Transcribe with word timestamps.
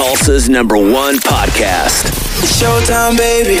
Tulsa's 0.00 0.48
number 0.48 0.78
one 0.78 1.16
podcast. 1.16 2.06
Showtime, 2.58 3.18
baby. 3.18 3.56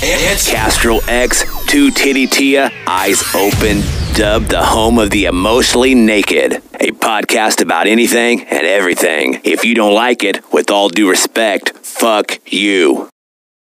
It's 0.00 0.48
Castro 0.48 0.98
X, 1.08 1.42
Two 1.66 1.90
Titty 1.90 2.28
Tia, 2.28 2.70
Eyes 2.86 3.24
Open, 3.34 3.80
dubbed 4.14 4.50
the 4.50 4.62
home 4.64 5.00
of 5.00 5.10
the 5.10 5.24
emotionally 5.24 5.96
naked. 5.96 6.62
A 6.78 6.92
podcast 6.92 7.60
about 7.60 7.88
anything 7.88 8.42
and 8.42 8.64
everything. 8.64 9.40
If 9.42 9.64
you 9.64 9.74
don't 9.74 9.92
like 9.92 10.22
it, 10.22 10.52
with 10.52 10.70
all 10.70 10.90
due 10.90 11.10
respect, 11.10 11.70
fuck 11.78 12.38
you. 12.46 13.08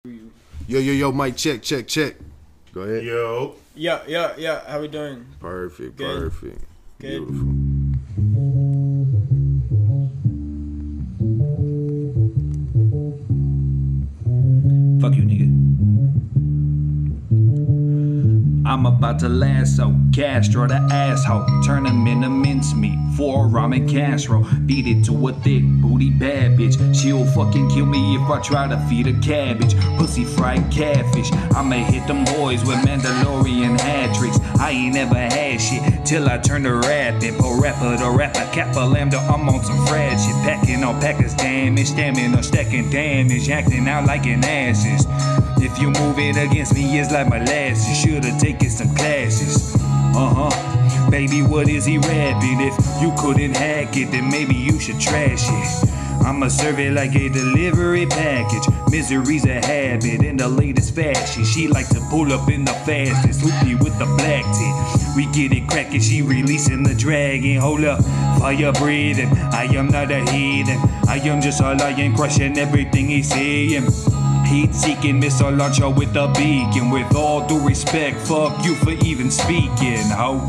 Yo, 0.04 0.80
yo, 0.80 0.91
yo, 0.91 1.14
Mike, 1.14 1.38
check, 1.38 1.62
check, 1.62 1.88
check. 1.88 2.16
Go 2.73 2.82
ahead. 2.82 3.05
Yo. 3.05 3.55
Yeah, 3.73 4.02
yeah, 4.05 4.34
yeah. 4.38 4.70
How 4.70 4.82
we 4.82 4.89
doing? 4.89 5.25
Perfect, 5.39 5.96
Good. 5.96 6.20
perfect. 6.20 6.59
Good. 7.00 7.25
Beautiful. 7.25 7.77
Fuck 15.00 15.15
you, 15.15 15.24
nigga. 15.24 15.67
I'm 18.68 18.86
about 18.86 19.20
to 19.20 19.30
lasso 19.30 19.96
Castro 20.14 20.68
the 20.68 20.75
asshole, 20.92 21.46
turn 21.64 21.86
him 21.86 22.06
into 22.06 22.30
mincemeat 22.30 23.00
for 23.16 23.48
ramen 23.48 23.89
casserole. 23.89 24.46
Beat 24.66 24.88
it 24.88 25.06
to 25.06 25.30
a 25.30 25.34
thick 25.34 25.64
booty 25.64 26.10
bad 26.10 26.58
bitch. 26.58 26.75
She'll 26.94 27.25
fucking 27.28 27.70
kill 27.70 27.86
me 27.86 28.16
if 28.16 28.30
I 28.30 28.42
try 28.42 28.68
to 28.68 28.78
feed 28.89 29.06
her 29.06 29.22
cabbage. 29.22 29.74
Pussy 29.98 30.25
fried 30.25 30.70
catfish. 30.70 31.32
I'ma 31.56 31.78
hit 31.78 32.06
them 32.08 32.25
boys 32.25 32.66
with 32.66 32.78
Mandalorian 32.80 33.80
hat 33.80 34.14
tricks. 34.16 34.38
I 34.59 34.72
ain't 34.72 34.95
never 34.95 35.16
had 35.16 35.61
shit 35.61 36.06
till 36.06 36.28
I 36.28 36.38
turn 36.38 36.64
to 36.64 36.75
rapping. 36.75 37.36
Po 37.38 37.61
rapper 37.61 37.95
to 37.97 38.11
rapper, 38.11 38.45
kappa 38.52 38.81
lambda. 38.81 39.17
I'm 39.17 39.47
on 39.47 39.64
some 39.64 39.86
frad 39.88 40.20
shit. 40.20 40.36
Packing 40.44 40.84
on 40.84 41.00
packers 41.00 41.34
damage, 41.36 41.88
stamina, 41.88 42.44
stacking 42.44 42.89
damage, 42.89 43.50
acting 43.50 43.88
out 43.88 44.06
like 44.06 44.25
an 44.25 44.44
asses. 44.44 45.06
If 45.59 45.80
you 45.80 45.89
move 45.89 46.19
it 46.19 46.38
against 46.38 46.75
me, 46.75 47.00
it's 47.00 47.11
like 47.11 47.30
molasses. 47.30 47.88
You 47.89 47.95
should've 47.95 48.39
taken 48.39 48.56
some 48.66 48.94
classes. 48.95 49.75
Uh 50.16 50.50
huh. 50.50 51.09
Baby, 51.09 51.41
what 51.41 51.69
is 51.69 51.86
he 51.86 51.97
rapping? 51.97 52.59
If 52.59 52.75
you 53.02 53.13
couldn't 53.17 53.55
hack 53.55 53.95
it, 53.95 54.11
then 54.11 54.30
maybe 54.30 54.55
you 54.55 54.80
should 54.80 55.00
trash 55.00 55.45
it. 55.47 55.89
I'ma 56.25 56.50
serve 56.50 56.80
it 56.80 56.91
like 56.91 57.16
a 57.16 57.30
delivery 57.30 58.05
package. 58.05 58.67
Misery's 58.91 59.45
a 59.45 59.66
habit 59.66 60.23
in 60.23 60.38
the 60.38 60.47
latest 60.47 60.94
fashion. 60.94 61.45
She 61.45 61.67
like 61.67 61.88
to 61.89 62.02
pull 62.09 62.33
up 62.33 62.50
in 62.50 62.66
the 62.66 62.73
fastest. 62.73 63.41
Hoopy 63.41 63.81
with 63.81 63.97
the 64.00 64.05
black 64.17 64.44
tip. 64.44 65.16
We 65.16 65.25
get 65.28 65.55
it 65.55 65.67
crackin', 65.69 66.02
she 66.02 66.22
releasing 66.22 66.83
the 66.83 66.95
dragon. 66.95 67.58
Hold 67.58 67.85
up, 67.85 68.03
fire 68.39 68.73
breathing. 68.73 69.30
I 69.53 69.66
am 69.66 69.88
not 69.88 70.11
a 70.11 70.19
heathen. 70.31 70.78
I 71.08 71.19
am 71.23 71.39
just 71.41 71.61
a 71.61 71.73
lion 71.75 72.16
crushing 72.16 72.58
everything 72.58 73.08
he's 73.08 73.30
saying. 73.30 73.85
Heat 74.48 74.73
seeking 74.73 75.20
missile 75.20 75.52
launcher 75.52 75.90
with 75.90 76.16
a 76.16 76.30
beacon. 76.30 76.90
With 76.90 77.14
all 77.14 77.45
due 77.45 77.59
respect, 77.67 78.17
fuck 78.26 78.64
you 78.64 78.76
for 78.76 78.92
even 78.92 79.30
speaking, 79.30 80.08
ho. 80.08 80.40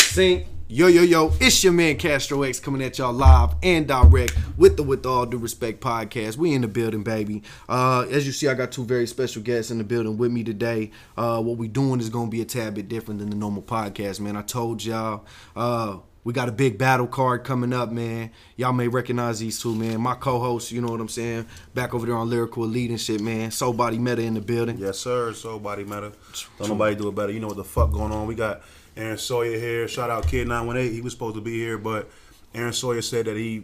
Sync. 0.00 0.46
Yo, 0.70 0.86
yo, 0.86 1.00
yo, 1.00 1.32
it's 1.40 1.64
your 1.64 1.72
man 1.72 1.96
Castro 1.96 2.42
X 2.42 2.60
coming 2.60 2.82
at 2.82 2.98
y'all 2.98 3.12
live 3.12 3.54
and 3.62 3.88
direct 3.88 4.36
with 4.58 4.76
the 4.76 4.82
With 4.82 5.06
All 5.06 5.24
Due 5.24 5.38
Respect 5.38 5.80
podcast. 5.80 6.36
We 6.36 6.52
in 6.52 6.60
the 6.60 6.68
building, 6.68 7.02
baby. 7.02 7.42
Uh, 7.68 8.02
as 8.10 8.26
you 8.26 8.32
see, 8.32 8.48
I 8.48 8.54
got 8.54 8.70
two 8.70 8.84
very 8.84 9.06
special 9.06 9.40
guests 9.42 9.70
in 9.70 9.78
the 9.78 9.84
building 9.84 10.18
with 10.18 10.30
me 10.30 10.44
today. 10.44 10.90
Uh, 11.16 11.40
what 11.40 11.56
we 11.56 11.68
doing 11.68 12.00
is 12.00 12.10
gonna 12.10 12.30
be 12.30 12.42
a 12.42 12.44
tad 12.44 12.74
bit 12.74 12.86
different 12.86 13.18
than 13.18 13.30
the 13.30 13.36
normal 13.36 13.62
podcast, 13.62 14.20
man. 14.20 14.36
I 14.36 14.42
told 14.42 14.84
y'all. 14.84 15.24
Uh, 15.56 15.98
we 16.28 16.34
got 16.34 16.46
a 16.46 16.52
big 16.52 16.76
battle 16.76 17.06
card 17.06 17.42
coming 17.42 17.72
up, 17.72 17.90
man. 17.90 18.30
Y'all 18.54 18.74
may 18.74 18.86
recognize 18.86 19.38
these 19.38 19.58
two, 19.58 19.74
man. 19.74 19.98
My 19.98 20.14
co-host, 20.14 20.70
you 20.70 20.82
know 20.82 20.88
what 20.88 21.00
I'm 21.00 21.08
saying, 21.08 21.46
back 21.72 21.94
over 21.94 22.04
there 22.04 22.16
on 22.16 22.28
Lyrical 22.28 22.64
Elite 22.64 22.90
and 22.90 23.00
shit, 23.00 23.22
man. 23.22 23.50
Soul 23.50 23.72
Body 23.72 23.98
Meta 23.98 24.20
in 24.20 24.34
the 24.34 24.42
building. 24.42 24.76
Yes, 24.76 24.98
sir. 24.98 25.32
Soul 25.32 25.58
body 25.58 25.84
matter. 25.84 26.12
Don't 26.58 26.68
nobody 26.68 26.96
do 26.96 27.08
it 27.08 27.14
better. 27.14 27.32
You 27.32 27.40
know 27.40 27.46
what 27.46 27.56
the 27.56 27.64
fuck 27.64 27.92
going 27.92 28.12
on. 28.12 28.26
We 28.26 28.34
got 28.34 28.60
Aaron 28.94 29.16
Sawyer 29.16 29.58
here. 29.58 29.88
Shout 29.88 30.10
out 30.10 30.28
Kid 30.28 30.46
918. 30.46 30.92
He 30.92 31.00
was 31.00 31.14
supposed 31.14 31.36
to 31.36 31.40
be 31.40 31.58
here, 31.58 31.78
but 31.78 32.10
Aaron 32.54 32.74
Sawyer 32.74 33.00
said 33.00 33.24
that 33.24 33.38
he 33.38 33.62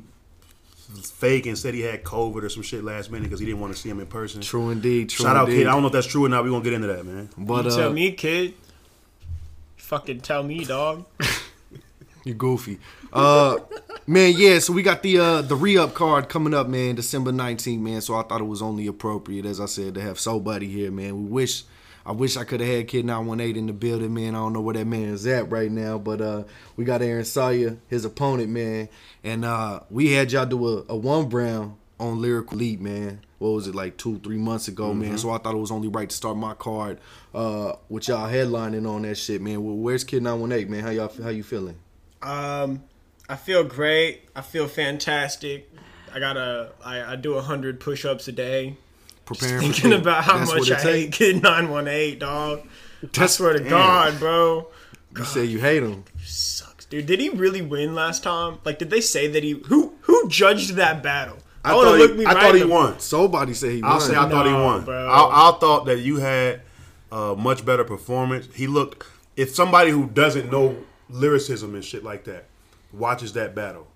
fake 1.03 1.45
and 1.45 1.59
said 1.59 1.75
he 1.75 1.83
had 1.83 2.03
COVID 2.03 2.45
or 2.45 2.49
some 2.49 2.63
shit 2.63 2.83
last 2.83 3.11
minute 3.11 3.25
because 3.25 3.41
he 3.41 3.45
didn't 3.45 3.61
want 3.61 3.75
to 3.75 3.79
see 3.79 3.91
him 3.91 4.01
in 4.01 4.07
person. 4.07 4.41
True 4.41 4.71
indeed. 4.71 5.11
True 5.11 5.27
Shout 5.27 5.37
out 5.37 5.51
indeed. 5.51 5.65
Kid. 5.65 5.67
I 5.67 5.73
don't 5.73 5.83
know 5.83 5.89
if 5.89 5.93
that's 5.93 6.07
true 6.07 6.25
or 6.25 6.31
not. 6.31 6.45
We're 6.45 6.49
going 6.49 6.63
to 6.63 6.71
get 6.71 6.77
into 6.77 6.89
that, 6.89 7.05
man. 7.05 7.29
But 7.37 7.67
you 7.67 7.73
uh, 7.73 7.77
tell 7.77 7.93
me, 7.93 8.13
kid. 8.13 8.55
Fucking 9.77 10.23
tell 10.23 10.43
me, 10.43 10.65
dog. 10.65 11.05
You 12.25 12.33
goofy. 12.33 12.79
Uh 13.13 13.59
man, 14.07 14.35
yeah, 14.37 14.59
so 14.59 14.73
we 14.73 14.83
got 14.83 15.03
the 15.03 15.19
uh 15.19 15.43
the 15.43 15.55
re-up 15.55 15.95
card 15.95 16.29
coming 16.31 16.55
up, 16.55 16.69
man, 16.69 16.95
December 16.95 17.31
19th, 17.33 17.81
man. 17.81 18.01
So 18.01 18.15
I 18.15 18.23
thought 18.23 18.41
it 18.41 18.45
was 18.45 18.63
only 18.63 18.87
appropriate, 18.87 19.45
as 19.45 19.61
I 19.61 19.67
said, 19.67 19.95
to 19.95 20.01
have 20.01 20.19
Soul 20.19 20.41
Body 20.41 20.67
here, 20.67 20.91
man. 20.91 21.25
We 21.25 21.29
wish 21.31 21.65
I 22.07 22.13
wish 22.13 22.37
I 22.37 22.45
could 22.45 22.61
have 22.61 22.69
had 22.69 22.89
Kid 22.89 23.05
918 23.05 23.57
in 23.57 23.67
the 23.67 23.73
building, 23.73 24.13
man. 24.15 24.35
I 24.35 24.39
don't 24.39 24.53
know 24.55 24.61
where 24.61 24.75
that 24.75 24.87
man 24.87 25.11
is 25.11 25.27
at 25.27 25.51
right 25.51 25.71
now. 25.71 25.99
But 25.99 26.21
uh 26.23 26.45
we 26.77 26.85
got 26.85 27.03
Aaron 27.03 27.25
Sawyer, 27.27 27.77
his 27.89 28.07
opponent, 28.07 28.49
man. 28.49 28.89
And 29.23 29.45
uh 29.45 29.81
we 29.91 30.13
had 30.13 30.33
y'all 30.33 30.47
do 30.47 30.67
a, 30.67 30.85
a 30.89 30.97
one 30.97 31.29
round 31.29 31.77
on 32.01 32.23
Lyrical 32.23 32.57
Elite, 32.59 32.81
man. 32.81 33.21
What 33.39 33.51
was 33.51 33.67
it, 33.67 33.75
like 33.75 33.99
two, 33.99 34.19
three 34.21 34.39
months 34.39 34.69
ago, 34.69 34.95
man? 34.95 35.19
So 35.19 35.31
I 35.31 35.37
thought 35.39 35.55
it 35.55 35.59
was 35.59 35.71
only 35.71 35.89
right 35.89 36.09
to 36.09 36.17
start 36.17 36.39
my 36.39 36.55
card 36.55 37.01
uh 37.35 37.75
with 37.91 38.09
y'all 38.09 38.31
headlining 38.31 38.89
on 38.89 39.03
that 39.03 39.17
shit, 39.17 39.43
man. 39.43 39.63
Well, 39.63 39.77
where's 39.77 40.05
Kid 40.05 40.23
918, 40.23 40.71
man? 40.71 40.81
How 40.83 40.91
y'all 40.91 41.13
how 41.23 41.29
you 41.29 41.43
feeling? 41.43 41.77
Um, 42.25 42.83
I 43.29 43.37
feel 43.37 43.65
great. 43.65 44.23
I 44.35 44.41
feel 44.41 44.67
fantastic. 44.69 45.71
I 46.13 46.19
gotta. 46.19 46.73
I, 46.85 47.13
I 47.13 47.17
do 47.17 47.39
hundred 47.41 47.81
push-ups 47.81 48.29
a 48.29 48.33
day. 48.33 48.77
preparing 49.25 49.61
Thinking 49.61 49.91
for 49.93 49.97
about 49.99 50.25
how 50.25 50.39
much 50.39 50.71
I 50.71 50.77
take. 50.77 50.83
hate 50.83 51.13
Kid 51.13 51.43
Nine 51.43 51.69
One 51.71 51.89
Eight, 51.89 52.19
dog. 52.19 52.67
I 53.19 53.27
swear 53.27 53.53
to 53.55 53.59
damn. 53.59 53.69
God, 53.69 54.19
bro. 54.19 54.69
You 55.17 55.25
say 55.25 55.45
you 55.45 55.61
hate 55.61 55.83
him. 55.83 56.05
Sucks, 56.25 56.87
dude. 56.87 57.07
Did 57.07 57.21
he 57.21 57.29
really 57.29 57.63
win 57.63 57.95
last 57.95 58.23
time? 58.23 58.59
Like, 58.65 58.79
did 58.79 58.91
they 58.91 59.01
say 59.01 59.29
that 59.29 59.43
he? 59.45 59.53
Who 59.67 59.95
who 60.03 60.29
judged 60.29 60.71
that 60.77 61.03
battle? 61.03 61.37
I, 61.65 61.75
wanna 61.75 61.97
thought, 61.99 62.17
he, 62.19 62.27
I 62.27 62.33
right 62.33 62.43
thought 62.43 62.55
he 62.57 62.65
won. 62.65 62.99
Somebody 63.01 63.55
said 63.55 63.71
he 63.73 63.83
I'll 63.83 63.99
won. 63.99 64.01
say 64.01 64.15
I 64.17 64.29
thought 64.29 64.47
he 64.47 64.53
won. 64.53 64.85
bro. 64.85 65.09
I, 65.09 65.49
I 65.51 65.59
thought 65.59 65.87
that 65.87 66.01
you 66.01 66.17
had 66.17 66.61
a 67.11 67.35
much 67.37 67.65
better 67.65 67.85
performance. 67.85 68.49
He 68.55 68.67
looked. 68.67 69.07
If 69.37 69.55
somebody 69.55 69.91
who 69.91 70.07
doesn't 70.07 70.51
know 70.53 70.77
lyricism 71.11 71.75
and 71.75 71.85
shit 71.85 72.05
like 72.05 72.25
that 72.25 72.45
watches 72.93 73.33
that 73.35 73.55
battle, 73.55 73.87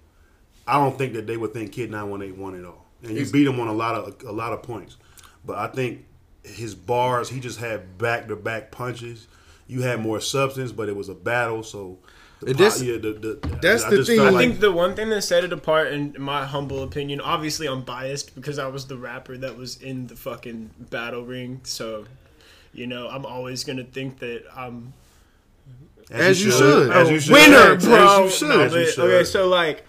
I 0.67 0.75
don't 0.75 0.99
think 0.99 1.13
that 1.15 1.27
they 1.27 1.37
would 1.37 1.53
think 1.53 1.73
Kid 1.73 1.91
Nine 1.91 2.11
One 2.11 2.23
Eight 2.23 2.37
won 2.37 2.55
it 2.55 2.65
all. 2.65 2.85
And 3.03 3.13
you 3.17 3.25
beat 3.31 3.47
him 3.47 3.61
on 3.61 3.69
a 3.69 3.73
lot 3.73 3.95
of 3.95 4.23
a 4.27 4.33
lot 4.33 4.53
of 4.53 4.63
points. 4.63 4.97
But 5.45 5.57
I 5.59 5.69
think 5.69 6.05
his 6.43 6.75
bars, 6.75 7.29
he 7.29 7.41
just 7.41 7.59
had 7.61 7.97
back 7.99 8.29
to 8.29 8.37
back 8.37 8.71
punches. 8.71 9.29
You 9.67 9.83
had 9.83 10.01
more 10.01 10.21
substance, 10.21 10.73
but 10.73 10.89
it 10.89 10.97
was 10.97 11.09
a 11.09 11.15
battle. 11.15 11.63
So 11.63 11.99
the, 12.41 12.55
This- 12.55 12.79
po- 12.79 12.85
yeah, 12.85 12.99
the, 12.99 13.13
the, 13.13 13.59
that's 13.63 13.85
I 13.85 13.91
the 13.91 14.05
thing, 14.05 14.17
felt 14.17 14.29
I 14.29 14.31
like- 14.33 14.49
think 14.49 14.61
the 14.61 14.73
one 14.73 14.95
thing 14.97 15.11
that 15.11 15.23
set 15.23 15.45
it 15.45 15.53
apart, 15.53 15.93
in 15.93 16.17
my 16.19 16.45
humble 16.47 16.83
opinion, 16.83 17.21
obviously 17.21 17.67
I'm 17.69 17.83
biased 17.83 18.35
because 18.35 18.59
I 18.59 18.67
was 18.69 18.87
the 18.87 18.97
rapper 18.97 19.37
that 19.39 19.57
was 19.57 19.81
in 19.83 20.07
the 20.09 20.17
fucking 20.17 20.71
battle 20.91 21.25
ring. 21.25 21.61
So, 21.65 22.07
you 22.73 22.87
know, 22.87 23.09
I'm 23.09 23.25
always 23.27 23.63
gonna 23.65 23.85
think 23.85 24.19
that 24.21 24.43
I'm 24.57 24.93
As 26.11 26.43
you 26.45 26.51
should. 26.51 26.91
As 26.91 27.11
you 27.11 27.21
should. 27.21 27.33
winner, 27.35 27.75
As 27.77 27.85
bro. 27.85 28.25
you 28.25 28.31
should. 28.31 28.61
As 28.61 28.73
you 28.75 28.87
should. 28.91 29.05
okay, 29.05 29.25
so 29.25 29.47
like 29.49 29.85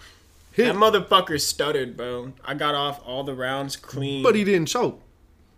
Hit- 0.52 0.66
that 0.66 0.74
motherfucker 0.74 1.40
stuttered, 1.40 1.96
bro. 1.96 2.32
I 2.44 2.54
got 2.54 2.74
off 2.74 3.00
all 3.06 3.24
the 3.24 3.34
rounds 3.34 3.76
clean. 3.76 4.22
But 4.22 4.34
he 4.34 4.44
didn't 4.44 4.66
choke. 4.68 5.00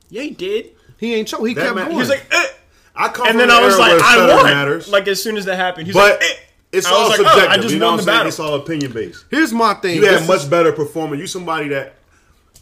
yeah, 0.09 0.23
he 0.23 0.31
did. 0.31 0.71
He 0.99 1.15
ain't 1.15 1.27
choke. 1.29 1.47
He 1.49 1.55
That 1.55 1.63
kept 1.65 1.75
man- 1.77 1.85
going. 1.87 1.95
He 1.97 1.99
was 1.99 2.09
like, 2.09 2.27
eh. 2.31 2.47
I 2.95 3.09
come 3.09 3.27
and 3.27 3.41
then 3.41 3.49
an 3.51 3.57
I 3.57 3.63
was 3.63 3.79
like, 3.79 3.93
I 3.95 3.99
stutter 4.15 4.35
won. 4.35 4.45
Matters. 4.45 4.89
Like 4.89 5.09
as 5.09 5.21
soon 5.23 5.37
as 5.37 5.47
that 5.47 5.57
happened, 5.57 5.87
he's 5.87 5.95
But 5.97 6.21
like, 6.21 6.23
eh. 6.31 6.35
it's 6.73 6.87
I 6.87 6.93
all 6.93 7.09
was 7.09 7.19
like, 7.19 7.21
oh, 7.21 7.25
I 7.25 7.33
subjective. 7.33 7.63
just 7.63 7.75
you 7.75 7.81
know 7.81 7.87
won 7.87 7.93
what 7.95 8.01
I'm 8.01 8.05
the 8.07 8.13
saying? 8.13 8.19
battle. 8.19 8.29
It's 8.29 8.39
all 8.39 8.55
opinion 8.55 8.93
based. 8.93 9.25
Here's 9.31 9.53
my 9.53 9.75
thing. 9.75 9.97
You 9.97 10.05
had 10.07 10.21
This 10.21 10.29
much 10.29 10.41
is- 10.41 10.45
better 10.49 10.73
performance. 10.73 11.21
You 11.21 11.27
somebody 11.27 11.69
that 11.69 11.95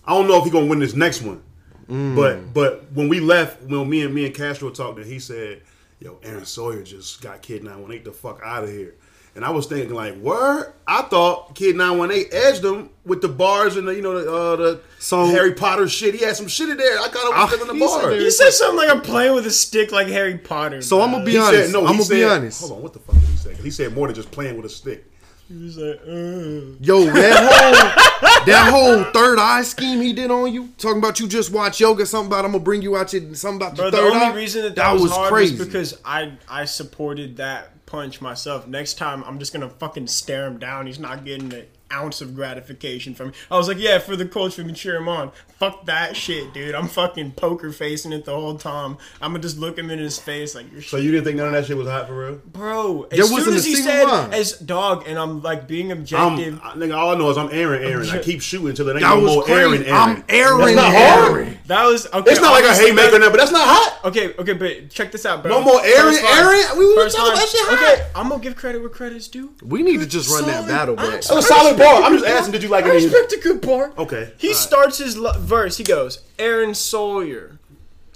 I 0.07 0.15
don't 0.15 0.27
know 0.29 0.39
if 0.39 0.45
he 0.45 0.51
gonna 0.51 0.67
win 0.67 0.79
this 0.79 0.95
next 0.95 1.21
one, 1.23 1.43
Mm. 1.91 2.15
but 2.17 2.55
but 2.55 2.85
when 2.95 3.09
we 3.09 3.19
left, 3.21 3.63
when 3.65 3.91
me 3.91 4.03
and 4.03 4.15
me 4.15 4.25
and 4.25 4.35
Castro 4.35 4.71
talked, 4.71 4.99
and 4.99 5.07
he 5.07 5.19
said, 5.19 5.61
"Yo, 6.01 6.19
Aaron 6.23 6.45
Sawyer 6.47 6.83
just 6.83 7.21
got 7.23 7.43
Kid 7.43 7.63
918 7.63 8.05
the 8.05 8.13
fuck 8.13 8.41
out 8.45 8.65
of 8.65 8.71
here." 8.71 8.95
And 9.37 9.45
I 9.45 9.51
was 9.51 9.67
thinking 9.67 9.95
like, 9.95 10.17
word. 10.17 10.73
I 10.89 11.03
thought 11.03 11.55
Kid 11.55 11.77
918 11.77 12.31
edged 12.33 12.65
him 12.65 12.91
with 13.05 13.23
the 13.23 13.29
bars 13.29 13.77
and 13.77 13.87
the 13.87 13.95
you 13.95 14.03
know 14.03 14.21
the, 14.21 14.33
uh, 14.33 14.57
the 14.57 14.81
So- 14.99 15.27
Harry 15.27 15.53
Potter 15.55 15.89
shit. 15.89 16.15
He 16.17 16.25
had 16.25 16.37
some 16.37 16.49
shit 16.49 16.69
in 16.69 16.77
there. 16.77 16.99
I 16.99 17.05
kind 17.09 17.29
of 17.29 17.35
Ah, 17.35 17.43
was 17.45 17.53
feeling 17.55 17.69
the 17.69 17.75
he 17.75 17.89
said 17.89 18.01
bars. 18.03 18.23
he 18.25 18.31
said 18.33 18.51
something 18.51 18.77
like 18.79 18.91
I'm 18.91 19.03
playing 19.03 19.35
with 19.37 19.47
a 19.47 19.51
stick 19.53 19.93
like 19.93 20.09
Harry 20.09 20.37
Potter. 20.37 20.83
So 20.83 20.97
bro. 20.97 21.05
I'm 21.07 21.13
gonna 21.13 21.25
be 21.25 21.33
He 21.33 21.39
honest. 21.39 21.65
said 21.67 21.73
no. 21.73 21.87
I'm 21.87 21.97
gonna 21.97 22.09
be 22.09 22.25
honest. 22.25 22.61
Hold 22.61 22.73
on, 22.73 22.83
what 22.83 22.93
the 22.93 22.99
fuck 22.99 23.15
did 23.15 23.25
he 23.29 23.37
say? 23.37 23.55
He 23.55 23.71
said 23.71 23.95
more 23.95 24.09
than 24.09 24.17
just 24.17 24.33
playing 24.33 24.57
with 24.57 24.67
a 24.67 24.69
stick. 24.69 25.07
He 25.51 25.57
was 25.65 25.77
like, 25.79 26.01
uh. 26.07 26.77
Yo, 26.81 27.07
that 27.11 27.43
whole 27.51 28.45
that 28.47 28.71
whole 28.71 29.03
third 29.13 29.41
eye 29.41 29.63
scheme 29.63 30.01
he 30.01 30.13
did 30.13 30.31
on 30.31 30.53
you, 30.53 30.69
talking 30.79 30.99
about 30.99 31.19
you 31.19 31.27
just 31.27 31.51
watch 31.51 31.81
yoga, 31.81 32.07
something 32.07 32.29
about 32.29 32.45
I'm 32.45 32.53
gonna 32.53 32.63
bring 32.63 32.83
you 32.83 32.97
out 32.97 33.13
your 33.13 33.35
something 33.35 33.67
about 33.67 33.77
Bro, 33.77 33.91
the 33.91 33.97
third 33.97 34.13
only 34.13 34.27
eye. 34.27 34.35
reason 34.35 34.63
that 34.63 34.77
that, 34.77 34.93
was, 34.93 35.11
hard 35.11 35.33
crazy. 35.33 35.57
was 35.59 35.67
because 35.67 35.99
I 36.05 36.35
I 36.49 36.67
supported 36.67 37.39
that 37.39 37.85
punch 37.85 38.21
myself. 38.21 38.69
Next 38.69 38.95
time, 38.95 39.25
I'm 39.25 39.41
just 39.41 39.53
gonna 39.53 39.69
fucking 39.69 40.07
stare 40.07 40.47
him 40.47 40.59
down. 40.59 40.87
He's 40.87 41.01
not 41.01 41.25
getting 41.25 41.53
an 41.53 41.67
ounce 41.93 42.21
of 42.21 42.35
gratification 42.35 43.15
from 43.15 43.29
me. 43.29 43.35
I 43.51 43.57
was 43.57 43.69
like, 43.69 43.79
yeah, 43.79 43.99
for 43.99 44.17
the 44.17 44.27
culture, 44.27 44.63
and 44.63 44.75
cheer 44.77 44.97
him 44.97 45.09
on. 45.09 45.33
Fuck 45.59 45.85
that 45.87 46.17
shit, 46.17 46.55
dude. 46.55 46.75
I'm 46.75 46.89
fucking 46.89 47.33
poker 47.33 47.71
facing 47.73 48.13
it 48.13 48.25
the 48.25 48.35
whole 48.35 48.57
time. 48.57 48.97
I'm 49.21 49.33
gonna 49.33 49.41
just 49.41 49.59
look 49.59 49.77
him 49.77 49.91
in 49.91 49.99
his 49.99 50.19
face 50.19 50.55
like 50.55 50.73
you're 50.73 50.81
So 50.83 50.97
you 50.97 51.11
didn't 51.11 51.25
think 51.25 51.37
none 51.37 51.49
of 51.49 51.53
that 51.53 51.67
shit 51.67 51.77
was 51.77 51.87
hot 51.89 52.07
for 52.07 52.17
real? 52.27 52.41
Bro, 52.47 53.09
as 53.11 53.19
There 53.19 53.27
soon 53.27 53.55
as 53.55 53.65
he 53.65 53.75
said 53.77 54.05
line. 54.05 54.33
as 54.33 54.53
dog, 54.53 55.05
and 55.07 55.19
I'm 55.19 55.43
like 55.43 55.69
being 55.69 55.91
I'm, 55.93 55.99
objective. 55.99 56.61
I, 56.63 56.73
nigga, 56.75 56.97
all 56.97 57.11
I 57.11 57.15
know 57.17 57.29
is 57.31 57.37
I'm 57.37 57.51
Aaron, 57.53 57.83
Aaron. 57.85 58.09
I 58.09 58.19
keep 58.21 58.41
shooting 58.41 58.69
until 58.71 58.87
there 58.87 58.95
ain't 58.97 59.03
That 59.03 59.17
no 59.17 59.27
more 59.27 59.43
crazy. 59.43 59.61
Aaron, 59.61 59.85
Aaron. 59.85 59.95
I'm 59.95 60.25
Aaron, 60.29 60.61
That's 60.61 60.77
not 60.77 60.93
hard. 60.95 61.59
Aaron. 61.71 61.85
that 61.87 61.91
was 61.93 62.07
okay. 62.13 62.31
It's 62.33 62.41
not 62.41 62.53
like 62.53 62.65
a 62.65 62.69
obviously 62.69 62.91
haymaker 62.91 63.11
that- 63.13 63.19
now, 63.21 63.31
but 63.31 63.39
that's 63.39 63.53
not 63.53 63.67
hot. 63.67 64.01
Okay, 64.07 64.35
okay, 64.39 64.53
but 64.55 64.91
check 64.91 65.13
this 65.13 65.25
out, 65.25 65.43
bro. 65.43 65.53
No 65.53 65.61
more 65.63 65.81
Aaron, 65.85 66.13
First 66.15 66.23
line. 66.25 66.39
Aaron? 66.45 66.79
We 66.79 66.87
were 66.87 66.95
First 67.05 67.17
talking 67.17 67.29
line. 67.33 67.37
about 67.39 67.49
shit 67.49 67.61
hot. 67.67 67.93
Okay, 67.95 68.07
I'm 68.15 68.29
gonna 68.29 68.43
give 68.43 68.57
credit 68.57 68.81
where 68.81 68.89
credit's 68.91 69.29
due. 69.29 69.55
We 69.63 69.83
need 69.83 70.01
to 70.01 70.07
just 70.07 70.29
run 70.31 70.47
that 70.47 70.67
battle 70.67 70.97
back. 70.97 71.23
That 71.23 71.35
was 71.35 71.45
a 71.45 71.49
solid 71.49 71.79
bar. 71.79 72.03
I'm 72.03 72.13
just 72.15 72.27
asking, 72.27 72.53
did 72.53 72.63
you 72.63 72.69
like 72.69 72.85
I 72.85 72.91
any? 72.91 73.05
respect 73.07 73.33
a 73.33 73.37
good 73.39 73.61
bar. 73.61 73.93
Okay, 73.99 74.33
He 74.39 74.49
alright. 74.49 74.57
starts 74.63 74.99
his 74.99 75.17
lo- 75.17 75.39
verse. 75.39 75.77
He 75.79 75.85
goes, 75.85 76.21
"Aaron 76.39 76.75
Sawyer." 76.75 77.59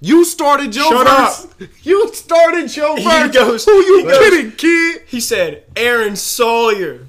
You 0.00 0.24
started 0.24 0.74
your 0.74 0.84
Shut 0.92 1.06
verse. 1.06 1.68
You 1.82 2.12
started 2.12 2.76
your 2.76 2.96
He 2.98 3.04
verse. 3.04 3.32
goes- 3.34 3.64
Who 3.64 3.72
you 3.72 3.98
he 3.98 4.02
goes- 4.04 4.18
kidding, 4.18 4.52
kid? 4.52 5.02
He 5.06 5.20
said, 5.20 5.62
"Aaron 5.76 6.16
Sawyer," 6.16 7.06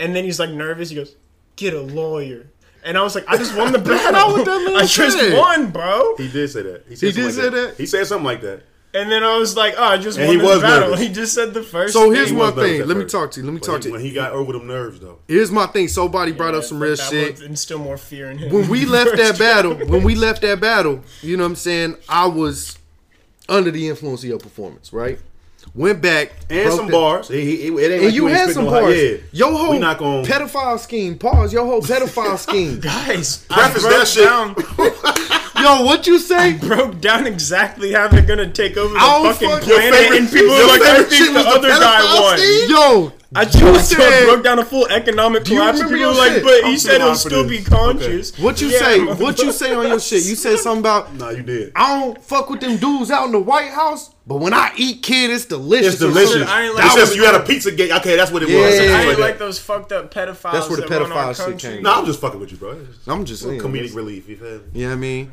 and 0.00 0.14
then 0.16 0.24
he's 0.24 0.38
like 0.38 0.50
nervous. 0.50 0.90
He 0.90 0.96
goes, 0.96 1.14
"Get 1.56 1.74
a 1.74 1.80
lawyer." 1.80 2.46
And 2.84 2.98
I 2.98 3.02
was 3.02 3.14
like, 3.14 3.24
I 3.28 3.36
just 3.38 3.56
won 3.56 3.72
the 3.72 3.78
battle. 3.78 4.12
not 4.12 4.28
what 4.32 4.44
that 4.44 4.64
man 4.66 4.76
I 4.76 4.84
just 4.86 5.18
said. 5.18 5.36
won, 5.38 5.70
bro. 5.70 6.16
He 6.18 6.28
did 6.28 6.48
say 6.50 6.62
that. 6.62 6.84
He, 6.88 6.96
said 6.96 7.06
He 7.06 7.12
something 7.12 7.14
did 7.14 7.24
like 7.24 7.34
say 7.34 7.66
that? 7.68 7.76
He 7.78 7.86
said 7.86 8.06
something 8.06 8.24
like 8.26 8.40
that. 8.42 8.62
And 8.92 9.10
then 9.10 9.24
I 9.24 9.36
was 9.38 9.56
like, 9.56 9.74
oh, 9.76 9.82
I 9.82 9.96
just 9.96 10.18
And 10.18 10.28
won 10.28 10.36
he 10.36 10.40
this 10.42 10.48
was 10.54 10.62
battle. 10.62 10.90
nervous. 10.90 11.00
He 11.00 11.12
just 11.12 11.32
said 11.34 11.52
the 11.54 11.62
first. 11.64 11.94
So 11.94 12.02
thing. 12.04 12.14
here's 12.14 12.28
He 12.28 12.36
my 12.36 12.42
was 12.44 12.54
nervous 12.56 12.70
thing. 12.70 12.80
at 12.82 12.86
Let 12.88 12.96
me 12.96 13.02
first. 13.04 13.12
talk 13.12 13.30
to 13.32 13.40
you. 13.40 13.46
Let 13.46 13.52
me 13.54 13.58
But 13.58 13.66
talk 13.66 13.76
he- 13.76 13.82
to 13.82 13.88
you. 13.88 13.92
When 13.94 14.02
he 14.02 14.12
got 14.12 14.32
over 14.32 14.52
them 14.52 14.66
nerves, 14.68 15.00
though. 15.00 15.18
Here's 15.26 15.50
my 15.50 15.66
thing. 15.66 15.88
Somebody 15.88 16.30
brought 16.32 16.54
up 16.54 16.62
some 16.62 16.80
real 16.80 16.94
that 16.94 17.02
shit. 17.10 17.38
would 17.40 17.48
instill 17.48 17.78
more 17.80 17.96
fear 17.96 18.30
in 18.30 18.38
him. 18.38 18.52
when 18.52 18.68
we 18.68 18.84
left 18.84 19.16
that 19.16 19.36
battle, 19.38 19.74
when 19.74 20.04
we 20.04 20.14
left 20.14 20.42
that 20.42 20.60
battle, 20.60 21.00
you 21.22 21.36
know 21.36 21.42
what 21.42 21.48
I'm 21.48 21.56
saying? 21.56 21.96
I 22.08 22.26
was 22.28 22.78
under 23.48 23.70
the 23.72 23.88
influence 23.88 24.22
of 24.22 24.28
your 24.28 24.38
performance, 24.38 24.92
right? 24.92 25.18
Went 25.74 26.00
back 26.00 26.32
And 26.50 26.72
some 26.72 26.86
that- 26.86 26.92
bars. 26.92 27.28
He, 27.28 27.40
he, 27.56 27.66
it 27.68 27.70
ain't 27.72 27.92
And 27.94 28.04
like 28.04 28.14
you 28.14 28.28
ain't 28.28 28.36
had 28.36 28.50
some 28.50 28.64
no 28.64 28.70
hot- 28.70 28.80
bars. 28.82 28.96
Yeah. 29.02 29.16
Your 29.32 29.52
whole 29.52 29.70
We 29.70 29.78
not 29.78 29.98
gonna. 29.98 30.22
pedophile 30.26 30.78
scheme. 30.78 31.18
Pause. 31.18 31.52
Your 31.52 31.64
whole 31.64 31.80
pedophile 31.82 32.38
scheme. 32.38 32.78
Guys, 32.80 33.38
Preface 33.48 33.84
I 33.84 33.90
that 33.90 34.06
shit. 34.08 34.24
down, 34.24 34.54
Yo, 35.64 35.84
what 35.84 36.06
you 36.06 36.18
say? 36.18 36.54
broke 36.58 37.00
down 37.00 37.26
exactly 37.26 37.92
how 37.92 38.06
they're 38.08 38.22
gonna 38.26 38.50
take 38.50 38.76
over 38.76 38.92
the 38.94 39.00
fucking 39.00 39.48
fuck- 39.48 39.62
planet, 39.62 39.94
favorite- 39.94 40.18
and 40.20 40.30
people 40.30 40.50
are 40.52 40.66
like, 40.68 40.82
I 40.82 40.94
favorite 40.96 41.10
shit 41.12 41.18
think 41.18 41.32
the 41.32 41.34
was 41.34 41.44
the 41.44 41.50
other 41.50 41.68
guy 41.68 42.00
pedophile 42.00 42.20
won. 42.20 42.38
scheme? 42.38 42.70
Yo, 42.70 43.12
I 43.36 43.42
you 43.42 43.48
just 43.74 43.90
said- 43.90 44.24
broke 44.26 44.44
down 44.44 44.58
a 44.58 44.64
full 44.64 44.86
economic 44.88 45.48
you 45.48 45.56
collapse. 45.56 45.80
and 45.80 45.90
remember 45.90 45.96
People 45.96 46.12
were 46.12 46.18
like, 46.28 46.32
shit? 46.34 46.42
but 46.44 46.64
I'm 46.66 46.70
he 46.72 46.78
said 46.78 47.00
he'll 47.00 47.14
still 47.14 47.44
this. 47.44 47.58
be 47.58 47.64
conscious. 47.64 48.38
what 48.38 48.60
you 48.60 48.68
Yeah, 48.68 48.78
say? 48.78 49.00
What 49.04 49.38
you 49.40 49.52
say 49.52 49.74
on 49.74 49.88
your 49.88 49.98
shit? 50.00 50.24
You 50.24 50.36
said 50.36 50.58
something 50.58 50.80
about 50.80 51.12
Nah, 51.16 51.30
you 51.30 51.42
did. 51.42 51.72
I 51.74 51.98
don't 51.98 52.22
fuck 52.22 52.50
with 52.50 52.60
them 52.60 52.76
dudes 52.76 53.10
out 53.10 53.26
in 53.26 53.32
the 53.32 53.40
White 53.40 53.70
House, 53.70 54.10
but 54.26 54.36
when 54.36 54.54
I 54.54 54.72
eat 54.76 55.02
kid, 55.02 55.30
it's 55.30 55.44
delicious. 55.44 55.92
It's 55.94 55.98
delicious. 56.00 56.32
something. 56.32 56.48
I 56.48 56.66
ain't 56.66 56.76
That 56.76 56.86
like- 56.88 56.96
was 56.96 57.14
you 57.16 57.24
had 57.24 57.34
a 57.34 57.40
pizza 57.40 57.70
gate. 57.72 57.90
Okay, 57.92 58.16
that's 58.16 58.30
what 58.30 58.42
it 58.42 58.46
was. 58.46 58.54
Yeah. 58.54 58.70
Something 58.70 58.94
I 58.94 59.02
ain't 59.02 59.10
that. 59.16 59.20
like 59.20 59.38
those 59.38 59.58
fucked 59.58 59.92
up 59.92 60.12
pedophiles. 60.12 60.52
That's 60.52 60.68
where 60.68 60.80
the 60.80 60.86
that 60.86 61.00
run 61.02 61.12
our 61.12 61.32
pedophile 61.32 61.36
shit 61.36 61.44
country. 61.46 61.70
came. 61.74 61.82
No, 61.82 61.92
I'm 61.92 62.06
just 62.06 62.20
fucking 62.20 62.40
with 62.40 62.50
you, 62.52 62.56
bro. 62.58 62.70
It's 62.72 63.06
I'm 63.06 63.24
just 63.24 63.42
saying. 63.42 63.60
comedic 63.60 63.94
relief. 63.94 64.28
You 64.28 64.36
feel 64.36 64.58
me? 64.58 64.60
You 64.72 64.82
know 64.84 64.88
what 64.90 64.96
I 64.96 64.98
mean? 65.00 65.32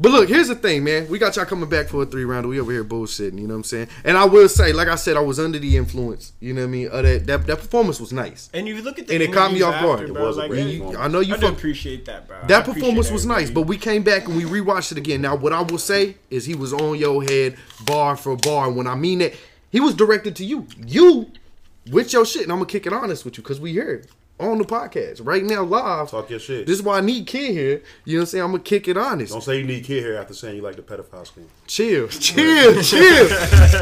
But 0.00 0.10
look, 0.10 0.28
here's 0.28 0.48
the 0.48 0.54
thing, 0.54 0.82
man. 0.82 1.08
We 1.08 1.18
got 1.18 1.36
y'all 1.36 1.44
coming 1.44 1.68
back 1.68 1.86
for 1.86 2.02
a 2.02 2.06
three 2.06 2.24
rounder. 2.24 2.48
We 2.48 2.58
over 2.58 2.72
here 2.72 2.82
bullshitting, 2.82 3.38
you 3.38 3.46
know 3.46 3.54
what 3.54 3.58
I'm 3.58 3.64
saying? 3.64 3.88
And 4.04 4.16
I 4.16 4.24
will 4.24 4.48
say, 4.48 4.72
like 4.72 4.88
I 4.88 4.96
said, 4.96 5.16
I 5.16 5.20
was 5.20 5.38
under 5.38 5.58
the 5.58 5.76
influence, 5.76 6.32
you 6.40 6.54
know 6.54 6.62
what 6.62 6.68
I 6.68 6.70
mean? 6.70 6.88
Of 6.88 7.02
that, 7.04 7.26
that 7.26 7.46
that 7.46 7.58
performance 7.58 8.00
was 8.00 8.12
nice. 8.12 8.50
And 8.52 8.66
you 8.66 8.80
look 8.82 8.98
at 8.98 9.06
the 9.06 9.14
And 9.14 9.22
it 9.22 9.32
caught 9.32 9.52
me 9.52 9.62
off 9.62 9.80
guard. 9.80 10.08
It 10.08 10.14
was 10.14 10.36
like, 10.36 10.50
great 10.50 10.60
And 10.60 10.70
hey, 10.70 10.76
you. 10.76 10.96
I 10.96 11.08
know 11.08 11.20
you 11.20 11.34
I 11.34 11.38
do 11.38 11.46
fuck, 11.46 11.56
appreciate 11.56 12.06
that, 12.06 12.26
bro. 12.26 12.38
That 12.48 12.62
appreciate 12.62 12.80
performance 12.80 13.10
was 13.10 13.26
nice, 13.26 13.50
but 13.50 13.62
we 13.62 13.76
came 13.76 14.02
back 14.02 14.26
and 14.26 14.36
we 14.36 14.44
rewatched 14.44 14.92
it 14.92 14.98
again. 14.98 15.20
Now, 15.20 15.36
what 15.36 15.52
I 15.52 15.60
will 15.62 15.78
say 15.78 16.16
is 16.30 16.46
he 16.46 16.54
was 16.54 16.72
on 16.72 16.98
your 16.98 17.22
head 17.22 17.56
bar 17.84 18.16
for 18.16 18.34
bar. 18.36 18.68
And 18.68 18.76
when 18.76 18.86
I 18.86 18.94
mean 18.94 19.20
that, 19.20 19.34
he 19.70 19.78
was 19.78 19.94
directed 19.94 20.34
to 20.36 20.44
you. 20.44 20.66
You 20.84 21.30
with 21.90 22.12
your 22.12 22.24
shit. 22.24 22.42
And 22.42 22.52
I'm 22.52 22.58
gonna 22.58 22.66
kick 22.66 22.86
it 22.86 22.92
honest 22.92 23.24
with 23.24 23.36
you 23.36 23.42
because 23.42 23.60
we 23.60 23.72
here 23.72 24.04
on 24.44 24.58
the 24.58 24.64
podcast 24.64 25.24
right 25.24 25.44
now 25.44 25.62
live. 25.62 26.10
Talk 26.10 26.30
your 26.30 26.38
shit. 26.38 26.66
This 26.66 26.78
is 26.78 26.82
why 26.82 26.98
I 26.98 27.00
need 27.00 27.26
Kid 27.26 27.52
here. 27.52 27.82
You 28.04 28.16
know 28.16 28.20
what 28.20 28.22
I'm 28.22 28.26
saying? 28.26 28.44
I'm 28.44 28.50
gonna 28.52 28.62
kick 28.62 28.88
it 28.88 28.96
honest. 28.96 29.32
Don't 29.32 29.42
say 29.42 29.58
you 29.58 29.64
need 29.64 29.84
kid 29.84 30.02
here 30.02 30.16
after 30.16 30.34
saying 30.34 30.56
you 30.56 30.62
like 30.62 30.76
the 30.76 30.82
pedophile 30.82 31.26
scheme. 31.26 31.48
Chill, 31.66 32.08
chill, 32.08 32.82
chill. 32.82 33.28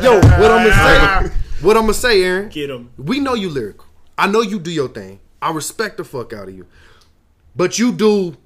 Yo, 0.02 0.16
what 0.16 0.50
I'm 0.50 0.68
gonna 0.68 1.28
say? 1.28 1.36
What 1.60 1.76
I'm 1.76 1.82
gonna 1.82 1.92
say, 1.92 2.22
Aaron? 2.22 2.48
Get 2.48 2.70
him. 2.70 2.90
We 2.96 3.20
know 3.20 3.34
you 3.34 3.50
lyrical. 3.50 3.84
I 4.16 4.26
know 4.28 4.40
you 4.40 4.58
do 4.58 4.70
your 4.70 4.88
thing. 4.88 5.20
I 5.42 5.52
respect 5.52 5.98
the 5.98 6.04
fuck 6.04 6.32
out 6.32 6.48
of 6.48 6.54
you. 6.54 6.66
But 7.54 7.78
you 7.78 7.92
do 7.92 8.36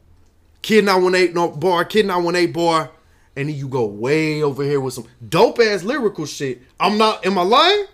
Kid 0.62 0.84
918 0.84 1.32
no 1.32 1.50
bar, 1.50 1.84
Kid 1.84 2.06
918 2.06 2.52
bar, 2.52 2.90
and 3.36 3.48
then 3.48 3.54
you 3.54 3.68
go 3.68 3.84
way 3.86 4.42
over 4.42 4.64
here 4.64 4.80
with 4.80 4.94
some 4.94 5.06
dope 5.28 5.60
ass 5.60 5.84
lyrical 5.84 6.26
shit. 6.26 6.62
I'm 6.80 6.98
not. 6.98 7.24
Am 7.24 7.38
I 7.38 7.42
lying? 7.42 7.84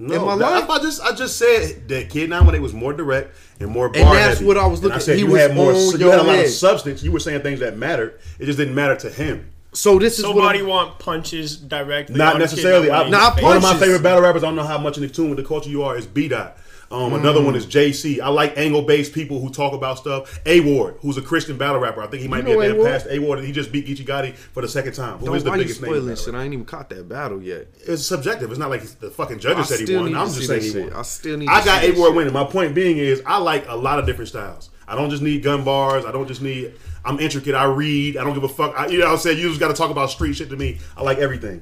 No, 0.00 0.14
am 0.14 0.28
I 0.28 0.36
that- 0.36 0.50
lying? 0.68 0.70
I 0.70 0.78
just 0.82 1.00
I 1.02 1.12
just 1.12 1.36
said 1.38 1.88
that 1.88 2.08
Kid 2.10 2.30
Now 2.30 2.44
when 2.44 2.54
it 2.54 2.62
was 2.62 2.72
more 2.72 2.92
direct 2.92 3.34
and 3.60 3.68
more 3.70 3.88
bar 3.88 4.00
And 4.02 4.14
that's 4.16 4.34
heavy. 4.38 4.44
what 4.46 4.56
I 4.56 4.66
was 4.66 4.78
And 4.80 4.88
looking- 4.88 5.00
said 5.00 5.16
he 5.16 5.22
you 5.24 5.30
was 5.30 5.40
had 5.42 5.54
more. 5.56 5.72
on 5.72 5.76
You 5.78 5.90
had 5.90 5.94
a 5.94 5.98
your 6.04 6.16
lot 6.18 6.26
head. 6.36 6.44
of 6.46 6.50
substance. 6.52 7.02
You 7.02 7.10
were 7.12 7.18
saying 7.20 7.40
things 7.42 7.60
that 7.60 7.76
mattered. 7.76 8.14
It 8.38 8.46
just 8.46 8.58
didn't 8.58 8.74
matter 8.76 8.94
to 8.96 9.10
him. 9.10 9.46
So 9.72 9.98
this 9.98 10.18
is 10.18 10.24
what 10.24 10.34
Somebody 10.36 10.58
I'm- 10.60 10.68
want 10.68 10.98
punches 10.98 11.56
directly. 11.56 12.16
Not 12.16 12.34
on 12.34 12.40
necessarily. 12.40 12.86
Kid 12.86 12.92
I, 12.94 13.02
Nine 13.02 13.10
Nah, 13.10 13.30
one 13.42 13.56
of 13.56 13.62
my 13.62 13.68
punches. 13.70 13.82
favorite 13.86 14.02
battle 14.02 14.22
rappers. 14.22 14.42
I 14.42 14.46
don't 14.46 14.56
know 14.56 14.62
how 14.64 14.78
much 14.78 14.98
in 14.98 15.08
tune 15.10 15.30
with 15.30 15.38
the 15.38 15.44
culture 15.44 15.68
you 15.68 15.82
are. 15.82 15.96
Is 15.96 16.06
B 16.06 16.28
Dot. 16.28 16.56
Um, 16.90 17.12
Another 17.12 17.42
one 17.42 17.54
is 17.54 17.66
JC. 17.66 18.18
I 18.20 18.28
like 18.28 18.56
angle 18.56 18.80
based 18.82 19.12
people 19.12 19.40
who 19.40 19.50
talk 19.50 19.74
about 19.74 19.98
stuff. 19.98 20.40
A 20.46 20.60
Ward, 20.60 20.96
who's 21.00 21.18
a 21.18 21.22
Christian 21.22 21.58
battle 21.58 21.80
rapper. 21.80 22.00
I 22.02 22.06
think 22.06 22.22
he 22.22 22.28
might 22.28 22.46
You 22.46 22.54
know 22.54 22.60
be 22.60 22.66
a 22.66 22.72
damn 22.74 22.84
past 22.84 23.06
A 23.10 23.18
Ward. 23.18 23.40
He 23.44 23.52
just 23.52 23.70
beat 23.70 23.86
Geechee 23.86 24.06
Gotti 24.06 24.34
for 24.34 24.62
the 24.62 24.68
second 24.68 24.94
time. 24.94 25.18
Who 25.18 25.26
Don't, 25.26 25.36
is 25.36 25.44
the 25.44 25.50
why 25.50 25.58
biggest 25.58 25.82
name? 25.82 25.90
spoiling 25.90 26.08
battle 26.08 26.24
shit? 26.24 26.34
I 26.34 26.44
ain't 26.44 26.54
even 26.54 26.64
caught 26.64 26.88
that 26.88 27.06
battle 27.08 27.42
yet. 27.42 27.66
It's 27.86 28.06
subjective. 28.06 28.50
It's 28.50 28.58
not 28.58 28.70
like 28.70 28.82
the 29.00 29.10
fucking 29.10 29.36
I 29.36 29.40
judges 29.40 29.68
said 29.68 29.86
he 29.86 29.94
won. 29.96 30.14
I'm 30.16 30.28
just 30.28 30.46
saying 30.46 30.62
he 30.62 30.80
won. 30.80 30.92
I 30.94 31.02
still 31.02 31.36
need 31.36 31.48
I 31.50 31.60
to 31.60 31.66
got 31.66 31.84
A 31.84 31.90
Ward 31.92 32.08
shit. 32.08 32.16
winning. 32.16 32.32
My 32.32 32.44
point 32.44 32.74
being 32.74 32.96
is 32.96 33.22
I 33.26 33.36
like 33.36 33.68
a 33.68 33.76
lot 33.76 33.98
of 33.98 34.06
different 34.06 34.28
styles. 34.28 34.70
I 34.86 34.94
don't 34.94 35.10
just 35.10 35.22
need 35.22 35.42
gun 35.42 35.64
bars. 35.64 36.06
I 36.06 36.12
don't 36.12 36.26
just 36.26 36.40
need. 36.40 36.72
I'm 37.04 37.20
intricate. 37.20 37.54
I 37.54 37.64
read. 37.64 38.16
I 38.16 38.24
don't 38.24 38.32
give 38.32 38.44
a 38.44 38.48
fuck. 38.48 38.74
I, 38.78 38.86
you 38.86 38.98
know 38.98 39.04
what 39.04 39.12
I'm 39.12 39.18
saying? 39.18 39.36
You 39.38 39.48
just 39.48 39.60
got 39.60 39.68
to 39.68 39.74
talk 39.74 39.90
about 39.90 40.08
street 40.10 40.32
shit 40.36 40.48
to 40.48 40.56
me. 40.56 40.78
I 40.96 41.02
like 41.02 41.18
everything. 41.18 41.60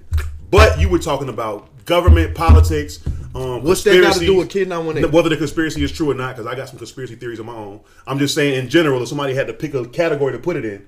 But 0.52 0.78
you 0.78 0.88
were 0.88 1.00
talking 1.00 1.28
about 1.28 1.84
government, 1.84 2.36
politics. 2.36 3.00
Um, 3.36 3.62
What's 3.62 3.82
that 3.84 4.00
got 4.00 4.14
to 4.14 4.20
do 4.20 4.36
with 4.36 4.48
Kid 4.48 4.68
918? 4.68 5.12
Whether 5.12 5.28
the 5.28 5.36
conspiracy 5.36 5.82
is 5.84 5.92
true 5.92 6.10
or 6.10 6.14
not, 6.14 6.34
because 6.36 6.46
I 6.46 6.54
got 6.54 6.68
some 6.68 6.78
conspiracy 6.78 7.16
theories 7.16 7.38
of 7.38 7.46
my 7.46 7.54
own. 7.54 7.80
I'm 8.06 8.18
just 8.18 8.34
saying, 8.34 8.58
in 8.58 8.68
general, 8.70 9.02
if 9.02 9.08
somebody 9.08 9.34
had 9.34 9.46
to 9.48 9.52
pick 9.52 9.74
a 9.74 9.86
category 9.86 10.32
to 10.32 10.38
put 10.38 10.56
it 10.56 10.64
in, 10.64 10.86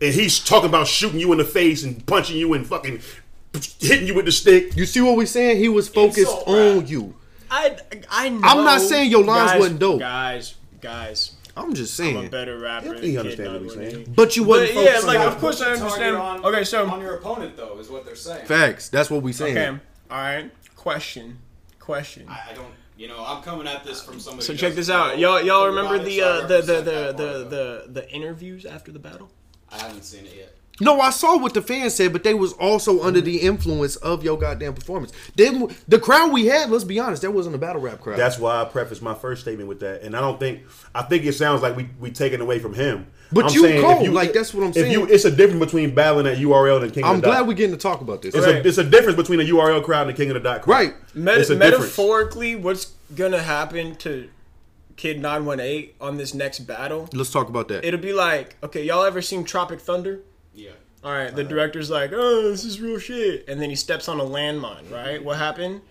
and 0.00 0.14
he's 0.14 0.38
talking 0.38 0.68
about 0.68 0.86
shooting 0.86 1.18
you 1.18 1.32
in 1.32 1.38
the 1.38 1.44
face 1.44 1.82
and 1.82 2.06
punching 2.06 2.36
you 2.36 2.54
and 2.54 2.64
fucking 2.66 3.00
hitting 3.80 4.06
you 4.06 4.14
with 4.14 4.26
the 4.26 4.32
stick. 4.32 4.76
You 4.76 4.86
see 4.86 5.00
what 5.00 5.16
we're 5.16 5.26
saying? 5.26 5.58
He 5.58 5.68
was 5.68 5.88
focused 5.88 6.18
Insult 6.18 6.48
on 6.48 6.86
you. 6.86 7.16
I, 7.50 7.76
I 8.10 8.28
know. 8.28 8.40
I'm 8.44 8.64
not 8.64 8.80
saying 8.80 9.10
your 9.10 9.24
lines 9.24 9.52
guys, 9.52 9.60
wasn't 9.60 9.80
dope. 9.80 10.00
Guys, 10.00 10.54
guys, 10.80 11.32
I'm 11.56 11.74
just 11.74 11.98
I'm 11.98 12.06
a 12.06 12.12
saying. 12.12 12.30
better 12.30 12.58
rapper. 12.58 12.90
think 12.90 13.02
he 13.02 13.10
than 13.12 13.20
understand 13.20 13.52
what 13.54 13.62
he's 13.62 13.76
918. 13.76 14.04
saying. 14.04 14.14
But 14.14 14.36
you 14.36 14.44
wasn't 14.44 14.74
But 14.74 14.80
yeah, 14.82 14.86
focused 14.90 15.06
like 15.06 15.18
on 15.18 15.26
of 15.28 15.38
course 15.38 15.60
I 15.62 15.72
understand. 15.72 16.16
On, 16.16 16.44
okay, 16.44 16.64
so 16.64 16.88
on 16.88 17.00
your 17.00 17.14
opponent 17.14 17.56
though 17.56 17.78
is 17.78 17.88
what 17.88 18.04
they're 18.04 18.14
saying. 18.14 18.46
Facts. 18.46 18.88
That's 18.88 19.10
what 19.10 19.22
we 19.22 19.32
saying. 19.32 19.56
okay, 19.56 19.80
all 20.10 20.18
right. 20.18 20.50
Question, 20.76 21.38
question. 21.88 22.26
I, 22.28 22.50
I 22.50 22.52
don't. 22.52 22.74
You 22.98 23.08
know, 23.08 23.24
I'm 23.24 23.42
coming 23.42 23.66
at 23.66 23.82
this 23.82 24.02
from 24.02 24.20
somebody. 24.20 24.44
So 24.44 24.54
check 24.54 24.74
this 24.74 24.90
out, 24.90 25.18
know 25.18 25.38
y'all. 25.38 25.42
Y'all 25.42 25.62
the 25.62 25.70
remember 25.70 25.98
the 26.04 26.20
uh, 26.20 26.40
the 26.42 26.60
the 26.60 26.74
represent 26.74 26.84
the 26.84 27.12
the, 27.22 27.44
the 27.48 27.92
the 27.92 28.10
interviews 28.10 28.66
after 28.66 28.92
the 28.92 28.98
battle? 28.98 29.30
I 29.70 29.78
haven't 29.78 30.04
seen 30.04 30.26
it 30.26 30.34
yet. 30.36 30.54
No, 30.80 31.00
I 31.00 31.10
saw 31.10 31.38
what 31.38 31.54
the 31.54 31.62
fans 31.62 31.94
said, 31.94 32.12
but 32.12 32.22
they 32.22 32.34
was 32.34 32.52
also 32.52 33.02
under 33.02 33.20
the 33.20 33.38
influence 33.38 33.96
of 33.96 34.22
your 34.22 34.38
goddamn 34.38 34.74
performance. 34.74 35.12
Then 35.34 35.68
the 35.88 35.98
crowd 35.98 36.32
we 36.32 36.46
had, 36.46 36.70
let's 36.70 36.84
be 36.84 37.00
honest, 37.00 37.22
that 37.22 37.32
wasn't 37.32 37.56
a 37.56 37.58
battle 37.58 37.82
rap 37.82 38.00
crowd. 38.00 38.18
That's 38.18 38.38
why 38.38 38.60
I 38.60 38.64
prefaced 38.64 39.02
my 39.02 39.14
first 39.14 39.42
statement 39.42 39.68
with 39.68 39.80
that, 39.80 40.02
and 40.02 40.16
I 40.16 40.20
don't 40.20 40.38
think 40.38 40.62
I 40.94 41.02
think 41.02 41.24
it 41.24 41.32
sounds 41.32 41.62
like 41.62 41.76
we 41.76 41.88
we 41.98 42.10
taken 42.10 42.40
away 42.40 42.58
from 42.58 42.74
him. 42.74 43.06
But 43.30 43.46
I'm 43.46 43.52
you 43.52 43.62
saying 43.62 43.78
if 43.78 43.84
cold, 43.84 44.08
like, 44.10 44.32
that's 44.32 44.54
what 44.54 44.62
I'm 44.62 44.70
if 44.70 44.76
saying. 44.76 44.92
You, 44.92 45.04
it's 45.06 45.24
a 45.24 45.30
difference 45.30 45.60
between 45.60 45.94
battling 45.94 46.26
at 46.26 46.38
URL 46.38 46.82
and 46.82 46.92
King 46.92 47.04
I'm 47.04 47.16
of 47.16 47.20
the 47.20 47.26
Dot. 47.26 47.36
glad 47.36 47.48
we're 47.48 47.54
getting 47.54 47.76
to 47.76 47.80
talk 47.80 48.00
about 48.00 48.22
this. 48.22 48.34
It's, 48.34 48.46
Right. 48.46 48.64
a, 48.64 48.66
it's 48.68 48.78
a 48.78 48.84
difference 48.84 49.16
between 49.16 49.40
a 49.40 49.44
URL 49.44 49.84
crowd 49.84 50.02
and 50.02 50.10
a 50.10 50.14
King 50.14 50.30
of 50.30 50.34
the 50.34 50.40
Dot 50.40 50.62
crowd. 50.62 50.74
Right. 50.74 50.94
Met- 51.14 51.38
It's 51.38 51.50
a 51.50 51.54
difference. 51.54 51.80
metaphorically, 51.80 52.56
what's 52.56 52.92
gonna 53.14 53.42
happen 53.42 53.96
to 53.96 54.28
Kid 54.96 55.20
Nine 55.20 55.44
One 55.44 55.60
Eight 55.60 55.94
on 56.00 56.16
this 56.16 56.32
next 56.32 56.60
battle? 56.60 57.08
Let's 57.12 57.30
talk 57.30 57.48
about 57.48 57.68
that. 57.68 57.84
It'll 57.84 58.00
be 58.00 58.14
like, 58.14 58.56
okay, 58.62 58.82
y'all 58.84 59.04
ever 59.04 59.20
seen 59.20 59.44
Tropic 59.44 59.80
Thunder? 59.80 60.20
Yeah. 60.54 60.70
All 61.04 61.12
right, 61.12 61.34
the 61.34 61.42
uh-huh. 61.42 61.50
director's 61.50 61.90
like, 61.90 62.10
oh, 62.12 62.50
this 62.50 62.64
is 62.64 62.80
real 62.80 62.98
shit, 62.98 63.48
and 63.48 63.60
then 63.60 63.70
he 63.70 63.76
steps 63.76 64.08
on 64.08 64.18
a 64.18 64.24
landmine. 64.24 64.90
Right? 64.90 65.22
What 65.22 65.36
happened? 65.36 65.82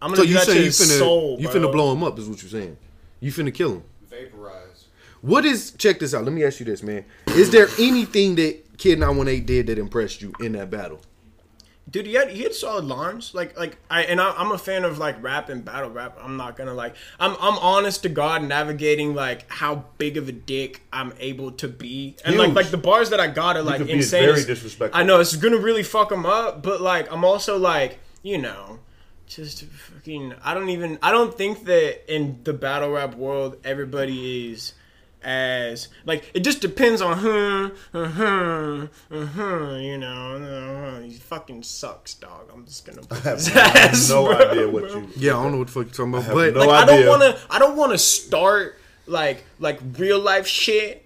I'm 0.00 0.10
gonna 0.10 0.16
so 0.16 0.22
do 0.24 0.28
you 0.30 0.34
that 0.34 0.44
to 0.46 0.50
say 0.50 0.58
you 0.58 0.64
his 0.64 0.80
finna 0.80 0.98
soul, 0.98 1.36
you 1.38 1.48
bro. 1.48 1.60
finna 1.60 1.72
blow 1.72 1.92
him 1.92 2.02
up 2.02 2.18
is 2.18 2.28
what 2.28 2.42
you're 2.42 2.50
saying. 2.50 2.76
You 3.20 3.30
finna 3.30 3.54
kill 3.54 3.74
him. 3.74 3.82
Vaporize. 4.10 4.61
What 5.22 5.44
is 5.44 5.70
check 5.72 6.00
this 6.00 6.14
out. 6.14 6.24
Let 6.24 6.32
me 6.32 6.44
ask 6.44 6.60
you 6.60 6.66
this, 6.66 6.82
man. 6.82 7.04
Is 7.28 7.50
there 7.50 7.68
anything 7.78 8.34
that 8.36 8.76
Kid 8.76 8.98
918 8.98 9.46
did 9.46 9.66
that 9.68 9.78
impressed 9.78 10.20
you 10.20 10.32
in 10.40 10.52
that 10.52 10.68
battle? 10.70 11.00
Dude, 11.88 12.06
he 12.06 12.14
had 12.14 12.30
he 12.30 12.42
had 12.42 12.54
solid 12.54 12.84
lines. 12.84 13.32
Like 13.32 13.56
like 13.56 13.76
I 13.88 14.02
and 14.02 14.20
I, 14.20 14.32
I'm 14.32 14.50
a 14.50 14.58
fan 14.58 14.84
of 14.84 14.98
like 14.98 15.22
rap 15.22 15.48
and 15.48 15.64
battle 15.64 15.90
rap. 15.90 16.18
I'm 16.20 16.36
not 16.36 16.56
gonna 16.56 16.74
like 16.74 16.96
I'm 17.20 17.36
I'm 17.40 17.58
honest 17.58 18.02
to 18.02 18.08
God 18.08 18.42
navigating 18.42 19.14
like 19.14 19.50
how 19.50 19.84
big 19.98 20.16
of 20.16 20.28
a 20.28 20.32
dick 20.32 20.82
I'm 20.92 21.12
able 21.20 21.52
to 21.52 21.68
be. 21.68 22.16
And 22.24 22.36
like 22.36 22.48
Huge. 22.48 22.56
like 22.56 22.70
the 22.70 22.78
bars 22.78 23.10
that 23.10 23.20
I 23.20 23.28
got 23.28 23.56
are 23.56 23.62
like 23.62 23.80
insane. 23.80 24.24
very 24.24 24.44
disrespectful. 24.44 25.00
I 25.00 25.04
know 25.04 25.20
it's 25.20 25.36
gonna 25.36 25.58
really 25.58 25.82
fuck 25.84 26.08
them 26.08 26.26
up, 26.26 26.62
but 26.62 26.80
like 26.80 27.12
I'm 27.12 27.24
also 27.24 27.58
like 27.58 27.98
you 28.22 28.38
know. 28.38 28.78
Just 29.26 29.64
fucking, 29.64 30.34
I 30.44 30.52
don't 30.52 30.68
even. 30.68 30.98
I 31.02 31.10
don't 31.10 31.34
think 31.34 31.64
that 31.64 32.14
in 32.14 32.40
the 32.44 32.52
battle 32.52 32.90
rap 32.90 33.14
world, 33.14 33.56
everybody 33.64 34.52
is 34.52 34.74
as 35.24 35.88
like. 36.04 36.30
It 36.34 36.40
just 36.40 36.60
depends 36.60 37.00
on 37.02 37.18
who, 37.18 37.70
uh-huh, 37.94 38.86
uh-huh, 39.10 39.74
you 39.76 39.98
know. 39.98 40.36
Uh, 40.36 41.00
he 41.02 41.12
fucking 41.14 41.62
sucks, 41.62 42.14
dog. 42.14 42.50
I'm 42.52 42.64
just 42.66 42.84
gonna. 42.86 43.02
Put 43.02 43.18
his 43.18 43.48
I 43.56 43.68
have 43.78 44.08
no 44.08 44.24
bro, 44.26 44.50
idea 44.50 44.68
what 44.68 44.82
bro. 44.90 44.96
you. 45.00 45.08
Yeah, 45.16 45.38
I 45.38 45.42
don't 45.42 45.52
know 45.52 45.58
what 45.58 45.66
the 45.68 45.72
fuck 45.72 45.84
you're 45.86 45.92
talking 45.94 46.12
about, 46.14 46.24
have 46.24 46.34
but 46.34 46.54
no 46.54 46.60
Like 46.60 46.68
I 46.68 46.86
don't 46.86 46.96
idea. 46.98 47.08
want 47.08 47.22
to. 47.22 47.38
I 47.50 47.58
don't 47.58 47.76
want 47.76 47.92
to 47.92 47.98
start 47.98 48.78
like 49.06 49.44
like 49.58 49.80
real 49.98 50.18
life 50.20 50.46
shit 50.46 51.04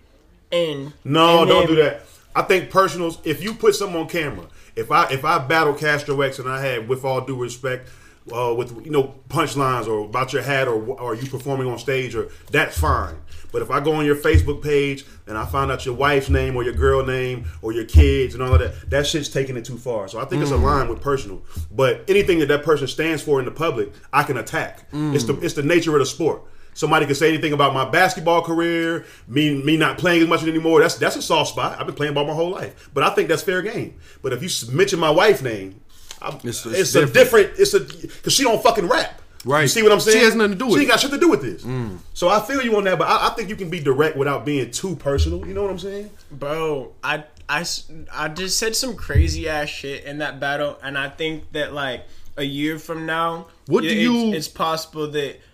and 0.53 0.93
No, 1.05 1.41
and 1.43 1.49
don't 1.51 1.67
then- 1.67 1.77
do 1.77 1.83
that. 1.83 2.03
I 2.35 2.43
think 2.43 2.71
personals. 2.71 3.19
If 3.25 3.43
you 3.43 3.55
put 3.55 3.75
something 3.75 3.99
on 3.99 4.09
camera, 4.09 4.47
if 4.75 4.91
I 4.91 5.09
if 5.11 5.25
I 5.25 5.39
battle 5.39 5.73
Castro 5.75 6.21
X 6.21 6.39
and 6.39 6.49
I 6.49 6.61
had, 6.61 6.87
with 6.87 7.03
all 7.05 7.23
due 7.23 7.35
respect, 7.37 7.89
uh, 8.31 8.53
with 8.55 8.85
you 8.85 8.91
know 8.91 9.15
punchlines 9.31 9.87
or 9.89 10.05
about 10.05 10.35
your 10.35 10.43
hat 10.43 10.69
or 10.69 10.75
or 11.01 11.15
you 11.15 11.31
performing 11.31 11.67
on 11.67 11.79
stage 11.79 12.15
or 12.15 12.29
that's 12.51 12.79
fine. 12.79 13.15
But 13.57 13.63
if 13.63 13.71
I 13.71 13.81
go 13.81 13.95
on 13.95 14.05
your 14.05 14.17
Facebook 14.17 14.63
page 14.63 15.07
and 15.27 15.39
I 15.39 15.47
find 15.47 15.73
out 15.73 15.87
your 15.87 15.95
wife's 15.95 16.29
name 16.29 16.57
or 16.57 16.63
your 16.63 16.75
girl 16.75 17.03
name 17.03 17.47
or 17.63 17.73
your 17.73 17.87
kids 17.87 18.35
and 18.35 18.43
all 18.43 18.53
of 18.53 18.61
that, 18.61 18.91
that 18.91 19.07
shit's 19.07 19.31
taking 19.31 19.57
it 19.57 19.65
too 19.65 19.79
far. 19.79 20.09
So 20.09 20.21
I 20.21 20.27
think 20.27 20.43
it's 20.43 20.51
a 20.51 20.57
mm. 20.57 20.63
line 20.63 20.91
with 20.91 21.01
personal. 21.01 21.41
But 21.71 22.05
anything 22.07 22.39
that 22.41 22.49
that 22.49 22.65
person 22.65 22.87
stands 22.87 23.23
for 23.23 23.39
in 23.39 23.47
the 23.47 23.51
public, 23.51 23.95
I 24.13 24.25
can 24.25 24.37
attack. 24.37 24.87
It's 25.15 25.25
the 25.25 25.41
it's 25.41 25.55
the 25.55 25.63
nature 25.63 25.95
of 25.95 26.01
the 26.01 26.05
sport. 26.05 26.43
Somebody 26.75 27.07
can 27.07 27.15
say 27.15 27.31
anything 27.31 27.55
about 27.55 27.73
my 27.73 27.89
basketball 27.89 28.43
career, 28.43 29.07
me 29.27 29.63
me 29.63 29.79
not 29.79 29.97
playing 29.97 30.21
as 30.21 30.29
much 30.29 30.43
anymore. 30.43 30.83
That's 30.83 30.97
that's 30.97 31.17
a 31.17 31.23
soft 31.23 31.49
spot. 31.49 31.81
I've 31.81 31.87
been 31.87 31.97
playing 31.97 32.13
ball 32.13 32.27
my 32.27 32.35
whole 32.35 32.51
life, 32.51 32.91
but 32.93 33.05
I 33.05 33.09
think 33.15 33.31
that's 33.31 33.43
fair 33.43 33.63
game. 33.63 33.99
But 34.21 34.35
if 34.35 34.43
you 34.43 34.77
mention 34.77 34.99
my 34.99 35.09
wife's 35.09 35.41
name, 35.41 35.81
I, 36.21 36.29
It's- 36.29 36.67
it's, 36.67 36.95
it's 36.95 36.95
a 36.95 37.07
different. 37.07 37.53
It's 37.59 37.73
a 37.73 37.81
because 37.81 38.35
she 38.35 38.43
don't 38.43 38.63
fucking 38.63 38.87
rap. 38.87 39.23
Right. 39.47 39.63
You 39.63 39.69
see 39.69 39.83
what 39.83 39.93
I'm 39.93 40.01
saying? 40.01 40.19
She 40.19 40.25
has 40.25 40.35
nothing 40.35 40.53
to 40.53 40.59
do 40.59 40.67
with 40.67 40.75
She 40.75 40.81
it. 40.81 40.83
ain't 40.83 40.91
got 40.91 41.01
shit 41.01 41.11
to 41.13 41.19
do 41.19 41.31
with 41.31 41.41
this. 41.41 41.63
Mm. 41.63 41.99
So 42.15 42.29
I 42.29 42.41
feel 42.41 42.61
you 42.63 42.77
on 42.77 42.85
that, 42.85 42.99
but 42.99 43.07
I, 43.09 43.29
I 43.29 43.31
think 43.31 43.49
you 43.49 43.57
can 43.57 43.71
be 43.71 43.81
direct 43.81 44.17
without 44.17 44.45
being 44.45 44.71
too 44.71 44.97
personal. 44.97 45.47
You 45.47 45.55
know 45.55 45.63
what 45.63 45.71
I'm 45.71 45.79
saying? 45.79 46.11
Bro, 46.33 46.93
I, 47.05 47.25
I, 47.49 47.65
I 48.13 48.29
just 48.29 48.59
said 48.59 48.75
some 48.77 48.97
crazy 48.97 49.49
ass 49.49 49.69
shit 49.69 50.05
in 50.05 50.19
that 50.19 50.41
battle, 50.41 50.77
and 50.83 50.99
I 50.99 51.09
think 51.09 51.53
that 51.53 51.73
like 51.73 52.05
a 52.37 52.43
year 52.43 52.79
from 52.79 53.07
now, 53.07 53.47
What 53.67 53.83
do 53.83 53.89
it's, 53.89 53.97
you- 54.01 54.33
It's 54.35 54.49
possible 54.49 55.09
that 55.13 55.37
dog, 55.37 55.37
I 55.37 55.37
fucked 55.37 55.46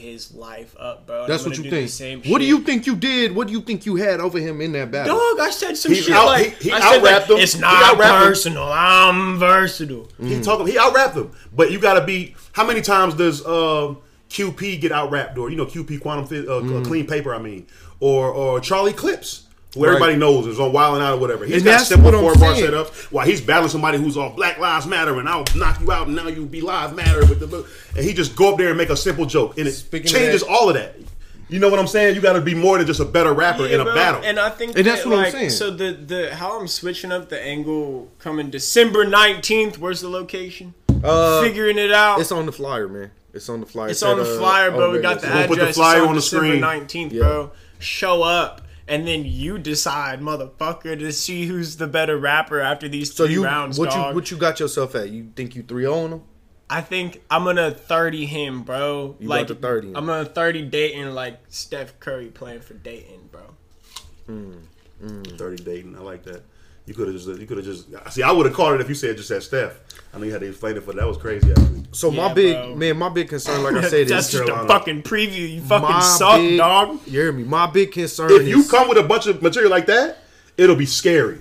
his 0.00 0.34
life 0.34 0.74
up, 0.78 1.06
bro. 1.06 1.22
and 1.24 1.32
that's 1.32 1.44
what 1.46 1.56
you 1.56 1.64
do 1.64 1.70
think. 1.70 1.88
same 1.90 2.22
What 2.24 2.38
do 2.38 2.44
you 2.44 2.60
think 2.60 2.86
you 2.86 2.96
did? 2.96 3.34
What 3.34 3.46
do 3.46 3.52
you 3.52 3.60
think 3.60 3.86
you 3.86 3.96
had 3.96 4.18
over 4.20 4.38
him 4.38 4.60
in 4.60 4.72
that 4.72 4.90
battle? 4.90 5.16
Dog, 5.16 5.38
I 5.40 5.50
said 5.50 5.76
some 5.76 5.92
He's 5.92 6.04
shit 6.04 6.14
out- 6.14 6.26
like 6.26 6.56
he- 6.58 6.70
he 6.70 6.72
I 6.72 6.80
said 6.80 7.02
like, 7.02 7.26
him. 7.28 7.36
it's 7.38 7.56
not 7.58 7.72
out-rapped 7.84 8.22
him. 8.22 8.28
personal. 8.28 8.64
I'm 8.64 9.38
versatile. 9.38 10.08
He 10.20 10.40
talking. 10.40 10.66
He 10.66 10.78
out 10.78 10.94
rapped 10.94 11.14
them, 11.14 11.30
but 11.54 11.70
you 11.70 11.78
got 11.78 11.94
to 11.94 12.04
be. 12.04 12.34
How 12.52 12.66
many 12.66 12.80
times 12.80 13.14
does 13.14 13.44
um, 13.46 13.98
QP 14.30 14.80
get 14.80 14.90
out 14.92 15.10
rapped, 15.10 15.38
or 15.38 15.50
you 15.50 15.56
know 15.56 15.66
QP 15.66 16.00
Quantum 16.00 16.26
Fi- 16.26 16.46
uh, 16.48 16.60
Mm. 16.60 16.84
Clean 16.86 17.06
Paper? 17.06 17.34
I 17.34 17.38
mean, 17.38 17.66
or 18.00 18.28
or 18.32 18.60
Charlie 18.60 18.92
Clips, 18.92 19.42
who 19.74 19.80
Right. 19.84 19.88
everybody 19.94 20.16
knows 20.16 20.46
is 20.46 20.58
on 20.58 20.72
Wild 20.72 20.96
'N 20.96 21.02
Out 21.02 21.14
or 21.14 21.16
whatever. 21.20 21.44
He's 21.44 21.56
And 21.56 21.64
got 21.64 21.80
simple 21.86 22.10
four 22.12 22.34
bar 22.34 22.54
saying. 22.56 22.70
setups 22.72 22.88
while 23.12 23.24
he's 23.26 23.40
battling 23.40 23.70
somebody 23.70 23.98
who's 23.98 24.16
on 24.16 24.34
Black 24.34 24.58
Lives 24.58 24.86
Matter, 24.86 25.18
and 25.18 25.28
I'll 25.28 25.44
knock 25.54 25.80
you 25.80 25.92
out, 25.92 26.06
and 26.08 26.16
now 26.16 26.26
you'll 26.28 26.46
be 26.46 26.60
Lives 26.60 26.94
Matter 26.94 27.20
with 27.20 27.40
the 27.40 27.46
book. 27.46 27.68
and 27.96 28.04
he 28.04 28.12
just 28.12 28.34
go 28.36 28.52
up 28.52 28.58
there 28.58 28.68
and 28.68 28.76
make 28.78 28.90
a 28.90 28.96
simple 28.96 29.26
joke, 29.26 29.58
and 29.58 29.68
it 29.68 29.72
Speaking 29.72 30.06
of 30.08 30.12
changes 30.12 30.40
that- 30.42 30.48
all 30.50 30.68
of 30.68 30.74
that. 30.74 30.96
You 31.48 31.58
know 31.58 31.68
what 31.68 31.80
I'm 31.80 31.88
saying? 31.88 32.14
You 32.14 32.20
got 32.20 32.34
to 32.34 32.40
be 32.40 32.54
more 32.54 32.78
than 32.78 32.86
just 32.86 33.00
a 33.00 33.04
better 33.04 33.32
rapper 33.32 33.66
Yeah, 33.66 33.74
in 33.74 33.80
a 33.80 33.84
bro, 33.84 33.94
battle. 33.96 34.20
And 34.24 34.38
I 34.38 34.50
think 34.50 34.76
And 34.78 34.86
that's 34.86 35.02
that, 35.02 35.08
what 35.08 35.18
I'm 35.26 35.32
saying. 35.32 35.50
So 35.50 35.70
the 35.72 35.92
the 36.06 36.34
how 36.36 36.58
I'm 36.60 36.68
switching 36.68 37.10
up 37.10 37.28
the 37.28 37.40
angle 37.44 38.06
coming 38.20 38.50
December 38.50 39.04
19th. 39.04 39.76
Where's 39.76 40.00
the 40.00 40.08
location? 40.08 40.74
Uh, 41.02 41.42
Figuring 41.42 41.76
it 41.78 41.90
out. 41.92 42.20
It's 42.20 42.30
on 42.30 42.46
the 42.46 42.52
flyer, 42.52 42.86
man. 42.86 43.10
It's 43.34 43.48
on 43.48 43.58
the 43.60 43.66
flyer. 43.66 43.88
It's 43.88 43.98
Said, 44.00 44.10
on 44.10 44.18
the 44.18 44.34
uh, 44.34 44.38
flyer, 44.38 44.70
bro. 44.70 44.86
over 44.86 44.96
We 44.96 45.02
got 45.02 45.20
the 45.20 45.26
So- 45.28 45.34
We'll 45.38 45.46
put 45.48 45.58
the 45.58 45.72
flyer 45.72 45.98
It's 45.98 46.06
on 46.08 46.14
the 46.14 46.20
December 46.20 46.46
screen. 46.46 46.60
19th, 46.60 47.12
Yeah. 47.12 47.22
bro. 47.22 47.50
Show 47.80 48.22
up, 48.22 48.60
and 48.90 49.06
then 49.06 49.24
you 49.24 49.56
decide, 49.56 50.20
motherfucker, 50.20 50.98
to 50.98 51.12
see 51.12 51.46
who's 51.46 51.76
the 51.76 51.86
better 51.86 52.18
rapper 52.18 52.60
after 52.60 52.88
these 52.88 53.14
So 53.14 53.24
three 53.24 53.34
you 53.34 53.44
rounds, 53.44 53.78
what 53.78 53.90
dog. 53.90 54.08
you 54.08 54.14
what 54.16 54.30
you 54.30 54.36
got 54.36 54.58
yourself 54.60 54.94
at? 54.96 55.08
You 55.10 55.30
think 55.36 55.54
you 55.54 55.62
three 55.62 55.86
on 55.86 56.12
him? 56.12 56.22
I 56.68 56.80
think 56.80 57.22
I'm 57.30 57.44
gonna 57.44 57.70
30 57.70 58.26
him, 58.26 58.62
bro. 58.62 59.16
You 59.18 59.28
like 59.28 59.46
about 59.46 59.54
to 59.54 59.62
30 59.62 59.88
him. 59.88 59.96
I'm 59.96 60.06
gonna 60.06 60.24
30 60.24 60.62
Dayton 60.66 61.14
like 61.14 61.40
Steph 61.48 61.98
Curry 62.00 62.26
playing 62.26 62.60
for 62.60 62.74
Dayton, 62.74 63.28
bro. 63.30 63.42
Hmm, 64.26 64.52
hmm. 65.00 65.22
Thirty 65.22 65.62
Dayton, 65.62 65.96
I 65.96 66.00
like 66.00 66.24
that. 66.24 66.42
You 66.90 66.96
could 66.96 67.06
have 67.06 67.16
just, 67.16 67.40
you 67.40 67.46
could 67.46 67.58
have 67.58 67.66
just. 67.66 67.86
See, 68.12 68.24
I 68.24 68.32
would 68.32 68.46
have 68.46 68.54
called 68.56 68.74
it 68.74 68.80
if 68.80 68.88
you 68.88 68.96
said 68.96 69.16
just 69.16 69.28
said 69.28 69.44
Steph. 69.44 69.78
I 70.12 70.18
know 70.18 70.24
you 70.24 70.32
had 70.32 70.40
to 70.40 70.48
explain 70.48 70.76
it, 70.76 70.84
but 70.84 70.96
that 70.96 71.06
was 71.06 71.18
crazy. 71.18 71.48
Actually. 71.52 71.84
So 71.92 72.10
my 72.10 72.34
big 72.34 72.56
bro. 72.56 72.74
man, 72.74 72.96
my 72.96 73.08
big 73.08 73.28
concern, 73.28 73.62
like 73.62 73.74
I 73.76 73.82
said, 73.88 74.08
That's 74.08 74.26
is 74.34 74.40
just 74.40 74.48
a 74.50 74.66
fucking 74.66 75.04
preview. 75.04 75.48
You 75.48 75.60
fucking 75.60 75.88
my 75.88 76.00
suck, 76.00 76.38
big- 76.38 76.58
dog. 76.58 76.98
You 77.06 77.12
hear 77.20 77.30
me? 77.32 77.44
My 77.44 77.68
big 77.70 77.92
concern 77.92 78.32
is 78.32 78.38
If 78.38 78.42
is 78.42 78.48
you 78.48 78.64
come 78.68 78.88
with 78.88 78.98
a 78.98 79.04
bunch 79.04 79.28
of 79.28 79.40
material 79.40 79.70
like 79.70 79.86
that, 79.86 80.18
it'll 80.56 80.74
be 80.74 80.84
scary. 80.84 81.38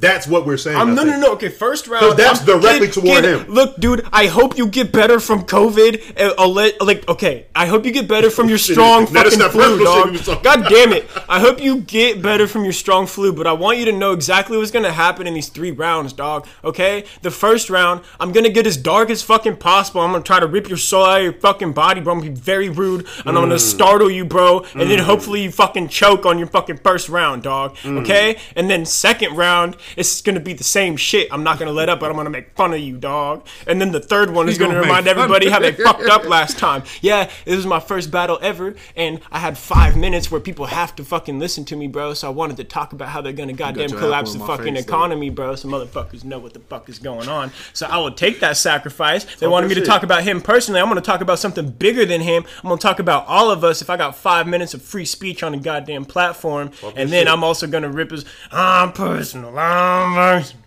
That's 0.00 0.26
what 0.26 0.46
we're 0.46 0.56
saying. 0.56 0.76
I'm 0.78 0.94
no, 0.94 1.04
no, 1.04 1.18
no. 1.18 1.32
Okay, 1.34 1.48
first 1.50 1.86
round. 1.86 2.16
that's 2.18 2.40
I'm- 2.40 2.60
directly 2.60 2.88
toward 2.88 3.24
him. 3.24 3.46
Look, 3.48 3.76
dude. 3.78 4.06
I 4.12 4.26
hope 4.26 4.56
you 4.56 4.66
get 4.66 4.92
better 4.92 5.20
from 5.20 5.42
COVID. 5.44 6.18
Uh, 6.20 6.34
I'll 6.38 6.52
let- 6.52 6.80
like, 6.80 7.06
okay. 7.08 7.46
I 7.54 7.66
hope 7.66 7.84
you 7.84 7.92
get 7.92 8.08
better 8.08 8.30
from 8.30 8.48
your 8.48 8.58
strong 8.70 9.06
fucking 9.06 9.38
flu, 9.50 9.84
dog. 9.84 10.06
we 10.06 10.12
was 10.12 10.24
talking 10.24 10.42
God 10.42 10.66
damn 10.68 10.92
it. 10.92 11.06
I 11.28 11.38
hope 11.40 11.60
you 11.60 11.80
get 11.82 12.22
better 12.22 12.46
from 12.46 12.64
your 12.64 12.72
strong 12.72 13.06
flu. 13.06 13.32
But 13.32 13.46
I 13.46 13.52
want 13.52 13.78
you 13.78 13.84
to 13.86 13.92
know 13.92 14.12
exactly 14.12 14.56
what's 14.56 14.70
gonna 14.70 14.92
happen 14.92 15.26
in 15.26 15.34
these 15.34 15.48
three 15.50 15.70
rounds, 15.70 16.12
dog. 16.12 16.46
Okay. 16.64 17.04
The 17.22 17.30
first 17.30 17.68
round, 17.70 18.00
I'm 18.18 18.32
gonna 18.32 18.48
get 18.48 18.66
as 18.66 18.76
dark 18.76 19.10
as 19.10 19.22
fucking 19.22 19.56
possible. 19.56 20.00
I'm 20.00 20.12
gonna 20.12 20.24
try 20.24 20.40
to 20.40 20.46
rip 20.46 20.68
your 20.68 20.78
soul 20.78 21.04
out 21.04 21.18
of 21.18 21.24
your 21.24 21.32
fucking 21.34 21.72
body, 21.72 22.00
bro. 22.00 22.14
I'm 22.14 22.20
gonna 22.20 22.30
be 22.30 22.40
very 22.40 22.68
rude, 22.70 23.06
and 23.26 23.28
I'm 23.36 23.44
gonna 23.44 23.56
Mm. 23.56 23.60
startle 23.60 24.10
you, 24.10 24.24
bro. 24.24 24.64
And 24.74 24.90
then 24.90 25.00
hopefully 25.00 25.42
you 25.42 25.50
fucking 25.50 25.88
choke 25.88 26.24
on 26.24 26.38
your 26.38 26.46
fucking 26.48 26.78
first 26.78 27.08
round, 27.10 27.42
dog. 27.42 27.76
Mm. 27.82 28.00
Okay. 28.02 28.36
And 28.56 28.70
then 28.70 28.86
second 28.86 29.36
round, 29.36 29.76
it's 29.96 30.20
gonna 30.22 30.40
be 30.40 30.52
the 30.52 30.64
same 30.64 30.96
shit. 30.96 31.28
I'm 31.32 31.42
not 31.42 31.58
gonna 31.58 31.72
let 31.72 31.88
up, 31.88 32.00
but 32.00 32.10
I'm 32.10 32.16
gonna 32.16 32.30
make 32.30 32.54
fun 32.56 32.72
of 32.72 32.80
you, 32.80 32.96
dog. 32.96 33.46
And 33.66 33.80
then 33.80 33.92
the 33.92 34.00
third 34.00 34.30
one 34.30 34.48
is 34.48 34.58
gonna 34.58 34.70
gonna 34.70 34.86
remind 34.86 35.08
everybody 35.08 35.48
how 35.48 35.58
they 35.58 35.72
fucked 35.72 36.04
up 36.08 36.24
last 36.28 36.58
time. 36.58 36.82
Yeah, 37.00 37.30
it 37.46 37.56
was 37.56 37.66
my 37.66 37.80
first 37.80 38.10
battle 38.10 38.38
ever, 38.42 38.74
and 38.96 39.20
I 39.30 39.38
had 39.38 39.58
five 39.58 39.96
minutes 39.96 40.30
where 40.30 40.40
people 40.40 40.66
have 40.66 40.94
to 40.96 41.04
fucking 41.04 41.38
listen 41.38 41.64
to 41.66 41.76
me, 41.76 41.88
bro. 41.88 42.14
So 42.14 42.28
I 42.28 42.30
wanted 42.30 42.56
to 42.58 42.64
talk 42.64 42.92
about 42.92 43.08
how 43.08 43.20
they're 43.20 43.32
gonna 43.32 43.52
goddamn 43.52 43.90
collapse 43.90 44.32
the 44.32 44.38
apple 44.38 44.46
in 44.46 44.48
my 44.50 44.56
fucking 44.56 44.74
face, 44.74 44.84
though. 44.84 44.94
economy, 44.94 45.30
bro. 45.30 45.54
So 45.54 45.68
motherfuckers 45.68 46.24
know 46.24 46.38
what 46.38 46.54
the 46.54 46.60
fuck 46.60 46.88
is 46.88 46.98
going 46.98 47.28
on. 47.28 47.52
So 47.72 47.86
I 47.86 47.98
will 47.98 48.12
take 48.12 48.40
that 48.40 48.56
sacrifice. 48.56 49.24
They 49.36 49.46
wanted 49.46 49.68
me 49.68 49.74
to 49.76 49.84
talk 49.84 50.02
about 50.02 50.22
him 50.22 50.40
personally. 50.40 50.80
I'm 50.80 50.88
gonna 50.88 51.00
talk 51.00 51.20
about 51.20 51.38
something 51.38 51.70
bigger 51.70 52.04
than 52.04 52.20
him. 52.20 52.44
I'm 52.62 52.68
gonna 52.68 52.78
talk 52.78 52.98
about 52.98 53.26
all 53.26 53.50
of 53.50 53.64
us. 53.64 53.82
If 53.82 53.90
I 53.90 53.96
got 53.96 54.16
five 54.16 54.46
minutes 54.46 54.74
of 54.74 54.82
free 54.82 55.04
speech 55.04 55.42
on 55.42 55.52
the 55.52 55.58
goddamn 55.58 56.04
platform, 56.04 56.70
and 56.96 57.10
then 57.10 57.26
shit. 57.26 57.28
I'm 57.28 57.44
also 57.44 57.66
gonna 57.66 57.90
rip 57.90 58.10
his. 58.10 58.24
I'm 58.50 58.92
personal. 58.92 59.50
I'm 59.58 59.79
personal. 59.84 60.62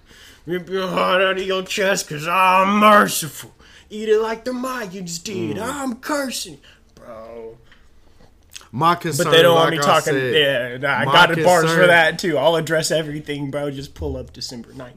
Rip 0.45 0.69
your 0.69 0.87
heart 0.87 1.21
out 1.21 1.37
of 1.37 1.43
your 1.47 1.63
chest, 1.63 2.09
cause 2.09 2.27
I'm 2.27 2.79
merciful. 2.79 3.53
Eat 3.89 4.09
it 4.09 4.19
like 4.19 4.43
the 4.43 4.51
Mayans 4.51 5.23
did. 5.23 5.57
Mm. 5.57 5.61
I'm 5.61 5.95
cursing. 5.95 6.57
Bro. 6.95 7.57
my 8.71 8.95
concern. 8.95 9.25
But 9.25 9.31
they 9.31 9.41
don't 9.41 9.55
like 9.55 9.63
want 9.65 9.71
me 9.75 9.79
I 9.79 9.81
talking. 9.81 10.13
said, 10.13 10.33
yeah, 10.35 10.77
nah, 10.77 10.99
I 10.99 11.05
got 11.05 11.33
the 11.35 11.43
bars 11.43 11.71
for 11.73 11.87
that 11.87 12.19
too. 12.19 12.37
I'll 12.37 12.55
address 12.55 12.91
everything, 12.91 13.51
bro. 13.51 13.71
Just 13.71 13.93
pull 13.93 14.17
up 14.17 14.33
December 14.33 14.69
19th. 14.73 14.91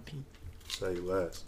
Say 0.68 0.94
less. 0.96 1.44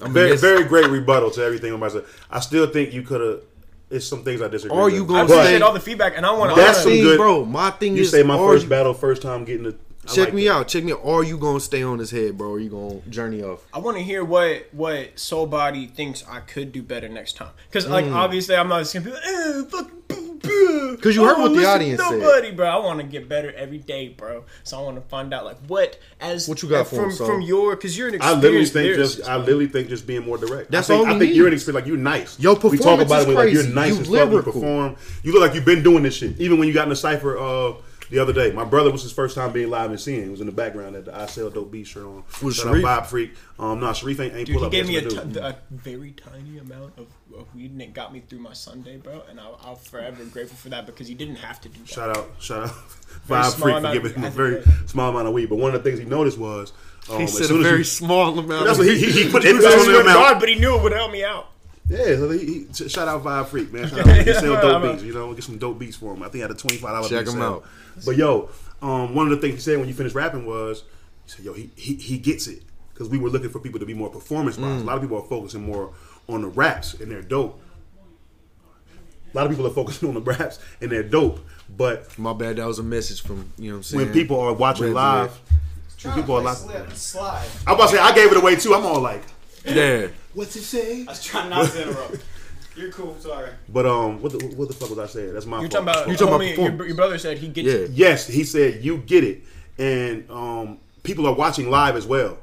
I 0.00 0.04
mean, 0.04 0.12
Very, 0.14 0.36
very 0.36 0.64
great 0.64 0.88
rebuttal 0.88 1.30
to 1.32 1.42
everything 1.42 1.70
I'm 1.72 1.82
about 1.82 1.92
to 1.92 2.00
say. 2.06 2.12
I 2.30 2.40
still 2.40 2.66
think 2.68 2.92
you 2.92 3.02
could 3.02 3.20
have. 3.20 3.40
It's 3.90 4.06
some 4.06 4.24
things 4.24 4.40
I 4.40 4.48
disagree. 4.48 4.76
Are 4.78 4.84
with. 4.86 4.94
you 4.94 5.04
I 5.04 5.06
gonna 5.06 5.28
But 5.28 5.32
appreciate 5.34 5.58
say- 5.58 5.62
all 5.62 5.72
the 5.74 5.80
feedback, 5.80 6.14
and 6.16 6.24
I 6.24 6.32
want 6.32 6.54
to. 6.54 6.60
That's 6.60 6.78
my 6.78 6.82
some 6.84 6.92
good- 7.00 7.18
bro. 7.18 7.44
My 7.44 7.70
thing 7.70 7.94
You 7.96 8.02
is, 8.02 8.10
say 8.10 8.22
my 8.22 8.38
first 8.38 8.64
you- 8.64 8.70
battle, 8.70 8.94
first 8.94 9.20
time 9.22 9.44
getting 9.44 9.64
the. 9.64 9.76
I 10.04 10.08
Check 10.14 10.24
like 10.26 10.34
me 10.34 10.44
that. 10.46 10.52
out. 10.52 10.68
Check 10.68 10.82
me 10.84 10.92
out. 10.92 11.00
Are 11.04 11.22
you 11.22 11.38
gonna 11.38 11.60
stay 11.60 11.82
on 11.82 11.98
his 12.00 12.10
head, 12.10 12.36
bro? 12.36 12.48
Or 12.50 12.56
are 12.56 12.58
you 12.60 12.70
gonna 12.70 13.00
journey 13.08 13.42
off? 13.42 13.64
I 13.72 13.78
want 13.78 13.96
to 13.98 14.02
hear 14.02 14.24
what 14.24 14.66
what 14.72 15.18
Soul 15.18 15.46
Body 15.46 15.86
thinks 15.86 16.24
I 16.28 16.40
could 16.40 16.72
do 16.72 16.82
better 16.82 17.08
next 17.08 17.36
time. 17.36 17.50
Because 17.68 17.86
like 17.86 18.06
obviously 18.06 18.56
I'm 18.56 18.68
not 18.68 18.80
just 18.80 18.94
gonna 18.94 19.06
be 19.06 19.12
like, 19.12 19.22
eh, 19.24 19.62
fucking. 19.68 19.98
Because 20.42 21.14
you 21.14 21.24
heard 21.24 21.38
what 21.38 21.54
the 21.54 21.64
audience 21.64 22.02
said. 22.02 22.18
Nobody, 22.18 22.50
bro. 22.50 22.66
I 22.68 22.76
want 22.84 22.98
to 23.00 23.06
get 23.06 23.28
better 23.28 23.52
every 23.52 23.78
day, 23.78 24.08
bro. 24.08 24.44
So 24.64 24.76
I 24.78 24.82
want 24.82 24.96
to 24.96 25.02
find 25.02 25.32
out 25.32 25.44
like 25.44 25.58
what 25.68 25.98
as 26.20 26.48
What 26.48 26.62
you 26.62 26.68
got 26.68 26.88
for 26.88 26.96
from 26.96 27.04
him, 27.06 27.10
Soul? 27.12 27.26
from 27.28 27.40
your 27.42 27.76
because 27.76 27.96
you're 27.96 28.08
an 28.08 28.18
I 28.20 28.32
literally 28.34 28.64
think 28.66 28.96
just. 28.96 29.22
I 29.22 29.36
literally 29.36 29.68
think 29.68 29.88
just 29.88 30.04
being 30.06 30.24
more 30.24 30.36
direct. 30.36 30.70
That's 30.72 30.90
I 30.90 30.94
think, 30.96 31.06
all 31.08 31.14
I 31.14 31.18
think 31.18 31.30
need. 31.30 31.36
you're 31.36 31.46
an 31.46 31.52
experience. 31.54 31.82
Like 31.82 31.86
you're 31.88 31.96
nice. 31.96 32.38
Your 32.40 32.54
we 32.54 32.60
talk 32.60 32.70
performance 32.72 33.08
about 33.08 33.20
is 33.22 33.28
it. 33.28 33.34
Like 33.34 33.52
you're 33.52 33.62
crazy. 33.62 33.74
nice 33.74 33.94
You 33.94 34.00
as 34.00 34.08
fuck. 34.08 34.30
You 34.32 34.42
perform. 34.42 34.96
You 35.22 35.32
look 35.32 35.42
like 35.42 35.54
you've 35.54 35.64
been 35.64 35.82
doing 35.84 36.02
this 36.02 36.14
shit. 36.16 36.40
Even 36.40 36.58
when 36.58 36.66
you 36.66 36.74
got 36.74 36.84
in 36.84 36.88
the 36.90 36.96
cipher, 36.96 37.38
uh, 37.38 37.74
the 38.12 38.18
other 38.18 38.32
day. 38.34 38.52
My 38.52 38.64
brother 38.64 38.90
was 38.92 39.02
his 39.02 39.10
first 39.12 39.34
time 39.34 39.52
being 39.52 39.70
live 39.70 39.90
and 39.90 39.98
seeing. 39.98 40.22
He 40.24 40.28
was 40.28 40.40
in 40.40 40.46
the 40.46 40.52
background 40.52 40.94
at 40.96 41.06
the 41.06 41.16
I 41.18 41.26
Sell 41.26 41.48
Dope 41.50 41.70
Beat 41.72 41.86
shirt 41.86 42.04
on. 42.04 42.22
Was 42.42 42.56
Shout 42.56 42.66
Sharif? 42.66 42.84
out 42.84 43.04
Vibe 43.04 43.06
Freak. 43.06 43.32
Um, 43.58 43.80
no, 43.80 43.92
Sharif 43.94 44.20
ain't, 44.20 44.34
ain't 44.34 44.46
Dude, 44.46 44.54
pull 44.56 44.60
he 44.62 44.66
up. 44.66 44.72
gave 44.72 44.86
me 44.86 44.96
a, 44.96 45.00
Yes, 45.02 45.12
t- 45.14 45.18
we 45.20 45.32
do. 45.32 45.40
a 45.40 45.56
very 45.70 46.10
tiny 46.12 46.58
amount 46.58 46.92
of, 46.98 47.06
of 47.36 47.54
weed, 47.54 47.70
and 47.72 47.80
it 47.80 47.94
got 47.94 48.12
me 48.12 48.20
through 48.20 48.40
my 48.40 48.52
Sunday, 48.52 48.98
bro. 48.98 49.22
And 49.30 49.40
I'll, 49.40 49.58
I'll 49.64 49.76
forever 49.76 50.22
grateful 50.26 50.56
for 50.58 50.68
that 50.68 50.84
because 50.84 51.08
he 51.08 51.14
didn't 51.14 51.36
have 51.36 51.60
to 51.62 51.68
do 51.70 51.78
that. 51.80 51.88
Shout 51.88 52.16
out, 52.16 52.28
shout 52.38 52.68
out, 52.68 52.74
Very 53.24 53.40
Vibe 53.42 53.50
small 53.50 53.68
Freak 53.70 53.82
for 53.86 53.92
giving 53.92 54.12
him 54.14 54.24
I 54.24 54.26
a 54.26 54.30
think 54.30 54.34
very 54.36 54.54
that- 54.60 54.88
small 54.90 55.10
amount 55.10 55.28
of 55.28 55.32
weed. 55.34 55.48
But 55.48 55.56
one 55.56 55.74
of 55.74 55.82
the 55.82 55.88
things 55.90 55.98
he 55.98 56.04
noticed 56.04 56.36
was, 56.38 56.72
um, 57.10 57.18
He 57.20 57.26
said 57.26 57.50
a 57.50 57.62
very 57.62 57.78
he- 57.78 57.84
small 57.84 58.38
amount. 58.38 58.66
That's 58.66 58.78
of 58.78 58.84
what 58.86 58.94
he, 58.94 59.00
he, 59.10 59.24
he 59.24 59.30
put 59.30 59.44
I 59.44 59.48
emphasis 59.48 59.72
on 59.72 59.86
the 59.86 59.92
to 59.94 60.00
amount. 60.00 60.18
God, 60.18 60.38
but 60.40 60.48
he 60.50 60.54
knew 60.56 60.76
it 60.76 60.82
would 60.82 60.92
help 60.92 61.10
me 61.12 61.24
out. 61.24 61.48
Yeah, 61.92 62.16
so 62.16 62.30
he, 62.30 62.66
he, 62.72 62.88
shout 62.88 63.06
out 63.06 63.22
Vibe 63.22 63.46
Freak, 63.46 63.72
man. 63.72 63.88
Shout 63.88 64.00
out, 64.00 64.16
he 64.26 64.32
sell 64.32 64.56
I'm 64.56 64.62
dope 64.62 64.92
beats, 64.92 65.02
you 65.02 65.12
know, 65.12 65.32
get 65.34 65.44
some 65.44 65.58
dope 65.58 65.78
beats 65.78 65.96
for 65.96 66.14
him. 66.14 66.22
I 66.22 66.26
think 66.26 66.36
he 66.36 66.40
had 66.40 66.50
a 66.50 66.54
twenty 66.54 66.78
five 66.78 66.92
dollar 66.92 67.08
Check 67.08 67.26
beat 67.26 67.32
him 67.32 67.38
sale. 67.40 67.42
out. 67.42 67.64
But 68.04 68.16
yo, 68.16 68.48
um, 68.80 69.14
one 69.14 69.30
of 69.30 69.32
the 69.32 69.38
things 69.46 69.54
he 69.54 69.60
said 69.60 69.78
when 69.78 69.88
you 69.88 69.94
finished 69.94 70.14
rapping 70.14 70.46
was, 70.46 70.84
he 71.24 71.30
said, 71.30 71.44
yo, 71.44 71.52
he 71.52 71.70
he, 71.76 71.94
he 71.94 72.18
gets 72.18 72.46
it 72.46 72.62
because 72.92 73.08
we 73.08 73.18
were 73.18 73.28
looking 73.28 73.50
for 73.50 73.58
people 73.58 73.78
to 73.78 73.86
be 73.86 73.94
more 73.94 74.08
performance 74.08 74.56
wise. 74.56 74.80
Mm. 74.80 74.82
A 74.82 74.84
lot 74.84 74.96
of 74.96 75.02
people 75.02 75.18
are 75.18 75.28
focusing 75.28 75.64
more 75.64 75.92
on 76.28 76.42
the 76.42 76.48
raps 76.48 76.94
and 76.94 77.10
they're 77.10 77.22
dope. 77.22 77.60
A 79.32 79.36
lot 79.36 79.46
of 79.46 79.52
people 79.52 79.66
are 79.66 79.74
focusing 79.74 80.08
on 80.08 80.14
the 80.14 80.20
raps 80.20 80.58
and 80.80 80.90
they're 80.90 81.02
dope, 81.02 81.40
but 81.76 82.18
My 82.18 82.32
bad. 82.32 82.56
That 82.56 82.66
was 82.66 82.78
a 82.78 82.82
message 82.82 83.22
from 83.22 83.52
you 83.58 83.68
know 83.68 83.74
what 83.74 83.78
I'm 83.78 83.82
saying. 83.82 84.04
when 84.04 84.12
people 84.12 84.40
are 84.40 84.52
watching 84.52 84.86
Red 84.86 84.94
live, 84.94 85.40
Trying 86.02 86.16
people 86.16 86.34
are 86.34 86.54
to 86.54 86.60
play 86.60 86.74
like, 86.80 86.90
slip, 86.90 86.92
slide. 86.92 87.48
I'm 87.66 87.76
about 87.76 87.90
to 87.90 87.96
say 87.96 88.02
I 88.02 88.12
gave 88.12 88.32
it 88.32 88.36
away 88.36 88.56
too. 88.56 88.74
I'm 88.74 88.84
all 88.84 89.00
like, 89.00 89.22
yeah, 89.64 90.08
what's 90.34 90.56
it 90.56 90.62
say? 90.62 91.02
I 91.02 91.10
was 91.10 91.22
trying 91.24 91.50
not 91.50 91.70
to 91.70 91.82
interrupt. 91.82 92.24
You're 92.76 92.90
cool. 92.90 93.16
Sorry. 93.20 93.50
But 93.68 93.86
um, 93.86 94.22
what 94.22 94.32
the 94.32 94.46
what 94.56 94.68
the 94.68 94.74
fuck 94.74 94.90
was 94.90 94.98
I 94.98 95.06
saying? 95.06 95.34
That's 95.34 95.46
my 95.46 95.60
You're 95.60 95.70
fault. 95.70 95.86
talking 95.86 96.02
about, 96.02 96.08
You 96.08 96.16
talking 96.16 96.56
about 96.64 96.78
your, 96.78 96.86
your 96.86 96.96
brother 96.96 97.18
said 97.18 97.38
he 97.38 97.48
gets 97.48 97.68
yeah. 97.68 97.74
it. 97.74 97.90
Yes, 97.90 98.26
he 98.26 98.44
said 98.44 98.82
you 98.82 98.98
get 98.98 99.24
it, 99.24 99.42
and 99.78 100.30
um, 100.30 100.78
people 101.02 101.26
are 101.26 101.34
watching 101.34 101.70
live 101.70 101.96
as 101.96 102.06
well. 102.06 102.38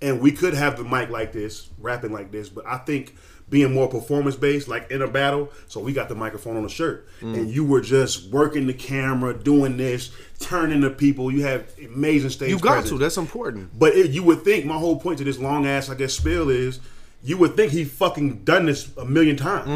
And 0.00 0.20
we 0.20 0.32
could 0.32 0.54
have 0.54 0.76
the 0.76 0.84
mic 0.84 1.10
like 1.10 1.32
this, 1.32 1.70
rapping 1.78 2.12
like 2.12 2.32
this, 2.32 2.48
but 2.48 2.66
I 2.66 2.78
think 2.78 3.14
being 3.52 3.72
more 3.72 3.86
performance 3.86 4.34
based, 4.34 4.66
like 4.66 4.90
in 4.90 5.02
a 5.02 5.06
battle, 5.06 5.48
so 5.68 5.78
we 5.78 5.92
got 5.92 6.08
the 6.08 6.14
microphone 6.16 6.56
on 6.56 6.64
the 6.64 6.68
shirt, 6.68 7.06
Mm. 7.20 7.34
and 7.36 7.50
you 7.50 7.64
were 7.64 7.80
just 7.82 8.30
working 8.32 8.66
the 8.66 8.72
camera, 8.74 9.32
doing 9.34 9.76
this, 9.76 10.10
turning 10.40 10.80
to 10.80 10.90
people. 10.90 11.30
You 11.30 11.42
have 11.44 11.64
amazing 11.84 12.30
stage. 12.30 12.48
You 12.50 12.58
got 12.58 12.72
presence. 12.72 12.90
to. 12.90 12.98
That's 12.98 13.16
important. 13.18 13.78
But 13.78 13.94
it, 13.94 14.10
you 14.10 14.24
would 14.24 14.42
think 14.42 14.64
my 14.64 14.76
whole 14.78 14.98
point 14.98 15.18
to 15.18 15.24
this 15.24 15.38
long 15.38 15.66
ass, 15.66 15.88
I 15.90 15.94
guess, 15.94 16.14
spill 16.14 16.48
is 16.50 16.80
you 17.22 17.36
would 17.36 17.54
think 17.54 17.70
he 17.70 17.84
fucking 17.84 18.42
done 18.42 18.66
this 18.66 18.88
a 18.96 19.04
million 19.04 19.36
times. 19.36 19.66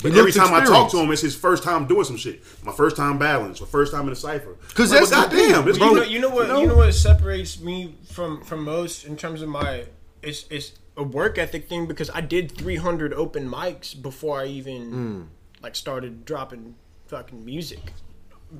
But 0.00 0.12
Mm. 0.12 0.12
He 0.14 0.20
every 0.20 0.22
looks 0.30 0.36
time 0.36 0.54
I 0.54 0.64
talk 0.64 0.92
to 0.92 0.98
him, 0.98 1.10
it's 1.10 1.22
his 1.22 1.34
first 1.34 1.64
time 1.64 1.86
doing 1.88 2.04
some 2.04 2.16
shit. 2.16 2.40
My 2.64 2.70
first 2.72 2.94
time 2.96 3.18
battling, 3.18 3.50
it's 3.50 3.60
my 3.60 3.66
first 3.66 3.90
time 3.92 4.06
in 4.06 4.12
a 4.12 4.16
cipher. 4.16 4.54
'Cause 4.74 4.92
Like, 4.92 5.00
that's 5.00 5.10
well, 5.10 5.28
the 5.28 5.36
thing, 5.36 5.48
goddamn, 5.50 5.64
this 5.66 5.76
bro. 5.76 5.88
You 5.88 5.94
dude- 5.94 6.02
know, 6.04 6.08
you 6.08 6.18
know 6.20 6.28
what? 6.30 6.60
You 6.60 6.66
know 6.68 6.76
what 6.76 6.94
separates 6.94 7.58
me 7.58 7.96
from 8.12 8.44
from 8.44 8.62
most 8.62 9.04
in 9.04 9.16
terms 9.16 9.42
of 9.42 9.48
my 9.48 9.86
it's 10.22 10.44
it's 10.50 10.70
a 10.98 11.02
work 11.02 11.38
ethic 11.38 11.68
thing 11.68 11.86
because 11.86 12.10
I 12.10 12.20
did 12.20 12.52
300 12.52 13.14
open 13.14 13.48
mics 13.48 14.00
before 14.00 14.40
I 14.40 14.46
even 14.46 14.92
mm. 14.92 15.26
like 15.62 15.76
started 15.76 16.24
dropping 16.24 16.74
fucking 17.06 17.44
music. 17.44 17.92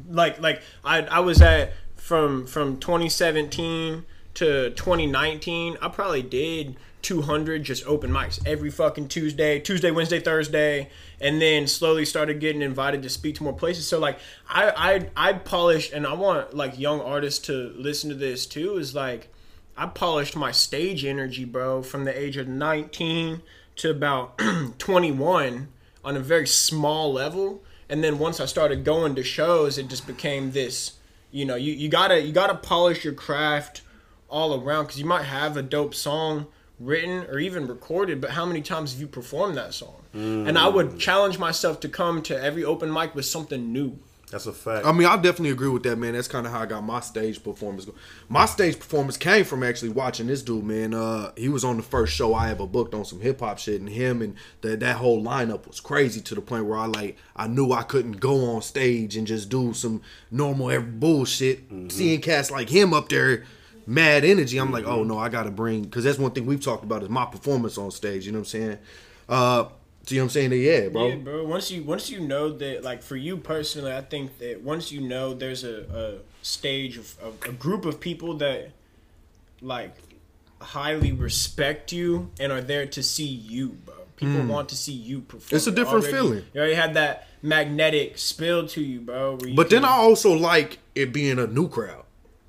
Like 0.08 0.40
like 0.40 0.62
I 0.84 1.02
I 1.02 1.20
was 1.20 1.42
at 1.42 1.72
from 1.96 2.46
from 2.46 2.78
2017 2.78 4.04
to 4.34 4.70
2019. 4.70 5.78
I 5.82 5.88
probably 5.88 6.22
did 6.22 6.76
200 7.02 7.62
just 7.62 7.86
open 7.86 8.10
mics 8.10 8.40
every 8.46 8.70
fucking 8.70 9.08
Tuesday, 9.08 9.58
Tuesday, 9.60 9.90
Wednesday, 9.90 10.20
Thursday, 10.20 10.90
and 11.20 11.40
then 11.40 11.66
slowly 11.66 12.04
started 12.04 12.40
getting 12.40 12.62
invited 12.62 13.02
to 13.02 13.08
speak 13.08 13.36
to 13.36 13.42
more 13.42 13.52
places. 13.52 13.86
So 13.88 13.98
like 13.98 14.18
I 14.48 15.08
I 15.16 15.28
I 15.30 15.32
polished, 15.32 15.92
and 15.92 16.06
I 16.06 16.12
want 16.12 16.54
like 16.54 16.78
young 16.78 17.00
artists 17.00 17.44
to 17.46 17.74
listen 17.76 18.10
to 18.10 18.16
this 18.16 18.46
too. 18.46 18.76
Is 18.76 18.94
like 18.94 19.32
I 19.78 19.86
polished 19.86 20.34
my 20.34 20.50
stage 20.50 21.04
energy, 21.04 21.44
bro, 21.44 21.84
from 21.84 22.04
the 22.04 22.18
age 22.18 22.36
of 22.36 22.48
19 22.48 23.42
to 23.76 23.90
about 23.90 24.36
21 24.78 25.68
on 26.04 26.16
a 26.16 26.20
very 26.20 26.48
small 26.48 27.12
level. 27.12 27.62
And 27.88 28.02
then 28.02 28.18
once 28.18 28.40
I 28.40 28.46
started 28.46 28.84
going 28.84 29.14
to 29.14 29.22
shows, 29.22 29.78
it 29.78 29.86
just 29.86 30.04
became 30.04 30.50
this, 30.50 30.94
you 31.30 31.44
know, 31.44 31.54
you, 31.54 31.72
you 31.72 31.88
gotta 31.88 32.20
you 32.20 32.32
gotta 32.32 32.56
polish 32.56 33.04
your 33.04 33.14
craft 33.14 33.82
all 34.28 34.60
around 34.60 34.86
because 34.86 34.98
you 34.98 35.06
might 35.06 35.22
have 35.22 35.56
a 35.56 35.62
dope 35.62 35.94
song 35.94 36.48
written 36.80 37.24
or 37.30 37.38
even 37.38 37.68
recorded, 37.68 38.20
but 38.20 38.30
how 38.30 38.44
many 38.44 38.60
times 38.60 38.92
have 38.92 39.00
you 39.00 39.06
performed 39.06 39.56
that 39.56 39.74
song? 39.74 39.94
And 40.48 40.58
I 40.58 40.68
would 40.68 40.90
mm. 40.90 40.98
challenge 40.98 41.38
myself 41.38 41.78
to 41.80 41.88
come 41.88 42.22
to 42.22 42.40
every 42.40 42.64
open 42.64 42.92
mic 42.92 43.14
with 43.14 43.26
something 43.26 43.72
new. 43.72 43.98
That's 44.30 44.46
a 44.46 44.52
fact. 44.52 44.84
I 44.84 44.92
mean, 44.92 45.06
I 45.06 45.16
definitely 45.16 45.50
agree 45.50 45.68
with 45.68 45.82
that, 45.84 45.96
man. 45.96 46.12
That's 46.12 46.28
kind 46.28 46.46
of 46.46 46.52
how 46.52 46.60
I 46.60 46.66
got 46.66 46.84
my 46.84 47.00
stage 47.00 47.42
performance. 47.42 47.86
My 48.28 48.44
stage 48.44 48.78
performance 48.78 49.16
came 49.16 49.44
from 49.44 49.62
actually 49.62 49.88
watching 49.90 50.26
this 50.26 50.42
dude, 50.42 50.64
man. 50.64 50.92
Uh, 50.92 51.32
he 51.36 51.48
was 51.48 51.64
on 51.64 51.78
the 51.78 51.82
first 51.82 52.12
show 52.12 52.34
I 52.34 52.50
ever 52.50 52.66
booked 52.66 52.94
on 52.94 53.04
some 53.06 53.20
hip 53.20 53.40
hop 53.40 53.58
shit, 53.58 53.80
and 53.80 53.88
him 53.88 54.20
and 54.20 54.34
the, 54.60 54.76
that 54.76 54.96
whole 54.96 55.22
lineup 55.22 55.66
was 55.66 55.80
crazy 55.80 56.20
to 56.20 56.34
the 56.34 56.42
point 56.42 56.66
where 56.66 56.78
I 56.78 56.86
like 56.86 57.16
I 57.36 57.46
knew 57.46 57.72
I 57.72 57.82
couldn't 57.82 58.20
go 58.20 58.50
on 58.50 58.60
stage 58.62 59.16
and 59.16 59.26
just 59.26 59.48
do 59.48 59.72
some 59.72 60.02
normal 60.30 60.70
every 60.70 60.90
bullshit. 60.90 61.60
Seeing 61.88 62.20
cats 62.20 62.50
like 62.50 62.68
him 62.68 62.92
up 62.92 63.08
there, 63.08 63.44
mad 63.86 64.24
energy, 64.24 64.58
I'm 64.58 64.70
like, 64.72 64.84
oh 64.84 65.04
no, 65.04 65.18
I 65.18 65.30
gotta 65.30 65.50
bring 65.50 65.84
because 65.84 66.04
that's 66.04 66.18
one 66.18 66.32
thing 66.32 66.44
we've 66.44 66.62
talked 66.62 66.84
about 66.84 67.02
is 67.02 67.08
my 67.08 67.24
performance 67.24 67.78
on 67.78 67.90
stage. 67.90 68.26
You 68.26 68.32
know 68.32 68.40
what 68.40 68.54
I'm 68.54 68.60
saying? 68.60 68.78
Uh, 69.28 69.64
so 70.08 70.14
you 70.14 70.20
know 70.22 70.24
what 70.24 70.36
I'm 70.36 70.50
saying? 70.50 70.52
Yeah, 70.52 70.88
bro. 70.88 71.08
Yeah, 71.08 71.14
bro. 71.16 71.44
Once 71.44 71.70
you 71.70 71.82
once 71.82 72.08
you 72.08 72.20
know 72.20 72.50
that, 72.50 72.82
like 72.82 73.02
for 73.02 73.14
you 73.14 73.36
personally, 73.36 73.92
I 73.92 74.00
think 74.00 74.38
that 74.38 74.62
once 74.62 74.90
you 74.90 75.02
know 75.02 75.34
there's 75.34 75.64
a, 75.64 75.82
a 75.82 76.44
stage 76.44 76.96
of, 76.96 77.14
of 77.20 77.36
a 77.46 77.52
group 77.52 77.84
of 77.84 78.00
people 78.00 78.32
that 78.38 78.70
like 79.60 79.94
highly 80.62 81.12
respect 81.12 81.92
you 81.92 82.30
and 82.40 82.50
are 82.50 82.62
there 82.62 82.86
to 82.86 83.02
see 83.02 83.26
you, 83.26 83.76
bro. 83.84 83.96
People 84.16 84.40
hmm. 84.40 84.48
want 84.48 84.70
to 84.70 84.76
see 84.76 84.94
you 84.94 85.20
perform. 85.20 85.56
It's 85.56 85.66
a 85.66 85.72
different 85.72 86.04
Already- 86.04 86.16
feeling. 86.16 86.44
You 86.54 86.60
already 86.60 86.74
had 86.74 86.94
that 86.94 87.28
magnetic 87.42 88.16
spill 88.16 88.66
to 88.68 88.80
you, 88.80 89.00
bro. 89.02 89.38
you 89.44 89.54
But 89.54 89.68
then 89.68 89.84
I 89.84 89.90
also 89.90 90.32
like 90.32 90.78
it 90.94 91.12
being 91.12 91.38
a 91.38 91.46
new 91.46 91.68
crowd 91.68 92.04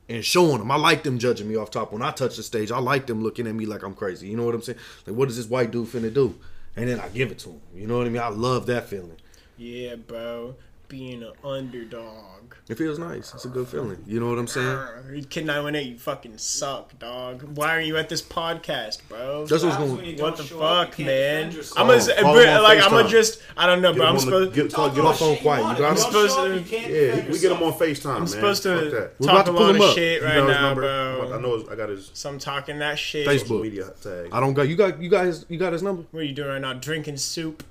and 0.08 0.24
showing 0.24 0.60
them. 0.60 0.72
I 0.72 0.78
like 0.78 1.04
them 1.04 1.20
judging 1.20 1.50
me 1.50 1.58
off 1.58 1.72
top. 1.72 1.92
When 1.92 2.02
I 2.02 2.12
touch 2.12 2.38
the 2.38 2.44
stage, 2.44 2.72
I 2.72 2.80
like 2.80 3.06
them 3.06 3.22
looking 3.22 3.48
at 3.48 3.54
me 3.54 3.66
like 3.66 3.84
I'm 3.84 3.96
crazy. 3.96 4.30
You 4.30 4.38
know 4.38 4.46
what 4.46 4.56
I'm 4.56 4.62
saying? 4.62 4.80
Like, 5.06 5.18
what 5.18 5.28
is 5.28 5.36
this 5.36 5.48
white 5.48 5.72
dude 5.72 5.88
finna 5.90 6.14
do? 6.14 6.40
And 6.76 6.88
then 6.88 7.00
I 7.00 7.10
give 7.10 7.32
it 7.32 7.40
to 7.40 7.50
him. 7.50 7.62
You 7.76 7.88
know 7.88 7.98
what 7.98 8.08
I 8.08 8.10
mean? 8.10 8.22
I 8.22 8.30
love 8.30 8.66
that 8.68 8.88
feeling. 8.88 9.18
yeah, 9.58 9.96
bro, 9.96 10.56
being 10.90 11.22
an 11.24 11.32
underdog. 11.44 12.56
It 12.68 12.78
feels 12.78 13.00
nice. 13.00 13.34
It's 13.34 13.46
a 13.46 13.48
good 13.48 13.68
feeling. 13.68 14.04
You 14.08 14.20
know 14.20 14.30
what 14.30 14.38
I'm 14.40 14.48
saying? 14.48 14.78
You 15.14 15.24
Kid 15.24 15.46
918, 15.46 15.94
you 15.94 16.00
fucking 16.00 16.38
suck, 16.38 16.98
dog. 17.00 17.44
Why 17.58 17.76
are 17.76 17.82
you 17.82 17.96
at 17.98 18.10
this 18.10 18.22
podcast, 18.24 19.00
bro? 19.08 19.46
That's 19.46 19.64
what's 19.64 19.78
going. 19.78 19.98
when 19.98 20.18
What 20.18 20.38
the 20.38 20.44
show 20.44 20.60
up, 20.62 20.90
fuck, 20.90 21.00
man? 21.00 21.52
I'm 21.78 21.88
gonna 21.88 22.02
say, 22.02 22.16
Call 22.20 22.38
him 22.38 22.50
on 22.50 22.64
like 22.64 22.80
I'm 22.84 22.90
gonna 22.92 23.08
FaceTime. 23.08 23.10
just, 23.12 23.42
I 23.56 23.66
don't 23.68 23.82
know, 23.82 23.94
Get 23.94 23.98
bro. 24.00 24.06
him 24.08 24.10
I'm 24.10 24.16
on 24.16 24.16
the- 24.16 24.22
supposed, 24.22 24.54
get, 24.54 24.70
Talk 24.72 24.94
get 24.96 25.04
all 25.04 25.12
my 25.12 25.16
phone 25.18 25.38
quiet. 25.38 25.64
want. 25.64 25.78
You 25.80 25.84
got 25.86 25.92
If 25.94 25.98
him? 25.98 26.04
don't 26.04 26.14
supposed 26.14 26.36
to- 26.36 26.42
up, 26.42 26.60
you 26.72 26.78
can't 26.78 26.92
Yeah, 26.94 27.32
we 27.32 27.40
get 27.40 27.52
him 27.52 27.64
on. 27.64 27.74
FaceTime, 27.74 28.16
I'm 28.16 28.28
supposed 28.28 28.64
Fuck 28.64 28.80
to 28.84 28.90
that. 28.90 29.14
We're 29.20 29.28
talk 29.28 29.34
about 29.36 29.42
a 29.42 29.46
to 29.46 29.52
pull 29.58 29.66
lot 29.68 29.76
him 29.76 29.82
of 29.82 29.90
up. 29.90 29.96
shit 29.96 30.22
You 30.22 30.28
right 30.28 30.36
know 30.38 30.48
now, 30.48 30.74
bro. 30.76 31.34
I 31.34 31.42
know 31.42 31.58
his, 31.60 31.70
I 31.70 31.76
got 31.76 31.90
his 31.90 32.12
So 32.14 32.30
I'm 32.30 32.40
talking 32.40 32.80
that 32.80 32.98
shit. 33.00 33.28
Facebook. 33.28 33.62
media 33.62 33.92
tag. 34.02 34.30
I 34.32 34.40
don't 34.40 34.54
got 34.54 34.68
you. 34.68 34.76
Got 34.76 35.02
you 35.02 35.10
guys. 35.10 35.46
You 35.50 35.58
got 35.60 35.74
his 35.74 35.84
number? 35.84 36.04
What 36.12 36.20
are 36.22 36.24
you 36.24 36.34
doing 36.34 36.50
right 36.50 36.62
now? 36.62 36.74
Drinking 36.74 37.18
soup? 37.18 37.64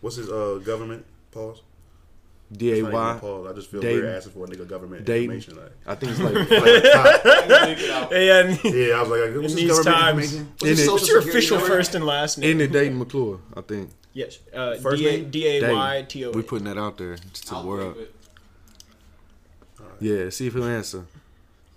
What's 0.00 0.16
his 0.16 0.30
uh 0.30 0.60
government 0.64 1.04
pause? 1.32 1.60
D 2.56 2.70
A 2.70 2.74
It's 2.74 2.82
not 2.82 2.88
even 2.88 2.94
a 2.94 3.14
Y. 3.14 3.18
pause. 3.20 3.46
I 3.50 3.52
just 3.54 3.70
feel 3.70 3.80
Dayton. 3.80 4.02
weird 4.02 4.16
asking 4.16 4.32
for 4.32 4.44
a 4.44 4.48
nigga 4.48 4.68
government 4.68 5.04
Dayton. 5.04 5.34
information. 5.34 5.56
Like, 5.62 5.72
I 5.86 5.94
think 5.94 6.12
it's 6.12 6.20
like. 6.20 6.34
like 6.50 6.92
top. 6.92 7.20
I'm 7.24 7.48
gonna 7.48 7.66
leave 7.66 7.78
it 7.80 7.90
out. 7.90 8.12
Yeah, 8.64 8.70
yeah, 8.70 8.94
I 8.94 9.00
was 9.02 9.08
like, 9.10 9.20
what's 9.20 9.34
in 9.34 9.42
his 9.42 9.54
these 9.54 9.68
government 9.70 9.96
times, 9.96 10.34
information? 10.34 10.52
In 10.62 10.78
it, 10.88 10.92
what's 10.92 11.08
your 11.08 11.18
official 11.18 11.58
number? 11.58 11.74
first 11.74 11.94
and 11.94 12.04
last 12.06 12.38
name? 12.38 12.50
in 12.52 12.58
the 12.58 12.68
Dayton 12.68 12.98
McClure. 12.98 13.40
I 13.56 13.60
think. 13.62 13.90
Yes, 14.12 14.38
uh, 14.54 14.76
First 14.76 14.98
D 15.02 15.08
A 15.08 15.12
name? 15.12 15.30
D 15.30 15.46
A 15.46 15.60
Dayton. 15.60 15.76
Y 15.76 16.02
T 16.08 16.24
O. 16.24 16.30
We 16.30 16.42
putting 16.42 16.66
that 16.66 16.78
out 16.78 16.96
there 16.98 17.16
to 17.16 17.54
the 17.54 17.62
world. 17.62 17.96
leave. 17.96 18.08
Yeah. 20.00 20.30
See 20.30 20.46
if 20.46 20.52
he'll 20.54 20.64
answer. 20.64 21.06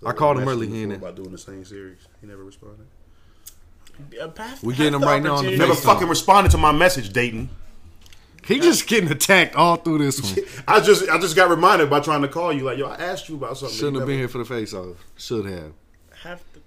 I 0.04 0.12
called 0.12 0.38
him 0.38 0.48
early, 0.48 0.68
he 0.68 0.82
ain't 0.82 0.90
before 0.90 1.08
about 1.08 1.16
doing 1.16 1.32
the 1.32 1.38
same 1.38 1.64
series. 1.64 1.98
He 2.20 2.26
never 2.26 2.44
responded. 2.44 2.86
We 4.62 4.74
getting 4.74 4.94
him 4.94 5.02
right 5.02 5.20
now 5.20 5.36
on 5.36 5.44
the 5.44 5.56
Never 5.56 5.74
fucking 5.74 6.06
responded 6.08 6.50
to 6.50 6.58
my 6.58 6.70
message, 6.70 7.12
Dayton. 7.12 7.48
He 8.48 8.58
just 8.60 8.86
getting 8.86 9.10
attacked 9.10 9.54
all 9.54 9.76
through 9.76 9.98
this 9.98 10.20
one. 10.20 10.44
I 10.68 10.80
just 10.80 11.08
I 11.08 11.18
just 11.18 11.36
got 11.36 11.50
reminded 11.50 11.90
by 11.90 12.00
trying 12.00 12.22
to 12.22 12.28
call 12.28 12.52
you. 12.52 12.64
Like, 12.64 12.78
yo, 12.78 12.88
I 12.88 12.96
asked 12.96 13.28
you 13.28 13.36
about 13.36 13.58
something. 13.58 13.76
Shouldn't 13.76 13.98
have 13.98 14.06
been 14.06 14.18
here 14.18 14.28
for 14.28 14.38
the 14.38 14.44
face 14.44 14.72
off. 14.74 15.04
Should 15.16 15.46
have. 15.46 15.72
Have 16.22 16.40
to. 16.54 16.60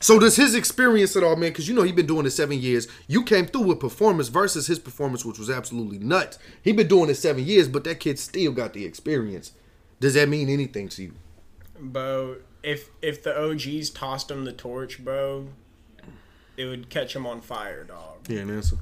So 0.00 0.18
does 0.18 0.36
his 0.36 0.54
experience 0.54 1.14
at 1.16 1.22
all, 1.22 1.36
man? 1.36 1.50
Because 1.50 1.68
you 1.68 1.74
know 1.74 1.82
he 1.82 1.92
been 1.92 2.06
doing 2.06 2.24
it 2.24 2.30
seven 2.30 2.58
years. 2.58 2.88
You 3.06 3.22
came 3.22 3.44
through 3.44 3.64
with 3.64 3.80
performance 3.80 4.28
versus 4.28 4.66
his 4.66 4.78
performance, 4.78 5.26
which 5.26 5.38
was 5.38 5.50
absolutely 5.50 5.98
nuts. 5.98 6.38
He 6.62 6.72
been 6.72 6.88
doing 6.88 7.10
it 7.10 7.16
seven 7.16 7.44
years, 7.44 7.68
but 7.68 7.84
that 7.84 8.00
kid 8.00 8.18
still 8.18 8.52
got 8.52 8.72
the 8.72 8.86
experience. 8.86 9.52
Does 9.98 10.14
that 10.14 10.30
mean 10.30 10.48
anything 10.48 10.88
to 10.90 11.02
you? 11.02 11.12
bro. 11.80 12.36
If 12.62 12.90
if 13.00 13.22
the 13.22 13.38
OGs 13.38 13.90
tossed 13.90 14.30
him 14.30 14.44
the 14.44 14.52
torch, 14.52 15.02
bro, 15.02 15.48
it 16.56 16.66
would 16.66 16.90
catch 16.90 17.16
him 17.16 17.26
on 17.26 17.40
fire, 17.40 17.84
dog. 17.84 18.18
Yeah, 18.28 18.40
an 18.40 18.50
answer. 18.50 18.76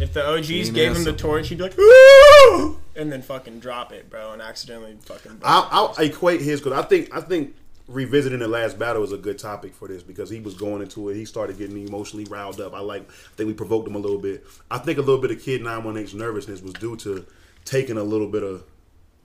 If 0.00 0.12
the 0.14 0.26
OGs 0.26 0.50
ain't 0.50 0.74
gave 0.74 0.96
him 0.96 1.04
the 1.04 1.12
torch, 1.12 1.48
he'd 1.48 1.58
be 1.58 1.64
like, 1.64 1.78
"Ooh!" 1.78 2.78
and 2.96 3.12
then 3.12 3.22
fucking 3.22 3.60
drop 3.60 3.92
it, 3.92 4.08
bro, 4.10 4.32
and 4.32 4.40
accidentally 4.42 4.96
fucking. 5.02 5.40
I'll, 5.44 5.68
I'll 5.70 5.94
equate 6.04 6.40
his 6.40 6.60
because 6.60 6.78
I 6.78 6.82
think 6.86 7.14
I 7.14 7.20
think 7.20 7.54
revisiting 7.86 8.38
the 8.38 8.48
last 8.48 8.78
battle 8.78 9.02
is 9.02 9.12
a 9.12 9.16
good 9.18 9.38
topic 9.38 9.74
for 9.74 9.88
this 9.88 10.02
because 10.02 10.30
he 10.30 10.40
was 10.40 10.54
going 10.54 10.80
into 10.82 11.08
it. 11.10 11.14
He 11.16 11.24
started 11.24 11.58
getting 11.58 11.86
emotionally 11.86 12.24
riled 12.24 12.60
up. 12.60 12.72
I 12.74 12.80
like. 12.80 13.02
I 13.02 13.36
think 13.36 13.48
we 13.48 13.54
provoked 13.54 13.86
him 13.88 13.94
a 13.94 13.98
little 13.98 14.18
bit. 14.18 14.44
I 14.70 14.78
think 14.78 14.98
a 14.98 15.02
little 15.02 15.20
bit 15.20 15.30
of 15.32 15.42
Kid 15.42 15.60
918's 15.62 16.14
nervousness 16.14 16.62
was 16.62 16.72
due 16.74 16.96
to 16.96 17.26
taking 17.64 17.96
a 17.98 18.02
little 18.04 18.28
bit 18.28 18.42
of 18.42 18.64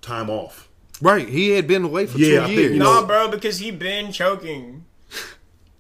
time 0.02 0.30
off. 0.30 0.68
Right, 1.02 1.28
he 1.28 1.50
had 1.52 1.68
been 1.68 1.84
away 1.84 2.06
for 2.06 2.18
Yeah, 2.18 2.44
I 2.46 2.48
two 2.48 2.48
think, 2.48 2.58
years. 2.60 2.72
you 2.74 2.80
Nah, 2.80 3.02
know- 3.02 3.06
bro, 3.08 3.28
because 3.30 3.60
he 3.60 3.70
been 3.72 4.12
choking. 4.14 4.85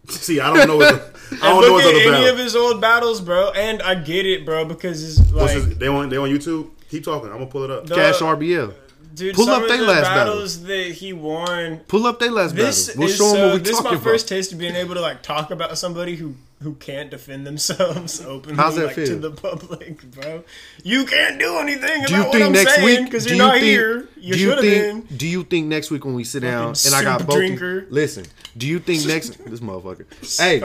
See, 0.10 0.40
I 0.40 0.54
don't 0.54 0.68
know. 0.68 0.80
His, 0.80 0.92
I 1.42 1.50
don't 1.50 1.62
know 1.62 1.68
look 1.76 1.84
his 1.84 1.92
at 2.02 2.08
other 2.08 2.16
any 2.18 2.28
of 2.28 2.38
his 2.38 2.56
old 2.56 2.80
battles, 2.82 3.22
bro. 3.22 3.52
And 3.52 3.82
I 3.82 3.96
get 3.96 4.26
it, 4.26 4.46
bro, 4.46 4.66
because 4.66 5.04
it's 5.20 5.32
like, 5.32 5.52
his, 5.52 5.78
they 5.78 5.88
on 5.88 6.10
they 6.10 6.18
on 6.18 6.30
YouTube. 6.30 6.70
Keep 6.90 7.04
talking. 7.04 7.30
I'm 7.30 7.36
gonna 7.40 7.48
pull 7.48 7.64
it 7.64 7.72
up. 7.72 7.86
the- 7.88 7.96
Cash 7.96 8.20
RBL. 8.20 8.74
dude, 9.16 9.36
Pull 9.36 9.46
some 9.46 9.56
up 9.56 9.64
of 9.64 9.70
they 9.70 9.78
the 9.78 9.84
last 9.86 10.04
battle. 10.04 10.34
battles 10.36 10.64
that 10.64 10.92
he 10.92 11.14
won. 11.14 11.78
Pull 11.88 12.06
up 12.06 12.20
their 12.20 12.32
last 12.32 12.56
This 12.56 12.88
battle. 12.88 13.00
We'll 13.02 13.10
show 13.10 13.26
them 13.30 13.36
so, 13.36 13.46
what 13.48 13.54
we 13.54 13.60
this 13.60 13.70
is 13.70 13.76
talking 13.78 13.84
my 13.86 13.96
about. 13.96 14.04
first 14.04 14.28
taste 14.28 14.52
of 14.54 14.60
being 14.60 14.76
able 14.76 14.94
to 14.96 15.02
like 15.02 15.22
talk 15.24 15.50
about 15.52 15.78
somebody 15.78 16.16
who 16.16 16.36
who 16.62 16.74
can't 16.76 17.12
defend 17.12 17.46
themselves 17.46 18.22
openly 18.26 18.56
How's 18.58 18.76
that 18.78 18.86
like, 18.88 18.96
to 18.96 19.16
the 19.18 19.32
public, 19.32 20.02
bro. 20.12 20.44
You 20.84 21.06
can't 21.06 21.38
do 21.40 21.58
anything 21.58 22.06
do 22.06 22.14
you 22.16 22.22
about 22.22 22.32
think 22.32 22.34
what 22.34 22.42
I'm 22.44 22.52
next 22.54 22.76
saying 22.76 22.86
week? 22.86 23.06
because 23.06 23.26
you're 23.26 23.36
you 23.36 23.42
not 23.42 23.54
think? 23.54 23.66
here. 23.66 24.10
You 24.18 24.34
do 24.34 24.40
you 24.40 24.50
should 24.50 24.58
have 24.58 24.66
think? 24.66 25.08
been. 25.10 25.18
Do 25.18 25.28
you 25.28 25.44
think 25.44 25.68
next 25.68 25.92
week 25.92 26.06
when 26.06 26.14
we 26.16 26.24
sit 26.24 26.42
down 26.42 26.70
and 26.86 26.96
I 26.96 27.04
got 27.04 27.26
both? 27.28 27.36
drinker. 27.38 27.88
Listen. 27.90 28.26
Do 28.58 28.68
you 28.68 28.80
think 28.80 29.06
next 29.08 29.44
this 29.46 29.60
motherfucker? 29.60 30.06
Hey, 30.40 30.60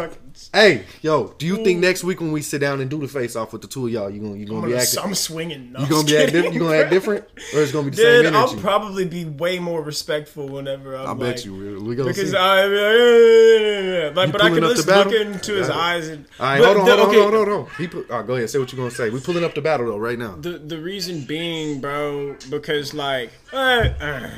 hey, 0.53 0.85
yo. 1.03 1.35
Do 1.39 1.47
you 1.47 1.63
think 1.65 1.81
next 1.81 2.05
week 2.05 2.21
when 2.21 2.33
we 2.33 2.43
sit 2.43 2.61
down 2.61 2.81
and 2.81 2.89
do 2.89 2.99
the 2.99 3.09
face 3.09 3.37
off 3.37 3.53
with 3.53 3.63
the 3.63 3.69
two 3.69 3.87
of 3.87 3.93
y'all, 3.93 4.09
you 4.11 4.21
gonna 4.21 4.37
you 4.37 4.43
I'm, 4.47 4.49
gonna 4.49 4.67
be 4.67 4.73
gonna, 4.73 4.83
acting? 4.83 4.99
I'm 5.01 5.15
swinging. 5.15 5.73
No, 5.73 5.81
You 5.81 5.87
gonna 5.89 6.05
be 6.07 6.17
act, 6.17 6.33
you 6.33 6.59
gonna 6.61 6.77
act 6.77 6.91
different, 6.91 7.25
or 7.55 7.61
it's 7.63 7.73
gonna 7.73 7.85
be 7.91 7.97
the 7.97 8.03
Dude, 8.03 8.25
same 8.27 8.37
I'll 8.37 8.55
probably 8.57 9.05
be 9.05 9.25
way 9.25 9.59
more 9.59 9.83
respectful 9.83 10.49
whenever 10.49 10.97
I'm 10.97 11.09
I 11.09 11.15
bet 11.15 11.37
like, 11.37 11.45
you 11.45 11.55
will. 11.55 11.85
We 11.85 11.97
gonna 11.97 12.09
Because 12.11 12.31
see. 12.31 12.37
I, 12.37 14.11
like, 14.15 14.33
but 14.33 14.43
I 14.43 14.51
can 14.51 14.61
just 14.63 14.87
look 14.87 15.13
into 15.13 15.55
his 15.55 15.71
eyes 15.71 16.09
and. 16.09 16.25
All 16.39 16.47
right, 16.47 16.65
hold 16.65 16.77
on, 16.79 16.85
the- 16.85 16.91
hold 16.97 17.01
on, 17.01 17.09
okay, 17.09 17.21
hold 17.21 17.35
on, 17.35 17.47
hold 17.49 17.69
on. 17.69 17.75
He 17.77 17.87
put. 17.87 18.09
Go 18.09 18.35
ahead. 18.37 18.51
Say 18.51 18.59
what 18.59 18.73
you're 18.73 18.79
gonna 18.79 18.91
say. 18.91 19.11
We 19.11 19.21
pulling 19.21 19.45
up 19.45 19.55
the 19.55 19.61
battle 19.63 19.87
though 19.87 19.99
right 19.99 20.19
now. 20.19 20.37
The 20.37 20.59
the 20.59 20.79
reason 20.81 21.25
being, 21.25 21.81
bro, 21.81 22.37
because 22.51 22.95
like, 22.95 23.31
uh, 23.53 23.57
uh, 24.01 24.31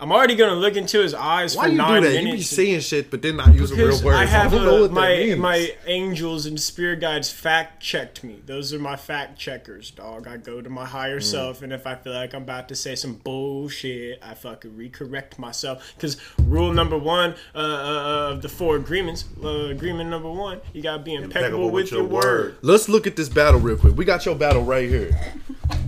I'm 0.00 0.12
already 0.12 0.36
gonna 0.36 0.54
look 0.54 0.76
into 0.76 1.00
his 1.02 1.12
eyes 1.12 1.56
Why 1.56 1.64
for 1.64 1.68
you 1.70 1.76
do 1.76 1.82
nine 1.82 2.02
that? 2.04 2.12
You 2.12 2.18
be 2.20 2.24
minutes. 2.26 2.50
saying 2.50 2.80
shit, 2.80 3.10
but 3.10 3.20
then 3.20 3.36
not 3.36 3.52
using 3.52 3.76
real 3.76 3.88
because 3.88 4.04
words. 4.04 4.16
I 4.16 4.26
have 4.26 4.52
don't 4.52 4.64
know 4.64 4.76
a, 4.76 4.80
what 4.82 4.94
that 4.94 5.00
my 5.00 5.16
means. 5.16 5.38
my 5.40 5.72
angels 5.86 6.46
and 6.46 6.60
spirit 6.60 7.00
guides 7.00 7.32
fact 7.32 7.82
checked 7.82 8.22
me. 8.22 8.40
Those 8.46 8.72
are 8.72 8.78
my 8.78 8.94
fact 8.94 9.36
checkers, 9.40 9.90
dog. 9.90 10.28
I 10.28 10.36
go 10.36 10.60
to 10.60 10.70
my 10.70 10.84
higher 10.84 11.18
Mm. 11.18 11.24
self, 11.24 11.62
and 11.62 11.72
if 11.72 11.84
I 11.84 11.96
feel 11.96 12.12
like 12.12 12.32
I'm 12.32 12.42
about 12.42 12.68
to 12.68 12.76
say 12.76 12.94
some 12.94 13.14
bullshit, 13.14 14.20
I 14.22 14.34
fucking 14.34 14.70
recorrect 14.70 15.36
myself. 15.36 15.92
Because 15.96 16.16
rule 16.38 16.72
number 16.72 16.96
one 16.96 17.34
uh, 17.56 17.58
uh, 17.58 18.30
of 18.34 18.42
the 18.42 18.48
four 18.48 18.76
agreements, 18.76 19.24
uh, 19.42 19.48
agreement 19.66 20.10
number 20.10 20.30
one, 20.30 20.60
you 20.72 20.80
gotta 20.80 21.02
be 21.02 21.14
impeccable, 21.14 21.70
with, 21.70 21.90
your, 21.90 22.04
word. 22.04 22.56
Let's 22.62 22.88
look 22.88 23.08
at 23.08 23.16
this 23.16 23.28
battle 23.28 23.58
real 23.58 23.76
quick. 23.76 23.96
We 23.96 24.04
got 24.04 24.24
your 24.26 24.36
battle 24.36 24.62
right 24.62 24.88
here. 24.88 25.10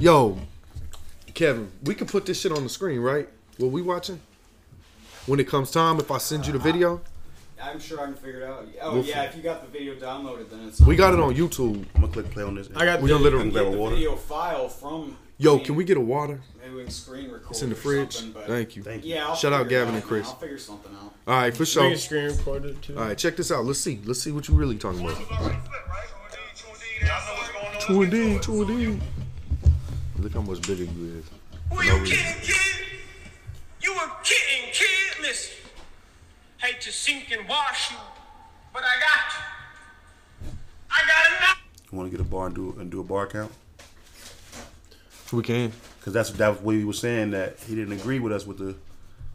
Yo, 0.00 0.36
Kevin, 1.34 1.70
we 1.84 1.94
can 1.94 2.08
put 2.08 2.26
this 2.26 2.40
shit 2.40 2.50
on 2.50 2.64
the 2.64 2.68
screen, 2.68 2.98
right? 2.98 3.28
What 3.60 3.72
we 3.72 3.82
watching? 3.82 4.18
When 5.26 5.38
it 5.38 5.46
comes 5.46 5.70
time, 5.70 5.98
if 6.00 6.10
I 6.10 6.16
send 6.16 6.46
you 6.46 6.54
the 6.54 6.58
video, 6.58 6.94
uh, 7.60 7.62
I'm 7.62 7.78
sure 7.78 8.00
I 8.00 8.04
can 8.06 8.14
figure 8.14 8.40
it 8.40 8.44
out. 8.48 8.66
Oh 8.80 8.94
We'll 8.94 9.04
yeah, 9.04 9.16
fi- 9.16 9.24
if 9.26 9.36
you 9.36 9.42
got 9.42 9.60
the 9.60 9.68
video 9.68 9.94
downloaded, 9.94 10.48
then 10.48 10.60
it's. 10.66 10.80
we 10.80 10.96
got 10.96 11.12
it 11.12 11.20
on 11.20 11.34
YouTube. 11.34 11.84
I'm 11.94 12.00
gonna 12.00 12.12
click 12.12 12.30
play 12.30 12.42
on 12.42 12.54
this. 12.54 12.70
I 12.74 12.86
got 12.86 13.02
We 13.02 13.08
the, 13.08 13.14
gonna 13.14 13.24
literally 13.24 13.46
You 13.46 13.52
grab 13.52 13.64
get 13.66 13.72
the 13.72 13.78
water. 13.78 13.94
video 13.96 14.16
file 14.16 14.68
from. 14.70 15.18
Yo, 15.36 15.58
can 15.58 15.74
we 15.74 15.84
get 15.84 15.98
a 15.98 16.00
water? 16.00 16.40
Maybe 16.62 16.74
we 16.74 16.82
can 16.84 16.90
screen 16.90 17.30
record. 17.30 17.50
It's 17.50 17.60
in 17.60 17.68
the 17.68 17.74
or 17.74 17.78
fridge. 17.78 18.14
something, 18.16 18.32
but 18.32 18.46
Thank 18.46 18.76
you. 18.76 18.82
Thank 18.82 19.04
you. 19.04 19.14
Yeah. 19.14 19.26
I'll 19.28 19.34
Shout 19.36 19.52
out 19.52 19.64
figure 19.64 19.78
it 19.78 19.80
Gavin 19.80 19.94
and 19.94 20.02
man. 20.04 20.08
Chris. 20.08 20.26
I'll 20.28 20.36
figure 20.36 20.58
something 20.58 20.92
out. 20.94 21.14
All 21.26 21.34
right, 21.34 21.54
for 21.54 21.60
we 21.62 21.66
sure. 21.66 21.88
can 21.90 21.98
screen 21.98 22.24
record 22.30 22.64
it 22.64 22.80
too. 22.80 22.96
All 22.98 23.04
right, 23.04 23.18
check 23.18 23.36
this 23.36 23.52
out. 23.52 23.66
Let's 23.66 23.78
see. 23.80 24.00
Let's 24.06 24.22
see 24.22 24.32
what 24.32 24.48
you 24.48 24.54
really 24.54 24.78
talking 24.78 25.00
about. 25.00 25.18
Two 27.80 28.02
and 28.02 28.10
D, 28.10 28.38
two 28.40 28.62
and 28.62 28.68
D. 29.00 29.00
Look 30.18 30.32
how 30.32 30.40
much 30.40 30.62
bigger 30.62 30.84
you 30.84 31.18
is. 31.18 31.24
Who 31.70 31.82
you 31.84 31.98
reason. 31.98 32.06
kidding, 32.06 32.42
kid? 32.42 32.56
You 33.90 33.96
a 33.96 34.16
kidding, 34.22 34.72
kid? 34.72 35.20
Listen, 35.20 35.56
hate 36.58 36.80
to 36.82 36.92
sink 36.92 37.32
and 37.36 37.48
wash 37.48 37.90
you, 37.90 37.96
but 38.72 38.84
I 38.84 39.00
got 39.00 39.32
you. 40.44 40.50
I 40.88 41.00
got 41.08 41.38
enough. 41.38 41.62
You 41.90 41.98
want 41.98 42.08
to 42.08 42.16
get 42.16 42.24
a 42.24 42.28
bar 42.28 42.46
and 42.46 42.54
do 42.54 42.76
and 42.78 42.88
do 42.88 43.00
a 43.00 43.02
bar 43.02 43.26
count? 43.26 43.50
We 45.32 45.42
can. 45.42 45.72
Because 45.98 46.12
that's 46.12 46.30
that 46.30 46.50
was 46.50 46.60
what 46.60 46.76
he 46.76 46.84
was 46.84 47.00
saying 47.00 47.32
that 47.32 47.58
he 47.66 47.74
didn't 47.74 47.92
agree 47.94 48.20
with 48.20 48.32
us 48.32 48.46
with 48.46 48.58
the 48.58 48.76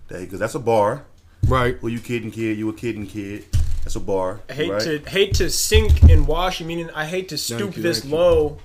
that 0.07 0.21
because 0.21 0.39
that's 0.39 0.55
a 0.55 0.59
bar. 0.59 1.03
Right. 1.47 1.81
Well, 1.83 1.91
you 1.91 1.99
kidding, 1.99 2.31
kid? 2.31 2.57
You 2.57 2.69
a 2.69 2.73
kidding, 2.73 3.07
kid? 3.07 3.43
That's 3.83 3.97
a 3.97 3.99
bar. 3.99 4.39
I 4.49 4.53
hate 4.53 4.71
right? 4.71 4.81
to 4.83 4.99
hate 4.99 5.33
to 5.35 5.49
sink 5.49 6.03
and 6.03 6.25
wash. 6.25 6.61
you, 6.61 6.65
Meaning, 6.65 6.89
I 6.91 7.05
hate 7.05 7.27
to 7.29 7.37
stoop 7.37 7.75
you, 7.75 7.83
this 7.83 8.05
low. 8.05 8.57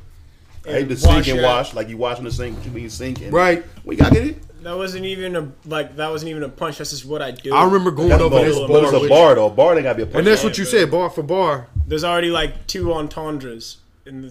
I 0.64 0.70
hate 0.70 0.88
to 0.88 0.96
sink 0.96 1.26
and 1.26 1.42
wash 1.42 1.74
like 1.74 1.88
you 1.88 1.96
washing 1.96 2.24
the 2.24 2.30
sink, 2.30 2.58
but 2.58 2.64
you 2.64 2.70
mean 2.70 2.90
sink 2.90 3.22
and 3.22 3.32
Right. 3.32 3.64
We 3.84 3.96
got 3.96 4.10
to 4.10 4.14
get 4.14 4.26
it. 4.28 4.49
That 4.62 4.76
wasn't 4.76 5.06
even 5.06 5.36
a 5.36 5.52
like. 5.64 5.96
That 5.96 6.10
wasn't 6.10 6.30
even 6.30 6.42
a 6.42 6.48
punch. 6.48 6.78
That's 6.78 6.90
just 6.90 7.06
what 7.06 7.22
I 7.22 7.30
do. 7.30 7.54
I 7.54 7.64
remember 7.64 7.90
going 7.90 8.10
That's 8.10 8.20
over 8.22 8.36
bar, 8.36 8.44
this 8.44 8.58
but 8.58 8.94
it's 8.94 9.06
a 9.06 9.08
bar 9.08 9.34
though. 9.34 9.48
Bar 9.48 9.74
ain't 9.74 9.84
gotta 9.84 9.96
be 9.96 10.02
a 10.02 10.06
punch. 10.06 10.16
and 10.18 10.26
that's 10.26 10.44
what 10.44 10.58
you 10.58 10.64
said, 10.64 10.90
bar 10.90 11.08
for 11.08 11.22
bar. 11.22 11.68
There's 11.86 12.04
already 12.04 12.30
like 12.30 12.66
two 12.66 12.92
entendres 12.92 13.78
in 14.04 14.22
the. 14.22 14.28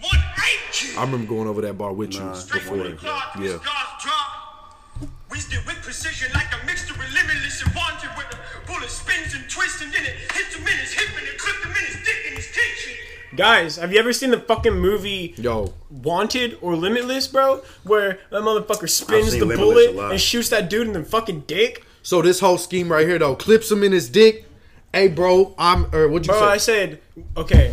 One 0.00 0.16
eight, 0.16 0.72
kid. 0.72 0.96
I 0.96 1.02
remember 1.04 1.26
going 1.26 1.48
over 1.48 1.60
that 1.62 1.76
bar 1.76 1.92
with 1.92 2.14
you 2.14 2.20
Nah. 2.20 2.32
before. 2.32 2.78
When 2.78 2.90
the 2.92 2.96
clock 2.96 3.34
Yeah. 3.36 3.42
was 3.42 3.52
God's 3.60 4.02
drop. 4.02 5.10
Wisdom 5.30 5.62
with 5.66 5.76
precision 5.82 6.30
like 6.34 6.48
a 6.54 6.64
mixture 6.66 6.94
with 6.94 7.10
limitless 7.12 7.62
and 7.62 7.74
wanted 7.74 8.10
with 8.16 8.30
the 8.30 8.38
bullet 8.66 8.90
spins 8.90 9.34
and 9.34 9.44
twists 9.50 9.80
and 9.82 9.92
then 9.92 10.02
it 10.04 10.14
hits 10.32 10.54
him 10.54 10.66
in 10.66 10.76
his 10.78 10.92
hip 10.92 11.08
and 11.18 11.26
it 11.28 11.38
clipped 11.38 11.64
him 11.64 11.70
in 11.72 11.84
his 11.84 11.96
dick 12.06 12.20
and 12.28 12.36
his 12.36 12.48
tension. 12.48 12.96
Guys, 13.36 13.76
have 13.76 13.92
you 13.92 13.98
ever 13.98 14.12
seen 14.12 14.30
the 14.30 14.40
fucking 14.40 14.74
movie 14.74 15.34
Yo, 15.36 15.72
Wanted 15.88 16.58
or 16.60 16.74
Limitless, 16.74 17.28
bro? 17.28 17.62
Where 17.84 18.18
that 18.30 18.42
motherfucker 18.42 18.88
spins 18.88 19.32
the 19.32 19.44
Limitless 19.44 19.92
bullet 19.92 20.10
and 20.10 20.20
shoots 20.20 20.48
that 20.48 20.68
dude 20.68 20.88
in 20.88 20.92
the 20.94 21.04
fucking 21.04 21.40
dick. 21.46 21.84
so 22.02 22.22
this 22.22 22.40
whole 22.40 22.58
scheme 22.58 22.90
right 22.90 23.06
here 23.06 23.18
though 23.18 23.36
clips 23.36 23.70
him 23.70 23.84
in 23.84 23.92
his 23.92 24.08
dick. 24.08 24.46
Hey, 24.92 25.06
bro, 25.06 25.54
I'm 25.56 25.94
or 25.94 26.08
what'd 26.08 26.26
you 26.26 26.32
say? 26.32 26.38
Bro, 26.40 26.48
I 26.48 26.56
said, 26.56 27.00
okay, 27.36 27.70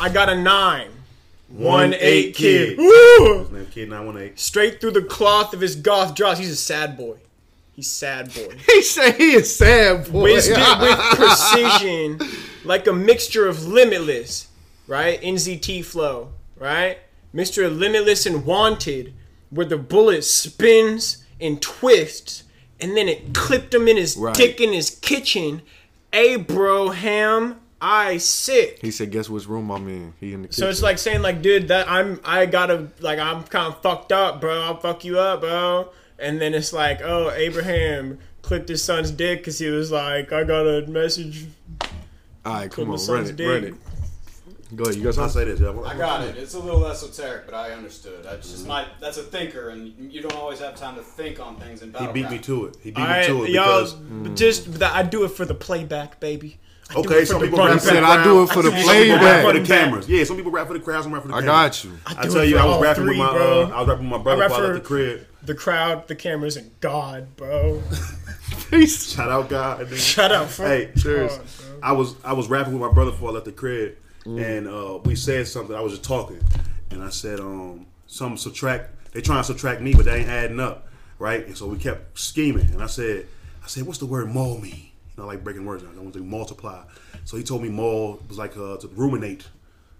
I 0.00 0.08
got 0.08 0.30
a 0.30 0.40
nine. 0.40 0.88
One 1.48 1.92
eight 1.92 2.34
kid. 2.34 2.76
kid. 2.76 2.78
Woo! 2.78 3.46
Man, 3.50 3.66
kid 3.66 3.90
nine 3.90 4.06
one 4.06 4.16
eight. 4.16 4.40
Straight 4.40 4.80
through 4.80 4.92
the 4.92 5.02
cloth 5.02 5.52
of 5.52 5.60
his 5.60 5.76
goth 5.76 6.14
draws. 6.14 6.38
He's 6.38 6.50
a 6.50 6.56
sad 6.56 6.96
boy. 6.96 7.18
He's 7.74 7.90
sad 7.90 8.32
boy. 8.32 8.56
He 8.66 8.80
say 8.80 9.12
he 9.12 9.32
is 9.34 9.54
sad 9.54 10.10
boy. 10.10 10.22
Wisdom 10.22 10.80
with 10.80 10.98
precision, 11.14 12.20
like 12.64 12.86
a 12.86 12.92
mixture 12.94 13.46
of 13.46 13.66
limitless, 13.66 14.48
right? 14.92 15.22
NZT 15.22 15.82
flow, 15.86 16.32
right? 16.58 16.98
Mr. 17.34 17.74
limitless 17.74 18.26
and 18.26 18.44
wanted, 18.44 19.14
where 19.48 19.64
the 19.64 19.78
bullet 19.78 20.22
spins 20.22 21.24
and 21.40 21.62
twists, 21.62 22.42
and 22.78 22.94
then 22.94 23.08
it 23.08 23.32
clipped 23.32 23.72
him 23.72 23.88
in 23.88 23.96
his 23.96 24.18
Right. 24.18 24.34
dick 24.34 24.60
in 24.60 24.74
his 24.74 24.90
kitchen. 24.90 25.62
Abraham, 26.12 27.56
Isaac. 27.80 28.78
He 28.82 28.90
said, 28.90 29.10
"Guess 29.10 29.30
which 29.30 29.46
room 29.48 29.70
I'm 29.70 29.88
in." 29.88 30.12
He 30.20 30.34
in 30.34 30.42
the 30.42 30.48
kitchen. 30.48 30.62
So 30.62 30.68
it's 30.68 30.82
like 30.82 30.98
saying 30.98 31.22
like, 31.22 31.40
dude, 31.40 31.68
that 31.68 31.88
I'm 31.90 32.20
I 32.22 32.44
gotta 32.44 32.88
like 33.00 33.18
I'm 33.18 33.44
kind 33.44 33.72
of 33.72 33.80
fucked 33.80 34.12
up, 34.12 34.42
bro. 34.42 34.60
I'll 34.60 34.76
fuck 34.78 35.04
you 35.06 35.18
up, 35.18 35.40
bro. 35.40 35.88
And 36.18 36.38
then 36.40 36.52
it's 36.52 36.72
like, 36.74 37.00
oh, 37.02 37.30
Abraham 37.30 38.18
clipped 38.42 38.68
his 38.68 38.84
son's 38.84 39.10
dick 39.10 39.38
because 39.40 39.58
he 39.58 39.68
was 39.68 39.90
like, 39.90 40.32
I 40.32 40.44
got 40.44 40.66
a 40.66 40.86
message. 40.86 41.46
all 42.44 42.52
right, 42.54 42.70
come 42.70 42.90
on, 42.90 42.98
run 43.06 43.24
it, 43.26 43.40
run 43.40 43.64
it. 43.64 43.74
Go 44.74 44.84
ahead, 44.84 44.96
you 44.96 45.02
got 45.02 45.08
I'll 45.18 45.28
something? 45.28 45.42
say 45.42 45.44
this. 45.44 45.60
Yeah, 45.60 45.78
I 45.84 45.96
got 45.96 46.22
it. 46.22 46.36
It's 46.38 46.54
a 46.54 46.58
little 46.58 46.86
esoteric, 46.86 47.44
but 47.46 47.54
I 47.54 47.72
understood. 47.72 48.24
That's 48.24 48.50
just 48.50 48.66
my. 48.66 48.86
That's 49.00 49.18
a 49.18 49.22
thinker, 49.22 49.68
and 49.70 49.92
you 50.12 50.22
don't 50.22 50.34
always 50.34 50.60
have 50.60 50.76
time 50.76 50.94
to 50.96 51.02
think 51.02 51.40
on 51.40 51.56
things 51.56 51.82
And 51.82 51.92
He 51.92 51.98
battle. 51.98 52.12
beat 52.14 52.30
me 52.30 52.38
to 52.38 52.66
it. 52.66 52.76
He 52.82 52.90
beat 52.90 53.00
I, 53.02 53.20
me 53.20 53.26
to 53.26 53.44
it 53.44 53.50
y'all, 53.50 53.84
because 54.22 54.38
just 54.38 54.72
that 54.78 54.94
I 54.94 55.02
do 55.02 55.24
it 55.24 55.28
for 55.30 55.44
the 55.44 55.54
playback, 55.54 56.20
baby. 56.20 56.58
I 56.90 56.98
okay, 56.98 57.24
some 57.24 57.40
people 57.40 57.58
rap 57.58 57.72
He 57.74 57.78
said, 57.80 58.00
back. 58.02 58.18
"I 58.20 58.24
do 58.24 58.42
it 58.42 58.48
for 58.50 58.62
the 58.62 58.70
Some 58.70 58.78
people 58.78 58.88
rap 59.16 59.20
playback." 59.20 59.44
for 59.46 59.58
the 59.60 59.66
cameras. 59.66 60.08
Yeah, 60.08 60.24
some 60.24 60.36
people 60.36 60.52
rap 60.52 60.66
for 60.66 60.72
the 60.74 60.80
crowd, 60.80 61.02
some 61.04 61.12
rap 61.12 61.22
for 61.22 61.28
the 61.28 61.34
I 61.34 61.40
cameras. 61.40 61.56
got 61.56 61.84
you. 61.84 61.98
I 62.06 62.22
do 62.22 62.30
tell 62.32 62.44
you, 62.44 62.58
I 62.58 62.64
was 62.66 62.82
rapping 62.82 63.04
three, 63.04 63.18
with 63.18 63.18
my, 63.18 63.38
uh, 63.38 63.70
I 63.74 63.78
was 63.80 63.88
rapping 63.88 64.10
with 64.10 64.18
my 64.18 64.22
brother 64.22 64.40
while 64.42 64.52
I 64.54 64.58
was 64.58 64.58
for- 64.68 64.74
at 64.74 64.82
the 64.82 64.86
crib. 64.88 65.26
The 65.44 65.54
crowd, 65.54 66.06
the 66.08 66.14
cameras, 66.14 66.56
and 66.56 66.70
God, 66.80 67.34
bro. 67.36 67.82
Shout 68.86 69.30
out 69.30 69.48
God. 69.48 69.80
nigga. 69.80 69.96
Shut 69.96 70.32
up. 70.32 70.48
Hey, 70.50 70.90
cheers. 70.96 71.38
I 71.82 71.92
was 71.92 72.14
I 72.24 72.32
was 72.32 72.48
rapping 72.48 72.72
with 72.72 72.82
my 72.82 72.92
brother 72.92 73.10
before 73.10 73.30
I 73.30 73.32
left 73.32 73.46
the 73.46 73.52
crib, 73.52 73.96
and 74.26 74.68
uh, 74.68 74.98
we 75.04 75.14
said 75.14 75.48
something. 75.48 75.74
I 75.74 75.80
was 75.80 75.92
just 75.92 76.04
talking, 76.04 76.40
and 76.90 77.02
I 77.02 77.10
said, 77.10 77.40
um, 77.40 77.86
some 78.06 78.36
subtract. 78.36 79.12
They 79.12 79.20
trying 79.20 79.40
to 79.40 79.44
subtract 79.44 79.80
me, 79.80 79.94
but 79.94 80.04
they 80.06 80.20
ain't 80.20 80.28
adding 80.28 80.60
up, 80.60 80.88
right? 81.18 81.46
And 81.46 81.56
so 81.56 81.66
we 81.66 81.76
kept 81.78 82.18
scheming, 82.18 82.66
and 82.70 82.82
I 82.82 82.86
said, 82.86 83.26
I 83.62 83.66
said, 83.66 83.84
what's 83.84 83.98
the 83.98 84.06
word 84.06 84.28
"mole" 84.30 84.58
mean? 84.58 84.90
You 85.16 85.22
know, 85.22 85.26
like 85.26 85.44
breaking 85.44 85.64
words. 85.66 85.84
I 85.84 86.00
want 86.00 86.14
to 86.14 86.20
multiply. 86.24 86.82
So 87.24 87.36
he 87.36 87.42
told 87.42 87.62
me 87.62 87.68
"mole" 87.68 88.20
was 88.28 88.38
like 88.38 88.56
uh, 88.56 88.76
to 88.78 88.88
ruminate, 88.88 89.44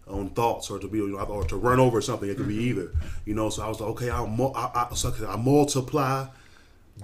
on 0.08 0.30
thoughts 0.30 0.70
or 0.70 0.78
to 0.78 0.88
be 0.88 0.98
you 0.98 1.08
know, 1.08 1.18
or 1.18 1.44
to 1.44 1.56
run 1.56 1.78
over 1.80 2.00
something. 2.00 2.28
It 2.28 2.36
could 2.36 2.48
be 2.48 2.56
either. 2.56 2.90
You 3.24 3.34
know, 3.34 3.50
so 3.50 3.62
I 3.62 3.68
was 3.68 3.80
like, 3.80 3.90
okay, 3.90 4.10
I'll 4.10 4.26
mul- 4.26 4.52
I, 4.56 4.86
I, 4.90 4.94
so 4.94 5.12
I 5.28 5.36
multiply 5.36 6.26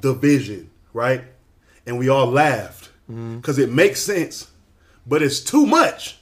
division, 0.01 0.71
right? 0.93 1.25
And 1.87 1.99
we 1.99 2.09
all 2.09 2.27
laughed 2.27 2.91
because 3.37 3.59
it 3.59 3.71
makes 3.71 4.01
sense, 4.01 4.51
but 5.07 5.23
it's 5.23 5.41
too 5.41 5.65
much. 5.67 6.19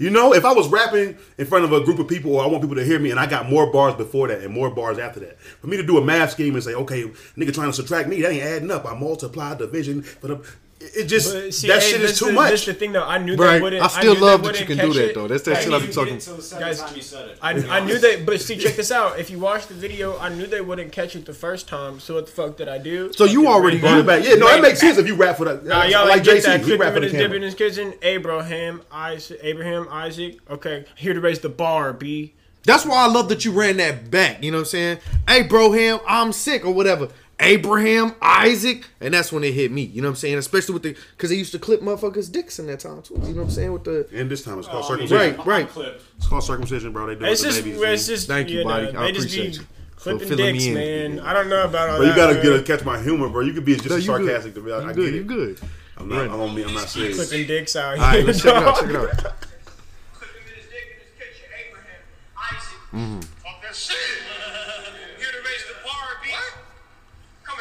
You 0.00 0.08
know, 0.08 0.32
if 0.32 0.46
I 0.46 0.52
was 0.54 0.66
rapping 0.68 1.18
in 1.36 1.44
front 1.44 1.66
of 1.66 1.72
a 1.74 1.84
group 1.84 1.98
of 1.98 2.08
people 2.08 2.34
or 2.34 2.42
I 2.42 2.46
want 2.46 2.62
people 2.62 2.76
to 2.76 2.84
hear 2.84 2.98
me 2.98 3.10
and 3.10 3.20
I 3.20 3.26
got 3.26 3.50
more 3.50 3.70
bars 3.70 3.94
before 3.94 4.28
that 4.28 4.40
and 4.40 4.50
more 4.50 4.70
bars 4.70 4.98
after 4.98 5.20
that, 5.20 5.38
for 5.38 5.66
me 5.66 5.76
to 5.76 5.82
do 5.82 5.98
a 5.98 6.02
math 6.02 6.30
scheme 6.30 6.54
and 6.54 6.64
say, 6.64 6.72
okay, 6.72 7.02
nigga 7.36 7.52
trying 7.52 7.68
to 7.68 7.74
subtract 7.74 8.08
me, 8.08 8.22
that 8.22 8.32
ain't 8.32 8.42
adding 8.42 8.70
up. 8.70 8.86
I 8.86 8.98
multiply 8.98 9.54
division, 9.54 10.06
but 10.22 10.42
it- 10.80 10.92
it 10.96 11.04
just 11.04 11.32
But 11.34 11.52
see, 11.54 11.68
that 11.68 11.82
hey, 11.82 11.90
shit 11.92 12.00
is 12.00 12.18
too 12.18 12.26
the- 12.26 12.32
much. 12.32 12.50
This 12.52 12.64
the 12.64 12.74
thing 12.74 12.92
though. 12.92 13.04
I 13.04 13.18
knew 13.18 13.36
Right. 13.36 13.54
they 13.56 13.60
wouldn't. 13.60 13.82
I 13.82 13.88
still 13.88 14.14
knew 14.14 14.20
love 14.20 14.42
they 14.42 14.48
that 14.52 14.60
you 14.60 14.66
can 14.66 14.78
do 14.78 14.92
that, 14.94 15.10
it. 15.10 15.14
though. 15.14 15.28
That's 15.28 15.42
that 15.42 15.56
I 15.58 15.60
shit 15.60 15.72
I 15.72 15.76
even 15.76 15.80
be 15.80 15.86
get 15.88 15.94
talking. 15.94 16.14
it 16.16 16.20
till 16.20 16.36
the 16.36 16.42
second 16.42 16.66
Guys, 16.66 17.06
said 17.06 17.28
it. 17.28 17.38
I, 17.42 17.50
I 17.50 17.80
knew 17.80 17.98
that, 17.98 18.24
but 18.26 18.40
see, 18.40 18.56
check 18.56 18.76
this 18.76 18.90
out. 18.90 19.18
If 19.18 19.30
you 19.30 19.38
watch 19.38 19.66
the 19.66 19.74
video, 19.74 20.18
I 20.18 20.30
knew 20.30 20.46
they 20.46 20.60
wouldn't 20.60 20.90
catch 20.92 21.14
it 21.16 21.26
the 21.26 21.34
first 21.34 21.68
time. 21.68 22.00
So 22.00 22.14
what 22.14 22.26
the 22.26 22.32
fuck 22.32 22.56
did 22.56 22.68
I 22.68 22.78
do? 22.78 23.12
So 23.14 23.24
you 23.24 23.46
already 23.46 23.76
ran 23.78 24.04
Bring 24.04 24.18
it 24.18 24.22
back. 24.24 24.28
Yeah, 24.28 24.36
no, 24.36 24.46
that 24.48 24.62
makes 24.62 24.80
sense 24.80 24.96
if 24.98 25.06
you 25.06 25.14
rap 25.14 25.36
for 25.36 25.44
that. 25.44 25.64
Nah, 25.66 25.84
y'all 25.84 26.06
like 26.06 26.16
like 26.16 26.24
get 26.24 26.36
JC, 26.38 26.42
that. 26.46 26.60
he 26.60 26.66
Click 26.66 26.80
rap 26.80 26.88
him 26.96 27.02
for 27.02 27.08
the 27.08 27.10
camera. 27.18 27.36
in 27.36 27.42
his 27.42 27.54
kitchen. 27.54 27.94
Abraham, 28.02 28.82
Isaac, 28.92 29.38
Abraham, 29.42 29.86
Isaac. 29.90 30.38
Okay, 30.50 30.84
here 30.96 31.12
to 31.14 31.20
raise 31.20 31.40
the 31.40 31.48
bar. 31.48 31.92
B. 31.92 32.32
That's 32.64 32.84
why 32.84 33.04
I 33.04 33.06
love 33.06 33.28
that 33.30 33.44
you 33.44 33.52
ran 33.52 33.78
that 33.78 34.10
back. 34.10 34.42
You 34.44 34.50
know 34.50 34.58
what 34.58 34.62
I'm 34.62 34.66
saying? 34.66 34.98
Hey, 35.26 35.44
Broham, 35.44 36.00
I'm 36.06 36.32
sick 36.32 36.64
or 36.64 36.72
whatever. 36.72 37.08
Abraham, 37.40 38.14
Isaac, 38.20 38.84
and 39.00 39.14
that's 39.14 39.32
when 39.32 39.42
it 39.44 39.52
hit 39.54 39.72
me. 39.72 39.82
You 39.82 40.02
know 40.02 40.08
what 40.08 40.12
I'm 40.12 40.16
saying? 40.16 40.38
Especially 40.38 40.74
with 40.74 40.82
the 40.82 40.96
because 41.16 41.30
they 41.30 41.36
used 41.36 41.52
to 41.52 41.58
clip 41.58 41.80
motherfuckers' 41.80 42.30
dicks 42.30 42.58
in 42.58 42.66
that 42.66 42.80
time 42.80 43.02
too. 43.02 43.14
You 43.14 43.20
know 43.20 43.26
what 43.36 43.42
I'm 43.44 43.50
saying? 43.50 43.72
With 43.72 43.84
the 43.84 44.06
And 44.12 44.30
this 44.30 44.44
time 44.44 44.58
it's 44.58 44.68
called 44.68 44.84
Oh, 44.84 44.88
circumcision. 44.88 45.36
Right, 45.36 45.46
right. 45.46 45.68
clipped. 45.68 46.02
It's 46.18 46.26
called 46.28 46.44
circumcision, 46.44 46.92
bro. 46.92 47.06
They 47.06 47.14
do 47.14 47.24
it 47.24 47.30
It's 47.32 47.42
with 47.42 47.50
the 47.56 47.62
just, 47.62 47.80
babies. 47.80 47.82
it's 47.82 48.06
just. 48.06 48.28
Thank 48.28 48.50
you, 48.50 48.58
know, 48.58 48.70
buddy. 48.70 48.88
I 48.96 49.02
They 49.06 49.12
just 49.12 49.26
appreciate 49.26 49.52
be 49.52 49.58
you 49.58 49.66
clipping 49.96 50.28
filling 50.28 50.54
dicks, 50.54 50.64
me 50.66 51.04
in. 51.04 51.16
man. 51.16 51.26
I 51.26 51.32
don't 51.32 51.48
know 51.48 51.64
about 51.64 51.88
all 51.90 51.98
But 51.98 52.04
you 52.04 52.10
that. 52.10 52.16
gotta 52.16 52.34
get 52.42 52.52
a, 52.52 52.62
catch 52.62 52.84
my 52.84 53.00
humor, 53.00 53.28
bro. 53.28 53.40
You 53.42 53.52
could 53.54 53.64
be 53.64 53.74
just 53.76 53.88
No, 53.88 53.96
as 53.96 54.06
you 54.06 54.12
good. 54.16 54.26
sarcastic 54.26 54.54
to 54.54 54.60
me. 54.60 54.72
I, 54.72 54.80
You 54.82 54.88
I 54.88 54.92
good? 54.92 55.04
get 55.06 55.14
You 55.14 55.24
good? 55.24 55.60
I'm 55.96 56.08
not. 56.08 56.24
I'm, 56.26 56.40
on 56.40 56.54
me, 56.54 56.62
I'm 56.62 56.72
not 56.74 56.88
serious. 56.88 57.16
clipping 57.16 57.46
dicks 57.46 57.76
out 57.76 57.96
here. 57.96 58.04
All 58.04 58.10
right, 58.12 58.24
let's 58.24 58.42
check 58.42 58.54
it 58.54 58.62
out. 58.62 58.64
dog. 58.64 58.80
Check 58.80 58.90
it 58.90 58.96
out. 58.96 59.10
Clip 59.10 60.30
him 60.30 60.42
in 60.46 60.54
his 60.56 60.66
dick 60.70 60.86
in 60.92 61.00
his 61.00 61.12
kitchen. 61.18 61.48
Abraham, 61.68 63.20
Isaac. 63.20 63.28
Talk 63.44 63.62
that 63.62 63.74
shit. 63.76 63.96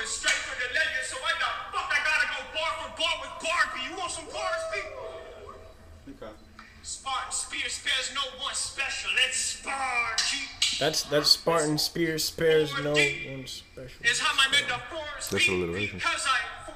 Straight 0.10 0.41
for 0.50 0.56
the 0.58 0.67
legend, 0.74 1.06
so 1.06 1.15
why 1.22 1.32
the 1.38 1.50
fuck 1.74 1.89
I 1.93 2.00
gotta 2.02 2.28
go 2.34 2.39
bar 2.58 2.72
for 2.82 2.89
bar 2.98 3.15
with 3.22 3.36
Barbie? 3.45 3.84
You 3.89 3.93
want 3.98 4.12
some 4.12 4.26
bars, 4.26 4.63
B? 4.74 4.80
Okay. 6.17 6.34
Spartan 6.84 7.32
Spear 7.32 7.69
spares 7.69 8.12
no 8.15 8.22
one 8.43 8.56
special. 8.56 9.12
It's 9.28 9.38
Spar, 9.38 10.15
That's 10.80 11.04
that's 11.04 11.30
Spartan 11.30 11.78
Spear 11.78 12.17
spares 12.17 12.72
no 12.84 12.93
one 12.93 13.45
special. 13.48 14.02
Is 14.06 14.19
how 14.19 14.36
my 14.36 14.48
metaphors 14.52 15.30
That's 15.30 15.43
speak 15.45 15.50
alliteration. 15.50 15.98
because 16.00 16.26
I 16.26 16.39
for 16.65 16.74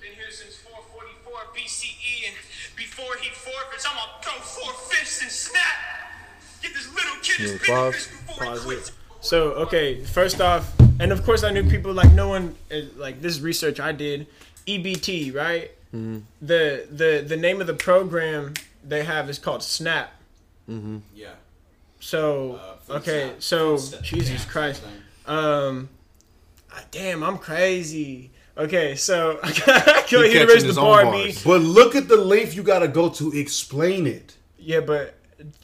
been 0.00 0.12
here 0.14 0.30
since 0.30 0.56
444 0.56 1.32
BCE 1.56 2.28
and 2.28 2.36
before 2.76 3.16
he 3.20 3.30
forfeits, 3.30 3.86
I'm 3.88 3.96
gonna 3.96 4.22
throw 4.22 4.38
four 4.40 4.72
fists 4.90 5.22
and 5.22 5.30
snap. 5.30 5.62
Get 6.62 6.74
this 6.74 6.88
little 6.94 7.16
kid 7.22 7.36
his 7.40 7.52
Yeah, 7.52 7.58
pause. 7.74 7.92
benefits 7.94 8.06
before 8.26 8.44
he 8.54 8.60
quits. 8.60 8.88
it. 8.90 8.94
So 9.20 9.38
okay, 9.66 10.04
first 10.04 10.40
off, 10.40 10.70
and 11.00 11.12
of 11.12 11.24
course 11.24 11.42
I 11.44 11.50
knew 11.50 11.68
people 11.68 11.92
like 11.92 12.12
no 12.12 12.28
one 12.28 12.54
uh, 12.70 12.76
like 12.96 13.20
this 13.22 13.40
research 13.40 13.80
I 13.80 13.92
did, 13.92 14.26
EBT, 14.66 15.34
right? 15.34 15.70
Mm-hmm. 15.94 16.18
The 16.40 16.86
the 16.90 17.24
the 17.26 17.36
name 17.36 17.60
of 17.60 17.66
the 17.66 17.74
program 17.74 18.54
they 18.84 19.04
have 19.04 19.28
is 19.30 19.38
called 19.38 19.62
Snap. 19.62 20.12
Yeah. 21.14 21.28
So 22.00 22.58
Uh, 22.88 22.94
okay, 22.98 23.26
snap. 23.28 23.42
so 23.42 23.76
Food 23.76 23.86
snap. 23.88 24.02
Jesus 24.02 24.44
Yeah, 24.44 24.50
Christ, 24.52 24.82
um, 25.26 25.88
ah, 26.72 26.82
damn, 26.90 27.22
I'm 27.22 27.38
crazy. 27.38 28.30
Okay, 28.56 28.96
so 28.96 29.38
I 29.42 29.52
got 29.66 30.08
He 30.08 30.16
here 30.30 30.46
to 30.46 30.52
raise 30.52 30.64
the 30.64 30.74
bar, 30.74 31.04
bars. 31.04 31.36
B. 31.36 31.40
But 31.44 31.60
look 31.62 31.94
at 31.94 32.08
the 32.08 32.16
length 32.16 32.54
you 32.54 32.62
gotta 32.62 32.88
go 32.88 33.08
to 33.10 33.32
explain 33.32 34.06
it. 34.06 34.36
Yeah, 34.58 34.80
but 34.80 35.14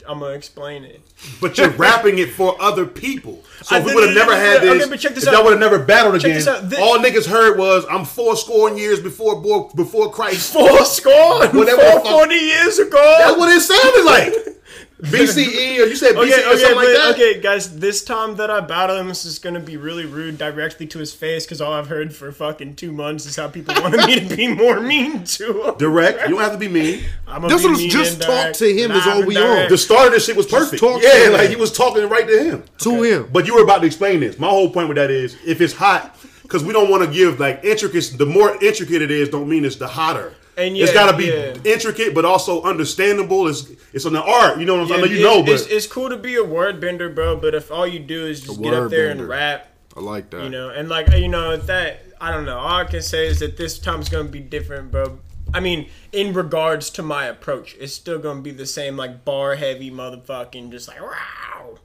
I'm 0.06 0.20
gonna 0.20 0.32
explain 0.32 0.84
it. 0.84 1.00
But 1.40 1.58
you're 1.58 1.70
rapping 1.76 2.18
it 2.18 2.30
for 2.30 2.60
other 2.60 2.86
people. 2.86 3.44
So 3.62 3.76
I 3.76 3.80
if 3.80 3.86
we 3.86 3.94
would 3.94 4.08
have 4.08 4.16
never 4.16 4.34
had 4.34 4.58
okay, 4.58 4.78
this, 4.78 4.88
but 4.88 5.00
check 5.00 5.14
this 5.14 5.26
if 5.26 5.32
y'all 5.32 5.44
would 5.44 5.52
have 5.52 5.60
never 5.60 5.78
battled 5.78 6.20
Check 6.20 6.40
again, 6.40 6.68
this 6.68 6.78
all 6.78 6.98
niggas 6.98 7.26
heard 7.26 7.58
was 7.58 7.84
I'm 7.90 8.04
four 8.04 8.36
scoring 8.36 8.78
years 8.78 9.00
before 9.00 9.40
before 9.74 10.10
Christ. 10.12 10.52
Four 10.52 10.84
score, 10.84 11.46
Whatever 11.48 11.82
four 11.82 12.00
the 12.00 12.08
forty 12.08 12.34
years 12.36 12.78
ago. 12.78 13.16
That's 13.18 13.38
what 13.38 13.54
it 13.54 13.60
sounded 13.60 14.04
like. 14.04 14.54
BCE 15.02 15.78
or 15.80 15.86
you 15.86 15.94
said 15.96 16.14
BCE 16.16 16.22
Okay, 16.24 16.44
or 16.44 16.48
okay, 16.48 16.58
something 16.58 16.76
like 16.76 16.86
that. 16.88 17.14
okay, 17.14 17.40
guys. 17.40 17.78
This 17.78 18.02
time 18.02 18.34
that 18.36 18.50
I 18.50 18.60
battle 18.60 18.96
him, 18.96 19.06
this 19.08 19.24
is 19.24 19.38
gonna 19.38 19.60
be 19.60 19.76
really 19.76 20.04
rude 20.06 20.38
directly 20.38 20.86
to 20.88 20.98
his 20.98 21.14
face 21.14 21.44
because 21.44 21.60
all 21.60 21.72
I've 21.72 21.86
heard 21.86 22.14
for 22.14 22.32
fucking 22.32 22.74
two 22.76 22.90
months 22.90 23.24
is 23.24 23.36
how 23.36 23.48
people 23.48 23.74
wanted 23.80 24.04
me 24.06 24.28
to 24.28 24.36
be 24.36 24.48
more 24.52 24.80
mean 24.80 25.22
to 25.24 25.62
him. 25.68 25.74
Direct. 25.78 26.22
You 26.22 26.34
don't 26.34 26.40
have 26.40 26.52
to 26.52 26.58
be 26.58 26.68
mean. 26.68 27.04
I'm 27.28 27.42
This 27.42 27.62
be 27.62 27.68
was 27.70 27.78
mean 27.78 27.90
just 27.90 28.14
and 28.14 28.22
talk 28.22 28.52
to 28.54 28.66
him 28.72 28.90
is 28.90 29.06
all 29.06 29.24
we 29.24 29.34
direct. 29.34 29.62
on. 29.64 29.68
The 29.68 29.78
start 29.78 30.08
of 30.08 30.12
this 30.14 30.26
shit 30.26 30.36
was 30.36 30.46
perfect. 30.46 30.80
talk 30.80 31.00
yeah, 31.02 31.26
him. 31.26 31.32
like 31.34 31.50
you 31.50 31.58
was 31.58 31.72
talking 31.72 32.08
right 32.08 32.26
to 32.26 32.42
him. 32.42 32.64
to 32.78 33.02
him. 33.02 33.28
But 33.32 33.46
you 33.46 33.54
were 33.54 33.62
about 33.62 33.78
to 33.82 33.86
explain 33.86 34.20
this. 34.20 34.38
My 34.38 34.48
whole 34.48 34.70
point 34.70 34.88
with 34.88 34.96
that 34.96 35.10
is, 35.12 35.36
if 35.46 35.60
it's 35.60 35.74
hot, 35.74 36.16
because 36.42 36.64
we 36.64 36.72
don't 36.72 36.90
want 36.90 37.04
to 37.04 37.10
give 37.10 37.38
like 37.38 37.62
intricacies. 37.62 38.16
The 38.16 38.26
more 38.26 38.56
intricate 38.64 39.02
it 39.02 39.10
is, 39.12 39.28
don't 39.28 39.48
mean 39.48 39.64
it's 39.64 39.76
the 39.76 39.86
hotter. 39.86 40.34
And 40.58 40.76
it's 40.76 40.88
yeah, 40.90 40.94
got 40.94 41.12
to 41.12 41.16
be 41.16 41.26
yeah. 41.26 41.54
intricate, 41.72 42.14
but 42.14 42.24
also 42.24 42.62
understandable. 42.62 43.46
It's 43.46 43.70
it's 43.92 44.04
on 44.04 44.12
the 44.12 44.22
art. 44.22 44.58
You 44.58 44.66
know 44.66 44.74
what 44.74 44.82
I'm 44.82 44.88
saying? 44.88 45.00
I 45.00 45.06
know 45.06 45.12
you 45.12 45.18
It- 45.18 45.22
know, 45.46 45.52
it's, 45.52 45.62
but 45.62 45.72
it's 45.72 45.86
cool 45.86 46.08
to 46.10 46.16
be 46.16 46.34
a 46.34 46.44
word 46.44 46.80
bender, 46.80 47.08
bro. 47.08 47.36
But 47.36 47.54
if 47.54 47.70
all 47.70 47.86
you 47.86 48.00
do 48.00 48.26
is 48.26 48.40
just 48.40 48.60
get 48.60 48.74
up 48.74 48.90
there 48.90 49.08
bender. 49.08 49.22
and 49.22 49.28
rap, 49.28 49.68
I 49.96 50.00
like 50.00 50.30
that. 50.30 50.42
you 50.42 50.50
know, 50.50 50.70
and 50.70 50.88
like 50.88 51.10
you 51.12 51.28
know 51.28 51.56
that 51.56 52.02
I 52.20 52.32
don't 52.32 52.44
know. 52.44 52.58
All 52.58 52.78
I 52.80 52.84
can 52.84 53.02
say 53.02 53.26
is 53.28 53.38
that 53.38 53.56
this 53.56 53.78
time's 53.78 54.08
gonna 54.08 54.28
be 54.28 54.40
different, 54.40 54.90
bro. 54.90 55.20
I 55.54 55.60
mean, 55.60 55.88
in 56.12 56.34
regards 56.34 56.90
to 56.90 57.02
my 57.02 57.24
approach, 57.26 57.74
it's 57.80 57.94
still 57.94 58.18
gonna 58.18 58.42
be 58.42 58.50
the 58.50 58.66
same, 58.66 58.96
like 58.96 59.24
bar 59.24 59.54
heavy 59.54 59.90
motherfucking, 59.90 60.70
just 60.72 60.88
like 60.88 61.00
wow. 61.00 61.78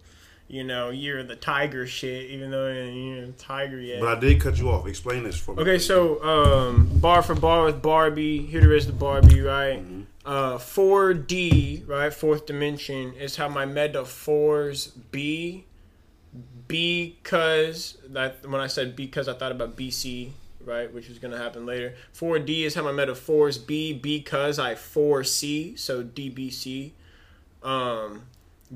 You 0.48 0.64
know, 0.64 0.90
you're 0.92 1.24
the 1.24 1.36
tiger 1.36 1.88
shit, 1.88 2.30
even 2.30 2.52
though 2.52 2.68
you're 2.68 3.24
a 3.24 3.28
tiger 3.32 3.80
yet. 3.80 4.02
but 4.02 4.18
I 4.18 4.20
did 4.20 4.40
cut 4.42 4.60
you 4.60 4.70
off. 4.70 4.86
Explain 4.86 5.24
this 5.24 5.38
for 5.38 5.56
me. 5.56 5.62
Okay, 5.62 5.80
so 5.80 6.24
um, 6.24 6.90
bar 7.00 7.24
for 7.24 7.34
bar 7.34 7.64
with 7.66 7.82
Barbie. 7.82 8.46
Here 8.46 8.62
to 8.62 8.68
raise 8.68 8.86
the 8.86 8.94
Barbie, 8.94 9.42
right? 9.42 9.80
Mm-hmm. 9.82 10.02
Uh, 10.26 10.58
4D, 10.58 11.88
right? 11.88 12.14
Fourth 12.14 12.46
dimension 12.46 13.14
is 13.14 13.36
how 13.36 13.50
my 13.50 13.66
metaphors 13.66 14.88
be. 14.88 15.66
Because 16.68 17.98
that 18.08 18.48
when 18.48 18.62
I 18.62 18.68
said 18.68 18.96
because 18.96 19.28
I 19.28 19.34
thought 19.34 19.52
about 19.52 19.76
BC, 19.78 20.32
right, 20.66 20.92
which 20.92 21.10
is 21.10 21.20
gonna 21.20 21.38
happen 21.38 21.66
later. 21.66 21.94
4D 22.16 22.64
is 22.66 22.74
how 22.74 22.84
my 22.84 22.92
metaphors 22.92 23.58
be 23.58 23.94
because 23.94 24.60
I 24.60 24.76
foresee, 24.76 25.76
so 25.76 26.04
DBC. 26.04 26.92
Um, 27.62 28.24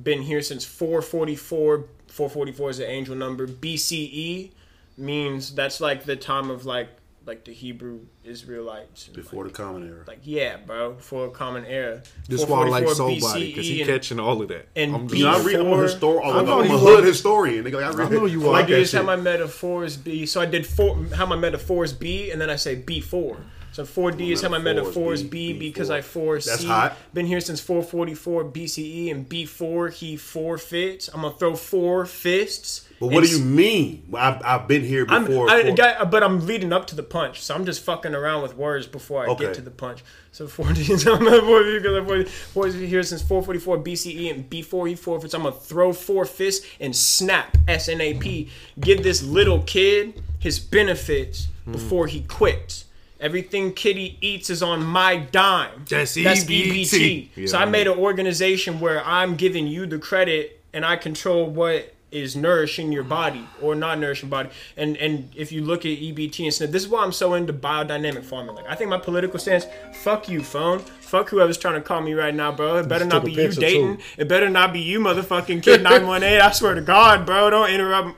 been 0.04 0.22
here 0.22 0.42
since 0.42 0.66
444. 0.66 1.86
444 2.08 2.70
is 2.72 2.78
the 2.78 2.90
angel 2.90 3.16
number. 3.16 3.48
BCE 3.48 4.52
means 4.98 5.54
that's 5.54 5.80
like 5.82 6.06
the 6.06 6.16
time 6.16 6.50
of 6.50 6.66
like 6.66 6.90
like 7.26 7.44
the 7.44 7.52
Hebrew 7.54 8.00
Israelites. 8.24 9.08
Before 9.10 9.44
the 9.44 9.50
common 9.50 9.86
era. 9.88 10.04
Like 10.08 10.20
yeah, 10.24 10.56
bro, 10.58 10.94
before 10.94 11.28
a 11.28 11.30
common 11.32 11.66
era. 11.66 12.02
This 12.30 12.42
is 12.42 12.48
why 12.48 12.62
I 12.62 12.70
like 12.70 12.84
444 12.86 12.96
Soul 12.96 13.30
Body 13.34 13.48
because 13.52 13.68
he 13.68 13.82
and- 13.82 13.90
catching 13.90 14.20
all 14.20 14.42
of 14.42 14.48
that. 14.48 14.68
and 14.78 14.96
I'm 14.96 15.08
B- 15.08 15.18
You 15.20 15.24
know, 15.26 15.32
I 15.32 15.34
just, 15.34 15.46
read. 15.46 15.56
I'm 15.56 15.62
a 15.68 15.70
Before- 15.72 15.84
historian. 15.84 16.24
I 16.36 16.40
I'm, 16.40 16.46
know 16.46 16.60
I'm 16.62 16.66
a 16.66 16.74
you 16.74 16.78
hood 16.80 17.04
are. 17.04 17.08
historian. 17.08 17.64
Nigga, 17.66 17.84
I, 17.84 17.90
read, 17.92 18.12
know 18.12 18.26
you 18.26 18.44
I 18.46 18.48
are. 18.48 18.52
like 18.54 18.64
I 18.64 18.68
do 18.68 18.74
that 18.76 18.80
is 18.82 18.92
how 18.94 19.04
my 19.04 19.18
metaphors 19.18 19.98
be. 19.98 20.26
So 20.26 20.40
I 20.40 20.46
did 20.46 20.66
four. 20.66 20.98
How 21.16 21.26
my 21.26 21.36
metaphors 21.36 21.92
be, 21.92 22.32
and 22.32 22.40
then 22.40 22.50
I 22.50 22.56
say 22.56 22.82
B4. 22.82 23.38
So 23.78 23.84
4D 23.84 24.32
is 24.32 24.42
how 24.42 24.50
my 24.50 24.58
metaphors 24.58 25.22
B 25.22 25.54
be, 25.54 25.70
because 25.70 25.90
B4. 25.90 25.94
I 25.94 26.02
foresee. 26.02 26.50
That's 26.50 26.64
hot. 26.64 26.98
Been 27.14 27.28
here 27.28 27.40
since 27.40 27.60
444 27.60 28.46
BCE, 28.46 29.12
and 29.12 29.30
B4 29.30 29.94
he 29.94 30.18
forfeits. 30.18 31.10
I'm 31.10 31.22
gonna 31.22 31.36
throw 31.36 31.56
four 31.56 32.08
fists. 32.08 32.90
But 33.00 33.12
what 33.12 33.24
do 33.24 33.30
you 33.30 33.38
mean? 33.38 34.10
I've, 34.16 34.42
I've 34.44 34.68
been 34.68 34.82
here 34.82 35.06
I'm, 35.08 35.26
before. 35.26 35.48
I, 35.52 35.62
for- 35.62 35.76
got- 35.76 36.10
but 36.10 36.24
I'm 36.24 36.48
leading 36.48 36.74
up 36.74 36.88
to 36.88 36.96
the 36.96 37.04
punch, 37.04 37.44
so 37.44 37.54
I'm 37.54 37.66
just 37.66 37.84
fucking 37.84 38.16
around 38.16 38.42
with 38.42 38.58
words 38.58 38.88
before 38.88 39.24
I 39.24 39.28
Okay. 39.28 39.46
get 39.46 39.54
to 39.54 39.62
the 39.62 39.70
punch. 39.70 40.04
So 40.32 40.48
40 40.48 40.82
is 40.94 41.04
boy 41.06 41.20
because 41.20 41.96
I'm 41.98 42.06
40 42.08 42.32
boys 42.56 42.74
here 42.74 43.04
since 43.04 43.22
444 43.22 43.78
BCE, 43.78 44.34
and 44.34 44.50
before 44.50 44.88
he 44.88 44.96
forfeits, 44.96 45.36
I'm 45.36 45.44
gonna 45.44 45.54
throw 45.54 45.94
four 45.94 46.26
fists 46.26 46.66
and 46.80 46.96
snap 46.96 47.56
S 47.68 47.90
N 47.90 48.02
A 48.02 48.16
P. 48.16 48.50
Give 48.80 49.04
this 49.04 49.22
little 49.22 49.62
kid 49.62 50.24
his 50.40 50.58
benefits 50.58 51.48
Hmm. 51.66 51.74
before 51.74 52.08
he 52.08 52.22
quits. 52.22 52.86
Everything 53.20 53.74
Kitty 53.74 54.18
eats 54.22 54.50
is 54.50 54.62
on 54.62 54.86
my 54.86 55.18
dime. 55.18 55.86
That's 55.90 56.14
That's 56.16 56.44
EBT. 56.44 57.50
So 57.50 57.58
I 57.58 57.66
made 57.66 57.88
an 57.88 57.98
organization 57.98 58.80
where 58.80 59.04
I'm 59.04 59.36
giving 59.36 59.68
you 59.68 59.86
the 59.86 59.98
credit 60.00 60.62
and 60.74 60.86
I 60.86 60.96
control 60.96 61.50
what 61.50 61.94
is 62.10 62.38
nourishing 62.38 62.92
your 62.92 63.04
body 63.04 63.46
or 63.62 63.76
not 63.76 64.00
nourishing 64.00 64.30
body. 64.30 64.50
And 64.78 64.96
and 64.98 65.30
if 65.36 65.52
you 65.52 65.62
look 65.62 65.82
at 65.82 65.92
EBT 65.92 66.44
and 66.46 66.54
stuff, 66.54 66.70
this 66.72 66.84
is 66.84 66.90
why 66.90 67.04
I'm 67.04 67.12
so 67.12 67.34
into 67.34 67.54
biodynamic 67.54 68.24
farming. 68.24 68.56
Like 68.56 68.68
I 68.70 68.76
think 68.76 68.90
my 68.90 68.98
political 69.00 69.40
stance, 69.40 69.66
fuck 69.94 70.30
you, 70.30 70.42
phone. 70.42 70.80
Fuck 70.80 71.30
whoever's 71.30 71.58
trying 71.58 71.76
to 71.76 71.82
call 71.82 72.02
me 72.02 72.14
right 72.14 72.34
now, 72.34 72.52
bro. 72.52 72.78
It 72.78 72.88
better 72.88 73.06
Just 73.06 73.14
not 73.14 73.26
be 73.26 73.32
you 73.32 73.52
dating. 73.52 73.98
too. 73.98 74.04
It 74.18 74.28
better 74.28 74.50
not 74.50 74.74
be 74.74 74.80
you, 74.80 75.00
motherfucking 75.00 75.64
kid 75.64 75.84
918. 75.84 76.42
I 76.42 76.52
swear 76.52 76.76
to 76.76 76.82
God, 76.82 77.26
bro. 77.26 77.50
Don't 77.50 77.70
interrupt 77.70 78.18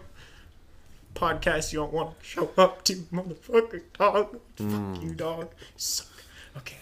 podcast 1.19 1.73
you 1.73 1.79
don't 1.79 1.93
want 1.93 2.19
to 2.19 2.25
show 2.25 2.49
up 2.57 2.83
to, 2.85 2.93
motherfucker, 3.13 3.81
dog. 3.97 4.39
Fuck 4.55 5.03
you, 5.03 5.13
dog. 5.13 5.49
You 5.51 5.65
suck. 5.77 6.07
Okay. 6.57 6.77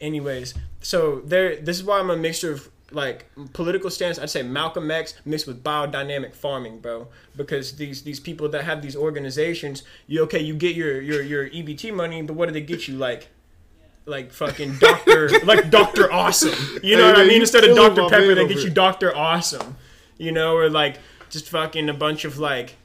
Anyways, 0.00 0.54
so 0.80 1.20
there. 1.24 1.56
This 1.56 1.76
is 1.78 1.84
why 1.84 1.98
I'm 1.98 2.10
a 2.10 2.16
mixture 2.16 2.52
of 2.52 2.68
like 2.90 3.26
political 3.52 3.90
stance. 3.90 4.18
I'd 4.18 4.30
say 4.30 4.42
Malcolm 4.42 4.90
X 4.90 5.14
mixed 5.24 5.46
with 5.46 5.62
biodynamic 5.62 6.34
farming, 6.34 6.78
bro. 6.80 7.08
Because 7.36 7.72
these 7.76 8.02
these 8.02 8.20
people 8.20 8.48
that 8.50 8.64
have 8.64 8.80
these 8.82 8.96
organizations, 8.96 9.82
you 10.06 10.22
okay? 10.22 10.40
You 10.40 10.54
get 10.54 10.76
your 10.76 11.00
your 11.00 11.22
your 11.22 11.48
EBT 11.50 11.92
money, 11.94 12.22
but 12.22 12.34
what 12.34 12.46
do 12.46 12.52
they 12.52 12.60
get 12.60 12.86
you 12.88 12.96
like? 12.96 13.28
Like 14.06 14.32
fucking 14.32 14.78
Doctor, 14.78 15.28
like 15.44 15.68
Doctor 15.70 16.10
Awesome. 16.10 16.54
You 16.82 16.96
know 16.96 17.08
Hey, 17.08 17.12
what 17.12 17.18
I 17.20 17.26
mean? 17.28 17.40
Instead 17.42 17.64
of 17.64 17.76
Dr 17.76 18.08
Pepper, 18.08 18.34
they 18.34 18.46
get 18.48 18.64
you. 18.64 18.70
Doctor 18.70 19.14
Awesome. 19.14 19.76
You 20.16 20.32
know, 20.32 20.56
or 20.56 20.70
like 20.70 20.98
just 21.28 21.48
fucking 21.50 21.88
a 21.90 21.94
bunch 21.94 22.24
of 22.24 22.38
like 22.38 22.76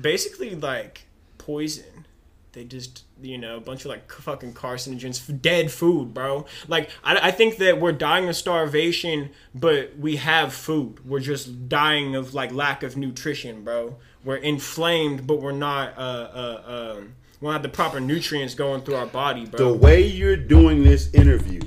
basically 0.00 0.54
like 0.54 1.06
poison. 1.38 2.06
They 2.52 2.64
just, 2.64 3.04
you 3.20 3.36
know, 3.36 3.58
a 3.58 3.60
bunch 3.60 3.84
of 3.84 3.90
like 3.90 4.10
fucking 4.10 4.54
carcinogens, 4.54 5.42
dead 5.42 5.70
food, 5.70 6.14
bro. 6.14 6.46
Like, 6.68 6.88
I, 7.04 7.28
I 7.28 7.30
think 7.30 7.58
that 7.58 7.78
we're 7.80 7.92
dying 7.92 8.30
of 8.30 8.36
starvation, 8.36 9.30
but 9.54 9.98
we 9.98 10.16
have 10.16 10.54
food. 10.54 11.06
We're 11.06 11.20
just 11.20 11.68
dying 11.68 12.16
of 12.16 12.32
like 12.32 12.52
lack 12.52 12.82
of 12.82 12.96
nutrition, 12.96 13.62
bro. 13.62 13.96
We're 14.24 14.36
inflamed, 14.36 15.26
but 15.26 15.42
we're 15.42 15.52
not, 15.52 15.98
uh, 15.98 16.00
uh, 16.00 16.94
um, 16.96 17.14
we 17.40 17.46
don't 17.46 17.52
have 17.52 17.62
the 17.62 17.68
proper 17.68 18.00
nutrients 18.00 18.54
going 18.54 18.80
through 18.80 18.94
our 18.94 19.06
body, 19.06 19.44
bro. 19.44 19.58
The 19.58 19.74
way 19.74 20.06
you're 20.06 20.38
doing 20.38 20.82
this 20.82 21.12
interview 21.12 21.60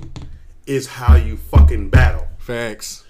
is 0.65 0.87
how 0.87 1.15
you 1.15 1.37
fucking 1.37 1.89
battle. 1.89 2.27
Facts. 2.39 3.03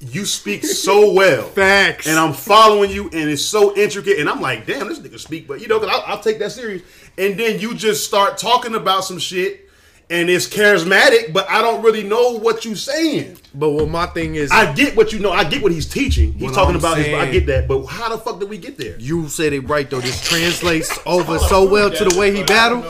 You 0.00 0.24
speak 0.24 0.64
so 0.64 1.12
well. 1.12 1.42
Facts. 1.54 2.06
And 2.06 2.18
I'm 2.18 2.32
following 2.32 2.90
you, 2.90 3.04
and 3.04 3.30
it's 3.30 3.44
so 3.44 3.76
intricate. 3.76 4.18
And 4.18 4.28
I'm 4.28 4.40
like, 4.40 4.66
damn, 4.66 4.88
this 4.88 4.98
nigga 4.98 5.18
speak, 5.18 5.46
but 5.48 5.60
you 5.60 5.68
know, 5.68 5.78
cause 5.78 5.88
I'll, 5.90 6.02
I'll 6.06 6.20
take 6.20 6.38
that 6.40 6.52
serious. 6.52 6.82
And 7.16 7.38
then 7.38 7.60
you 7.60 7.74
just 7.74 8.04
start 8.04 8.36
talking 8.38 8.74
about 8.74 9.04
some 9.04 9.18
shit, 9.18 9.70
and 10.10 10.28
it's 10.28 10.46
charismatic, 10.46 11.32
but 11.32 11.48
I 11.48 11.62
don't 11.62 11.82
really 11.82 12.02
know 12.02 12.38
what 12.38 12.64
you're 12.64 12.76
saying. 12.76 13.38
But 13.54 13.70
what 13.70 13.88
my 13.88 14.06
thing 14.06 14.34
is, 14.34 14.50
I 14.50 14.72
get 14.74 14.96
what 14.96 15.12
you 15.12 15.20
know. 15.20 15.32
I 15.32 15.44
get 15.44 15.62
what 15.62 15.72
he's 15.72 15.88
teaching. 15.88 16.34
He's 16.34 16.52
talking 16.52 16.74
I'm 16.74 16.80
about 16.80 16.98
his. 16.98 17.14
I 17.14 17.30
get 17.30 17.46
that, 17.46 17.68
but 17.68 17.86
how 17.86 18.10
the 18.10 18.18
fuck 18.18 18.40
did 18.40 18.50
we 18.50 18.58
get 18.58 18.76
there? 18.76 18.98
you 18.98 19.28
said 19.28 19.52
it 19.52 19.60
right 19.60 19.88
though. 19.88 20.00
This 20.00 20.20
translates 20.26 20.98
over 21.06 21.38
so 21.38 21.68
well 21.68 21.90
to 21.90 22.04
the 22.04 22.18
way 22.18 22.34
he 22.34 22.42
battled. 22.42 22.84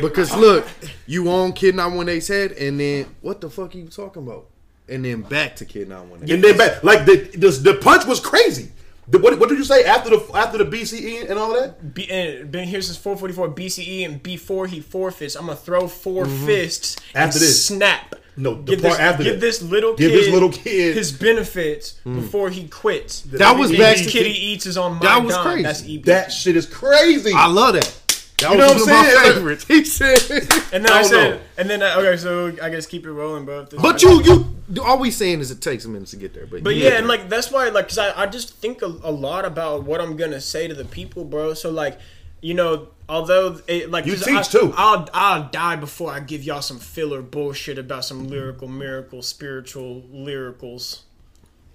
Because 0.00 0.34
look, 0.34 0.66
you 1.06 1.30
on 1.30 1.52
Kid 1.52 1.74
918's 1.76 2.28
head, 2.28 2.52
and 2.52 2.80
then 2.80 3.06
what 3.20 3.40
the 3.40 3.50
fuck 3.50 3.74
are 3.74 3.78
you 3.78 3.88
talking 3.88 4.22
about? 4.22 4.46
And 4.88 5.04
then 5.04 5.22
back 5.22 5.56
to 5.56 5.64
Kid 5.64 5.88
918. 5.88 6.34
And 6.34 6.44
then 6.44 6.56
back, 6.56 6.84
like 6.84 7.04
the 7.06 7.16
the, 7.36 7.48
the 7.50 7.74
punch 7.74 8.04
was 8.06 8.20
crazy. 8.20 8.70
The, 9.08 9.18
what, 9.20 9.38
what 9.38 9.48
did 9.48 9.58
you 9.58 9.64
say 9.64 9.84
after 9.84 10.10
the 10.10 10.30
after 10.34 10.58
the 10.58 10.64
BCE 10.64 11.30
and 11.30 11.38
all 11.38 11.52
that? 11.54 11.94
B, 11.94 12.08
and 12.10 12.50
ben, 12.50 12.66
here's 12.66 12.88
his 12.88 12.96
444 12.96 13.50
BCE, 13.54 14.04
and 14.04 14.20
before 14.22 14.66
he 14.66 14.80
forfeits, 14.80 15.36
I'm 15.36 15.46
gonna 15.46 15.56
throw 15.56 15.86
4 15.86 16.26
fists 16.26 16.96
Mm-hmm. 16.96 17.16
After 17.18 17.36
and 17.38 17.42
this. 17.42 17.66
snap. 17.66 18.14
No, 18.36 18.54
the 18.54 18.62
give 18.72 18.82
part 18.82 18.94
this, 18.94 19.00
after 19.00 19.22
give 19.24 19.40
this 19.40 19.62
little 19.62 19.92
kid. 19.94 19.98
Give 19.98 20.10
kid 20.10 20.18
this 20.24 20.32
little 20.32 20.50
kid- 20.50 20.96
his 20.96 21.12
benefits 21.12 21.92
before 22.04 22.50
he 22.50 22.66
quits. 22.68 23.22
That 23.22 23.56
was 23.56 23.70
Everything 23.70 23.78
back 23.78 23.96
this 23.96 24.06
to- 24.06 24.12
kid 24.12 24.26
eats 24.26 24.66
is 24.66 24.76
on 24.76 24.94
my 24.94 24.98
That 25.00 25.24
was 25.24 25.34
dime. 25.34 25.44
crazy. 25.44 25.62
That's 25.62 25.84
E 25.86 25.96
EB. 25.98 26.04
That 26.04 26.32
shit 26.32 26.56
is 26.56 26.66
crazy. 26.66 27.32
I 27.32 27.46
love 27.46 27.74
that. 27.74 28.02
That 28.38 28.50
You 28.52 28.58
know 28.58 28.66
one 28.68 28.76
what 28.80 28.88
I'm 28.90 29.04
saying? 29.06 29.32
favorites. 29.34 29.64
He 29.64 29.84
said, 29.84 30.18
and 30.72 30.84
then 30.84 30.92
I 30.92 30.98
I, 30.98 31.02
said, 31.02 31.30
know. 31.30 31.40
and 31.56 31.70
then 31.70 31.82
uh, 31.82 31.94
okay, 31.98 32.16
so 32.18 32.48
I 32.62 32.68
guess 32.68 32.86
keep 32.86 33.06
it 33.06 33.10
rolling, 33.12 33.44
bro. 33.46 33.64
This- 33.64 33.80
but 33.80 34.02
you, 34.02 34.22
you, 34.68 34.82
all 34.82 34.98
we 34.98 35.10
saying 35.10 35.40
is 35.40 35.50
it 35.50 35.62
takes 35.62 35.86
a 35.86 35.88
minute 35.88 36.08
to 36.08 36.16
get 36.16 36.34
there. 36.34 36.46
But, 36.46 36.62
But 36.62 36.74
yeah, 36.76 36.90
get 36.90 36.98
and 36.98 37.08
like 37.08 37.30
that's 37.30 37.50
why, 37.50 37.68
like, 37.70 37.88
cause 37.88 37.96
I, 37.98 38.22
I 38.24 38.26
just 38.26 38.54
think 38.56 38.82
a, 38.82 38.86
a 38.86 39.10
lot 39.10 39.44
about 39.46 39.84
what 39.84 40.00
I'm 40.02 40.16
gonna 40.18 40.40
say 40.40 40.68
to 40.68 40.74
the 40.74 40.84
people, 40.84 41.24
bro. 41.24 41.54
So 41.54 41.70
like, 41.70 41.98
you 42.42 42.52
know, 42.52 42.88
although 43.08 43.58
it, 43.68 43.90
like 43.90 44.04
You 44.04 44.12
'cause 44.16 44.24
teach, 44.24 44.34
I, 44.36 44.42
too. 44.42 44.74
I'll 44.76 45.08
I'll 45.14 45.48
die 45.48 45.76
before 45.76 46.12
I 46.12 46.20
give 46.20 46.42
y'all 46.44 46.60
some 46.60 46.78
filler 46.78 47.22
bullshit 47.22 47.78
about 47.78 48.04
some 48.04 48.28
lyrical, 48.28 48.68
miracle, 48.68 49.22
spiritual 49.22 50.02
lyricals, 50.12 51.00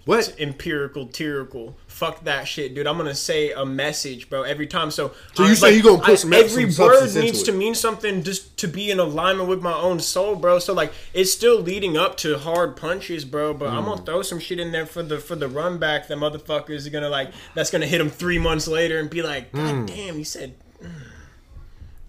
what? 0.06 0.36
empirical, 0.40 1.06
tyrical. 1.08 1.78
Fuck 1.88 2.24
that 2.24 2.48
shit, 2.48 2.74
dude. 2.74 2.88
I'm 2.88 2.98
gonna 2.98 3.14
say 3.14 3.52
a 3.52 3.66
message, 3.66 4.30
bro, 4.30 4.42
every 4.44 4.66
time. 4.68 4.90
So 4.92 5.12
So 5.36 5.44
I- 5.44 5.50
you 5.50 5.56
say 5.56 5.76
you 5.76 5.84
gonna 5.84 6.02
put 6.02 6.18
some- 6.20 6.34
every 6.34 6.72
some 6.72 6.86
word 6.88 7.14
needs 7.16 7.42
it. 7.42 7.46
to 7.46 7.52
mean 7.52 7.76
something 7.76 8.24
just 8.24 8.58
to 8.58 8.68
be 8.68 8.90
in 8.92 9.00
alignment 9.00 9.48
with 9.50 9.62
my 9.62 9.74
own 9.74 10.00
soul, 10.00 10.36
bro. 10.36 10.60
So 10.60 10.74
like 10.74 10.92
it's 11.14 11.32
still 11.32 11.60
leading 11.60 11.98
up 11.98 12.18
to 12.18 12.38
hard 12.40 12.76
punches, 12.76 13.26
bro. 13.26 13.54
But 13.54 13.70
I'm 13.70 13.84
Mm. 13.84 13.86
gonna 13.86 14.02
throw 14.06 14.22
some 14.22 14.40
shit 14.40 14.60
in 14.60 14.72
there 14.72 14.86
for 14.86 15.04
the 15.04 15.20
for 15.20 15.36
the 15.36 15.48
run 15.48 15.78
back. 15.78 16.08
The 16.08 16.16
motherfuckers 16.16 16.88
are 16.88 16.90
gonna 16.90 17.10
like 17.10 17.30
that's 17.56 17.70
gonna 17.70 17.86
hit 17.88 18.00
them 18.00 18.10
three 18.10 18.40
months 18.40 18.68
later 18.68 18.98
and 19.00 19.10
be 19.10 19.22
like, 19.22 19.52
God 19.52 19.86
damn, 19.88 20.16
he 20.18 20.24
said, 20.24 20.56
mm." 20.84 20.90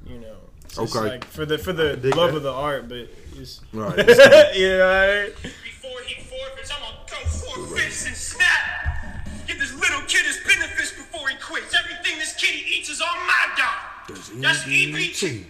you 0.08 0.18
know. 0.18 0.36
It's 0.64 0.76
just 0.76 0.96
Okay. 0.96 1.06
Like 1.08 1.24
for 1.26 1.44
the 1.44 1.58
for 1.58 1.72
the 1.74 1.96
love 2.16 2.30
that. 2.30 2.36
of 2.38 2.42
the 2.42 2.52
art, 2.52 2.88
but 2.88 3.08
it's 3.38 3.60
Right. 3.74 3.96
yeah. 4.56 4.76
Right? 4.78 5.32
Before 5.42 6.00
he 6.06 6.14
forfeits, 6.22 6.70
I'm 6.74 6.80
gonna 6.80 6.96
throw 7.28 7.64
four 7.64 7.76
fists 7.76 8.06
and 8.06 8.16
snap. 8.16 9.26
Give 9.46 9.58
this 9.58 9.72
little 9.74 10.00
kid 10.02 10.24
his 10.26 10.38
benefits 10.46 10.92
before 10.92 11.28
he 11.28 11.36
quits. 11.36 11.74
Everything 11.74 12.18
this 12.18 12.34
kitty 12.34 12.64
eats 12.78 12.88
is 12.88 13.00
on 13.00 13.08
my 13.26 13.46
dime. 13.56 14.40
That's 14.40 14.64
EBT. 14.64 15.44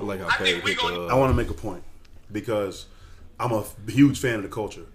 I 0.00 0.02
like 0.04 0.20
how 0.20 0.28
I 0.28 0.30
Perry 0.36 0.52
think 0.52 0.64
we 0.64 0.74
gonna- 0.74 0.98
the, 0.98 1.06
I 1.06 1.14
want 1.14 1.30
to 1.30 1.34
make 1.34 1.50
a 1.50 1.54
point 1.54 1.82
because 2.30 2.86
I'm 3.40 3.52
a 3.52 3.64
huge 3.88 4.18
fan 4.20 4.36
of 4.36 4.42
the 4.42 4.48
culture. 4.48 4.86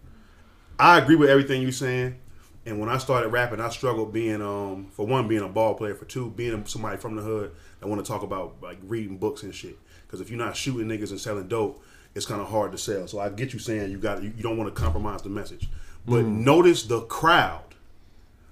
I 0.80 0.98
agree 0.98 1.16
with 1.16 1.30
everything 1.30 1.62
you're 1.62 1.72
saying. 1.72 2.20
And 2.66 2.80
when 2.80 2.88
I 2.88 2.98
started 2.98 3.28
rapping, 3.28 3.60
I 3.60 3.68
struggled 3.70 4.14
being, 4.14 4.42
um, 4.42 4.88
for 4.92 5.06
one, 5.06 5.28
being 5.28 5.42
a 5.42 5.50
ball 5.50 5.74
player. 5.76 5.94
For 5.96 6.06
two, 6.06 6.30
being 6.30 6.66
somebody 6.66 6.96
from 6.96 7.18
the 7.18 7.22
hood 7.22 7.52
that 7.82 7.88
want 7.88 8.04
to 8.04 8.10
talk 8.10 8.24
about 8.24 8.56
like 8.62 8.78
reading 8.84 9.18
books 9.18 9.44
and 9.44 9.54
shit. 9.54 9.78
Because 10.08 10.22
if 10.22 10.30
you're 10.30 10.40
not 10.40 10.56
shooting 10.56 10.88
niggas 10.88 11.10
and 11.10 11.20
selling 11.20 11.50
dope, 11.50 11.84
it's 12.16 12.26
kind 12.26 12.42
of 12.42 12.50
hard 12.50 12.72
to 12.72 12.78
sell. 12.78 13.08
So 13.08 13.20
I 13.20 13.30
get 13.30 13.54
you 13.54 13.60
saying 13.60 13.92
you 13.92 13.98
got 13.98 14.22
you, 14.24 14.32
you 14.36 14.44
don't 14.44 14.58
want 14.58 14.74
to 14.74 14.82
compromise 14.82 15.22
the 15.22 15.30
message. 15.30 15.70
But 16.06 16.22
hmm. 16.22 16.44
notice 16.44 16.84
the 16.84 17.02
crowd 17.02 17.62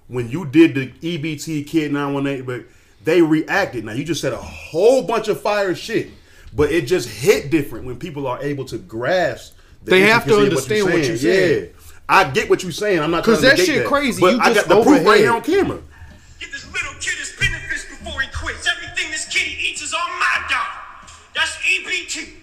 when 0.08 0.28
you 0.28 0.44
did 0.44 0.74
the 0.74 0.88
EBT 0.88 1.66
Kid 1.66 1.92
918, 1.92 2.44
but 2.44 2.64
they 3.04 3.22
reacted. 3.22 3.84
Now 3.84 3.92
you 3.92 4.04
just 4.04 4.20
said 4.20 4.32
a 4.32 4.36
whole 4.36 5.02
bunch 5.02 5.28
of 5.28 5.40
fire 5.40 5.74
shit, 5.74 6.10
but 6.54 6.70
it 6.70 6.82
just 6.86 7.08
hit 7.08 7.50
different 7.50 7.86
when 7.86 7.98
people 7.98 8.26
are 8.26 8.42
able 8.42 8.64
to 8.66 8.78
grasp. 8.78 9.54
The 9.84 9.90
They 9.92 10.00
have 10.02 10.24
to 10.26 10.44
intricacy 10.44 10.80
of 10.80 10.84
understand 10.84 10.84
what 10.84 11.08
you're 11.08 11.16
saying. 11.16 11.64
Yeah, 11.64 11.92
I 12.08 12.30
get 12.30 12.50
what 12.50 12.62
you're 12.62 12.72
saying. 12.72 13.00
I'm 13.00 13.10
not 13.10 13.24
'Cause 13.24 13.40
trying 13.40 13.56
to 13.56 13.62
that 13.62 13.62
negate 13.62 13.82
shit 13.82 13.86
crazy. 13.86 14.20
But 14.20 14.34
You 14.34 14.40
I 14.40 14.52
just 14.52 14.68
got 14.68 14.76
the 14.76 14.82
proof 14.82 15.06
right 15.06 15.20
here 15.20 15.32
on 15.32 15.42
camera. 15.42 15.78
Get 16.38 16.52
this 16.52 16.66
little 16.72 16.94
kid 17.00 17.18
his 17.18 17.32
benefits 17.38 17.84
before 17.86 18.20
he 18.20 18.28
quits. 18.28 18.68
Everything 18.68 19.10
this 19.10 19.24
kitty 19.26 19.56
eats 19.60 19.82
is 19.82 19.94
on 19.94 20.10
my 20.20 20.46
dime. 20.48 21.10
That's 21.34 21.56
EBT. 21.56 22.41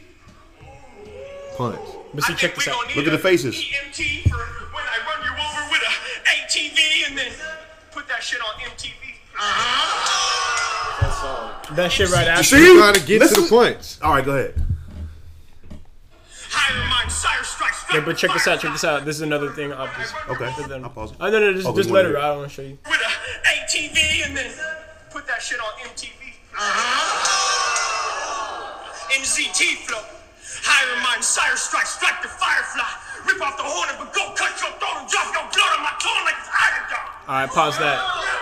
Punch. 1.60 1.80
But 2.14 2.24
see, 2.24 2.36
check 2.36 2.56
this 2.56 2.68
out. 2.70 2.76
Look 2.96 3.06
at 3.06 3.12
the 3.12 3.20
faces. 3.20 3.54
EMT 3.54 4.30
for 4.30 4.38
when 4.38 4.86
I 4.88 4.98
run 5.04 5.20
you 5.28 5.32
over 5.36 5.64
with 5.72 5.84
a 5.84 5.94
ATV 6.40 6.80
and 7.10 7.18
then 7.18 7.32
put 7.92 8.08
that 8.08 8.24
shit 8.24 8.40
on 8.40 8.54
MTV. 8.62 8.96
Uh-huh. 9.38 10.16
That 11.76 11.92
shit 11.92 12.10
right 12.12 12.28
after. 12.28 12.44
See? 12.44 12.78
Trying 12.78 12.94
to 12.94 13.02
get 13.06 13.20
to 13.28 13.42
the 13.42 13.48
punch. 13.50 14.02
All 14.02 14.14
right, 14.14 14.24
go 14.26 14.32
ahead. 14.32 14.56
Higher 16.50 16.90
mind, 16.90 17.12
sire 17.12 17.44
strikes. 17.44 17.84
Yeah, 17.94 18.00
but 18.06 18.18
check 18.18 18.32
this 18.32 18.48
out. 18.48 18.60
Check 18.62 18.72
this 18.72 18.84
out. 18.86 19.04
This 19.06 19.18
is 19.18 19.22
another 19.22 19.52
thing. 19.52 19.72
I'll 19.74 19.88
just. 20.00 20.16
Okay, 20.30 20.50
then- 20.68 20.84
I'll 20.86 20.90
pause 20.90 21.12
it. 21.12 21.18
Oh, 21.20 21.30
no, 21.30 21.40
no, 21.40 21.54
just, 21.54 21.68
Oh, 21.68 21.76
just 21.76 21.90
let 21.92 22.06
wanna 22.06 22.10
it 22.10 22.12
hear 22.14 22.22
ride. 22.22 22.32
I 22.32 22.36
want 22.38 22.50
to 22.50 22.56
show 22.56 22.62
you. 22.64 22.78
With 22.90 23.00
a 23.02 23.12
ATV 23.50 24.26
and 24.26 24.36
then 24.38 24.52
put 25.12 25.28
that 25.28 25.42
shit 25.44 25.60
on 25.60 25.74
MTV. 25.90 26.34
Uh-huh. 26.58 27.20
NZT 29.20 29.76
flow. 29.86 30.19
Higher 30.64 31.02
mind, 31.04 31.24
sire 31.24 31.56
strikes, 31.56 31.96
strike 31.96 32.22
the 32.22 32.28
firefly. 32.28 32.88
Rip 33.28 33.42
off 33.42 33.58
the 33.58 33.64
horn 33.64 33.90
and 33.92 33.98
go 34.14 34.34
cut 34.36 34.54
your 34.62 34.72
throat 34.80 34.96
and 35.00 35.08
drop 35.10 35.28
your 35.36 35.46
blood 35.52 35.72
on 35.78 35.82
my 35.84 35.94
tongue 36.00 36.24
like 36.26 36.40
it's 36.40 36.50
iodine. 36.50 37.10
All 37.28 37.36
right, 37.36 37.50
pause 37.50 37.78
that. 37.78 38.00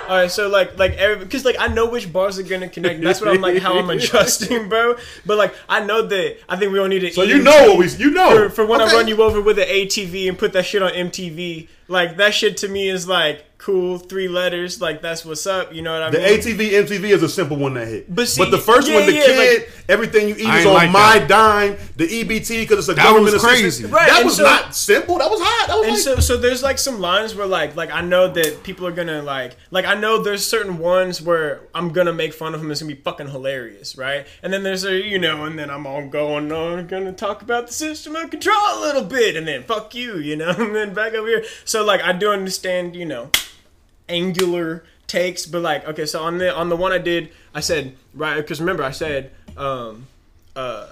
All 0.08 0.15
right, 0.15 0.32
so 0.32 0.47
like, 0.47 0.77
like, 0.80 0.93
every 0.93 1.25
because 1.25 1.43
like 1.43 1.58
I 1.60 1.67
know 1.67 1.89
which 1.89 2.12
bars 2.13 2.39
are 2.39 2.43
gonna 2.43 2.69
connect. 2.69 3.01
That's 3.01 3.19
what 3.19 3.30
I'm 3.30 3.41
like, 3.41 3.58
how 3.58 3.77
I'm 3.77 3.89
adjusting, 3.97 4.69
bro. 4.69 4.96
But 5.25 5.37
like, 5.37 5.54
I 5.67 5.83
know 5.83 6.02
that 6.08 6.37
I 6.48 6.56
think 6.56 6.71
we 6.71 6.77
don't 6.77 6.89
need 6.89 7.04
it. 7.04 7.13
So 7.13 7.23
you 7.23 7.42
know 7.44 7.69
what 7.73 7.79
we 7.79 7.89
you 7.89 8.12
know 8.12 8.48
for, 8.48 8.50
for 8.50 8.65
when 8.65 8.79
I 8.79 8.85
run 8.85 9.08
you 9.08 9.21
over 9.21 9.42
with 9.42 9.60
an 9.60 9.67
ATV 9.67 10.29
and 10.29 10.37
put 10.37 10.54
that 10.54 10.65
shit 10.65 10.81
on 10.81 10.92
MTV. 10.92 11.67
Like 11.89 12.17
that 12.17 12.33
shit 12.33 12.58
to 12.58 12.67
me 12.69 12.87
is 12.89 13.08
like 13.08 13.44
cool, 13.58 13.97
three 13.97 14.27
letters, 14.27 14.79
like 14.81 15.01
that's 15.01 15.25
what's 15.25 15.45
up. 15.47 15.73
You 15.73 15.81
know 15.81 15.93
what 15.93 16.03
I 16.03 16.10
The 16.12 16.19
mean? 16.19 16.41
The 16.41 16.53
ATV 16.53 16.85
MTV 16.99 17.03
is 17.10 17.23
a 17.23 17.29
simple 17.29 17.58
one 17.58 17.73
that 17.73 17.87
hit. 17.87 18.13
But 18.15 18.27
see, 18.27 18.49
the 18.49 18.58
first 18.58 18.87
yeah, 18.87 18.95
one, 18.95 19.05
the 19.08 19.13
yeah, 19.13 19.25
kid, 19.25 19.62
like- 19.62 19.69
everything 19.89 20.29
you 20.29 20.35
eat 20.35 20.41
is 20.53 20.65
on 20.65 20.73
like 20.73 20.91
my 20.91 21.19
that. 21.19 21.27
dime. 21.27 21.77
The 21.95 22.05
EBT 22.08 22.60
because 22.62 22.79
it's 22.79 22.89
a 22.89 22.93
That 22.93 23.03
government 23.03 23.33
was 23.33 23.43
assistance. 23.43 23.79
crazy. 23.79 23.85
Right, 23.93 24.08
That 24.08 24.17
and 24.19 24.25
was 24.25 24.37
so- 24.37 24.43
not 24.43 24.75
simple. 24.75 25.17
That 25.17 25.29
was 25.31 25.39
hot. 25.41 25.67
That 25.69 25.77
was 25.77 25.87
and 25.87 25.93
like, 25.95 26.01
so 26.03 26.19
so 26.19 26.37
there's 26.37 26.62
like 26.63 26.77
some 26.77 26.99
lines 26.99 27.33
where 27.35 27.47
like 27.47 27.75
like 27.75 27.91
I 27.91 28.01
know 28.01 28.27
that 28.31 28.63
people 28.63 28.85
are 28.87 28.91
gonna 28.91 29.21
like 29.23 29.55
like 29.71 29.85
I 29.85 29.95
know 29.95 30.21
there's 30.21 30.45
certain 30.45 30.77
ones 30.77 31.21
where 31.21 31.62
I'm 31.73 31.89
gonna 31.93 32.13
make 32.13 32.33
fun 32.33 32.53
of 32.53 32.62
them. 32.62 32.69
It's 32.71 32.81
gonna 32.81 32.93
be 32.95 33.01
fucking 33.01 33.29
hilarious, 33.29 33.97
right? 33.97 34.27
And 34.43 34.53
then 34.53 34.63
there's 34.63 34.83
a 34.85 34.95
you 34.97 35.17
know, 35.19 35.45
and 35.45 35.58
then 35.58 35.69
I'm 35.71 35.87
all 35.87 36.08
going 36.08 36.51
on 36.51 36.87
gonna 36.87 37.12
talk 37.13 37.41
about 37.41 37.67
the 37.67 37.73
system 37.73 38.15
of 38.15 38.29
control 38.29 38.55
a 38.75 38.79
little 38.81 39.03
bit, 39.03 39.35
and 39.35 39.47
then 39.47 39.63
fuck 39.63 39.95
you, 39.95 40.17
you 40.19 40.35
know, 40.35 40.49
and 40.58 40.75
then 40.75 40.93
back 40.93 41.13
over 41.13 41.27
here. 41.27 41.43
So 41.65 41.83
like 41.83 42.01
I 42.03 42.12
do 42.13 42.31
understand, 42.31 42.95
you 42.95 43.05
know, 43.05 43.31
angular 44.10 44.83
takes, 45.08 45.45
but 45.45 45.62
like 45.62 45.87
okay, 45.87 46.05
so 46.05 46.23
on 46.23 46.37
the 46.37 46.53
on 46.53 46.69
the 46.69 46.75
one 46.75 46.91
I 46.91 46.97
did, 46.97 47.29
I 47.53 47.60
said 47.60 47.95
right 48.13 48.37
because 48.37 48.60
remember 48.60 48.83
I 48.83 48.91
said 48.91 49.31
um 49.55 50.08
uh 50.55 50.87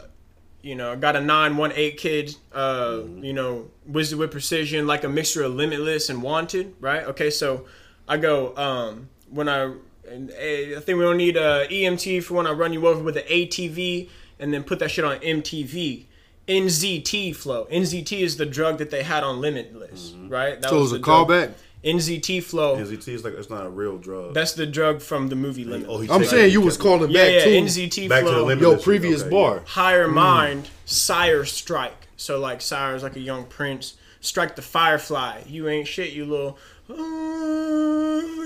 you 0.66 0.74
know, 0.74 0.94
I 0.94 0.96
got 0.96 1.16
a 1.16 1.22
nine 1.22 1.58
one 1.58 1.72
eight 1.76 1.98
kid, 1.98 2.36
uh, 2.52 3.02
you 3.22 3.34
know, 3.34 3.70
wizard 3.86 4.18
with 4.18 4.32
precision, 4.32 4.88
like 4.88 5.04
a 5.04 5.08
mixture 5.08 5.44
of 5.44 5.54
limitless 5.54 6.10
and 6.10 6.24
wanted, 6.24 6.74
right? 6.80 7.04
Okay, 7.04 7.30
so 7.30 7.68
I 8.08 8.18
go, 8.18 8.58
um, 8.58 9.08
when 9.30 9.48
I, 9.48 9.74
and, 10.10 10.32
I 10.32 10.80
think 10.80 10.98
we 10.98 11.04
don't 11.04 11.18
need 11.18 11.38
a 11.38 11.68
EMT 11.68 12.24
for 12.24 12.34
when 12.34 12.48
I 12.48 12.52
run 12.52 12.74
you 12.74 12.88
over 12.88 13.04
with 13.04 13.16
an 13.16 13.26
ATV 13.26 14.10
and 14.40 14.52
then 14.52 14.64
put 14.64 14.80
that 14.80 14.90
shit 14.90 15.06
on 15.06 15.20
MTV. 15.20 16.06
NZT 16.48 17.36
flow. 17.36 17.66
NZT 17.66 18.22
is 18.22 18.38
the 18.38 18.46
drug 18.46 18.80
that 18.80 18.90
they 18.90 19.04
had 19.04 19.24
on 19.24 19.42
Limitless, 19.42 20.14
right? 20.28 20.60
That 20.62 20.70
So 20.70 20.78
it 20.78 20.82
was 20.82 20.94
a 20.94 21.00
callback? 21.00 21.54
NZT 21.86 22.42
flow. 22.44 22.78
NZT 22.78 23.08
is 23.10 23.24
like 23.24 23.34
it's 23.36 23.50
not 23.50 23.66
a 23.66 23.70
real 23.70 23.98
drug. 23.98 24.34
That's 24.34 24.54
the 24.54 24.66
drug 24.66 25.02
from 25.02 25.28
the 25.30 25.36
movie 25.36 25.64
Limitless. 25.64 26.10
oh, 26.10 26.14
I'm 26.16 26.26
saying 26.26 26.52
you 26.52 26.62
was 26.62 26.78
calling 26.78 27.12
yeah, 27.12 27.24
back 27.26 27.34
yeah, 27.34 27.44
to 27.44 27.50
NZT 27.52 28.10
back 28.10 28.20
to 28.22 28.26
the 28.26 28.32
flow. 28.32 28.46
limit. 28.46 28.62
your 28.62 28.78
previous 28.80 29.22
Okay, 29.22 29.30
bar. 29.30 29.62
Higher 29.68 30.08
mind, 30.08 30.70
sire 30.86 31.46
strike. 31.46 32.08
So 32.18 32.40
like 32.40 32.62
sire's 32.62 33.04
like 33.04 33.16
a 33.16 33.20
young 33.22 33.46
prince. 33.46 33.96
Strike 34.20 34.56
the 34.56 34.62
firefly. 34.64 35.44
You 35.48 35.70
ain't 35.70 35.88
shit, 35.88 36.12
you 36.14 36.26
little 36.26 36.58
"Ah, 36.90 36.94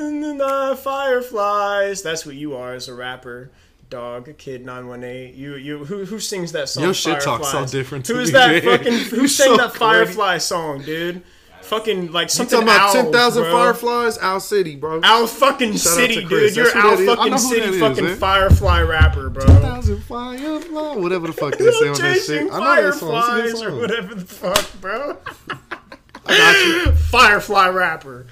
in 0.08 0.38
the 0.38 0.78
fireflies. 0.84 2.02
That's 2.02 2.26
what 2.26 2.36
you 2.36 2.56
are 2.56 2.74
as 2.74 2.88
a 2.88 2.94
rapper. 2.94 3.52
Dog, 3.90 4.38
kid, 4.38 4.66
nine 4.66 4.88
one 4.88 5.04
eight. 5.04 5.34
You, 5.34 5.56
you, 5.56 5.86
who, 5.86 6.06
who 6.06 6.20
sings 6.20 6.52
that 6.52 6.70
song? 6.70 6.84
Your 6.84 6.94
shit 6.94 7.22
talks 7.22 7.48
so 7.50 7.66
different 7.66 8.06
to 8.06 8.14
Who's 8.16 8.28
me, 8.28 8.34
that 8.34 8.64
man. 8.64 8.78
fucking? 8.78 8.94
Who 9.16 9.22
You 9.22 9.28
sang 9.28 9.48
so 9.48 9.58
that 9.58 9.74
corny. 9.74 10.06
Firefly 10.06 10.38
song, 10.38 10.82
dude? 10.84 11.24
Fucking 11.64 12.12
like 12.12 12.26
You 12.26 12.30
something. 12.30 12.60
talking 12.60 12.68
about 12.68 12.82
Owls, 12.82 12.93
ten 12.93 13.12
thousand 13.12 13.43
fireflies? 13.43 14.18
Owl 14.18 14.39
City, 14.39 14.76
bro. 14.76 15.01
Owl 15.03 15.28
fucking 15.28 15.74
Shout 15.74 15.80
city, 15.82 16.26
dude. 16.26 16.55
You're 16.55 16.76
Owl 16.76 16.91
that 16.97 16.99
is. 17.01 17.10
I 17.10 17.16
fucking 17.16 17.38
city, 17.38 17.62
is, 17.76 17.80
fucking 17.80 18.03
man. 18.05 18.18
firefly 18.18 18.82
rapper, 18.82 19.30
bro. 19.30 19.45
thousand 19.45 20.01
firefly, 20.03 20.95
whatever 20.95 21.28
the 21.28 21.34
fuck 21.34 21.57
they 21.57 21.72
say 21.72 21.88
on 21.89 21.97
that 21.99 22.22
shit. 22.26 22.51
I 22.51 22.60
know 22.60 22.91
that 22.91 22.93
song. 22.95 23.39
It's 23.39 23.53
a 23.53 23.55
fireflies 23.55 23.62
good 23.62 23.68
or 23.68 23.76
whatever 23.80 24.16
the 24.16 24.26
fuck, 24.26 24.82
bro. 24.82 25.18
I 26.26 26.38
got 26.38 26.66
you. 26.88 26.91
Firefly 26.93 27.68
rapper. 27.70 28.26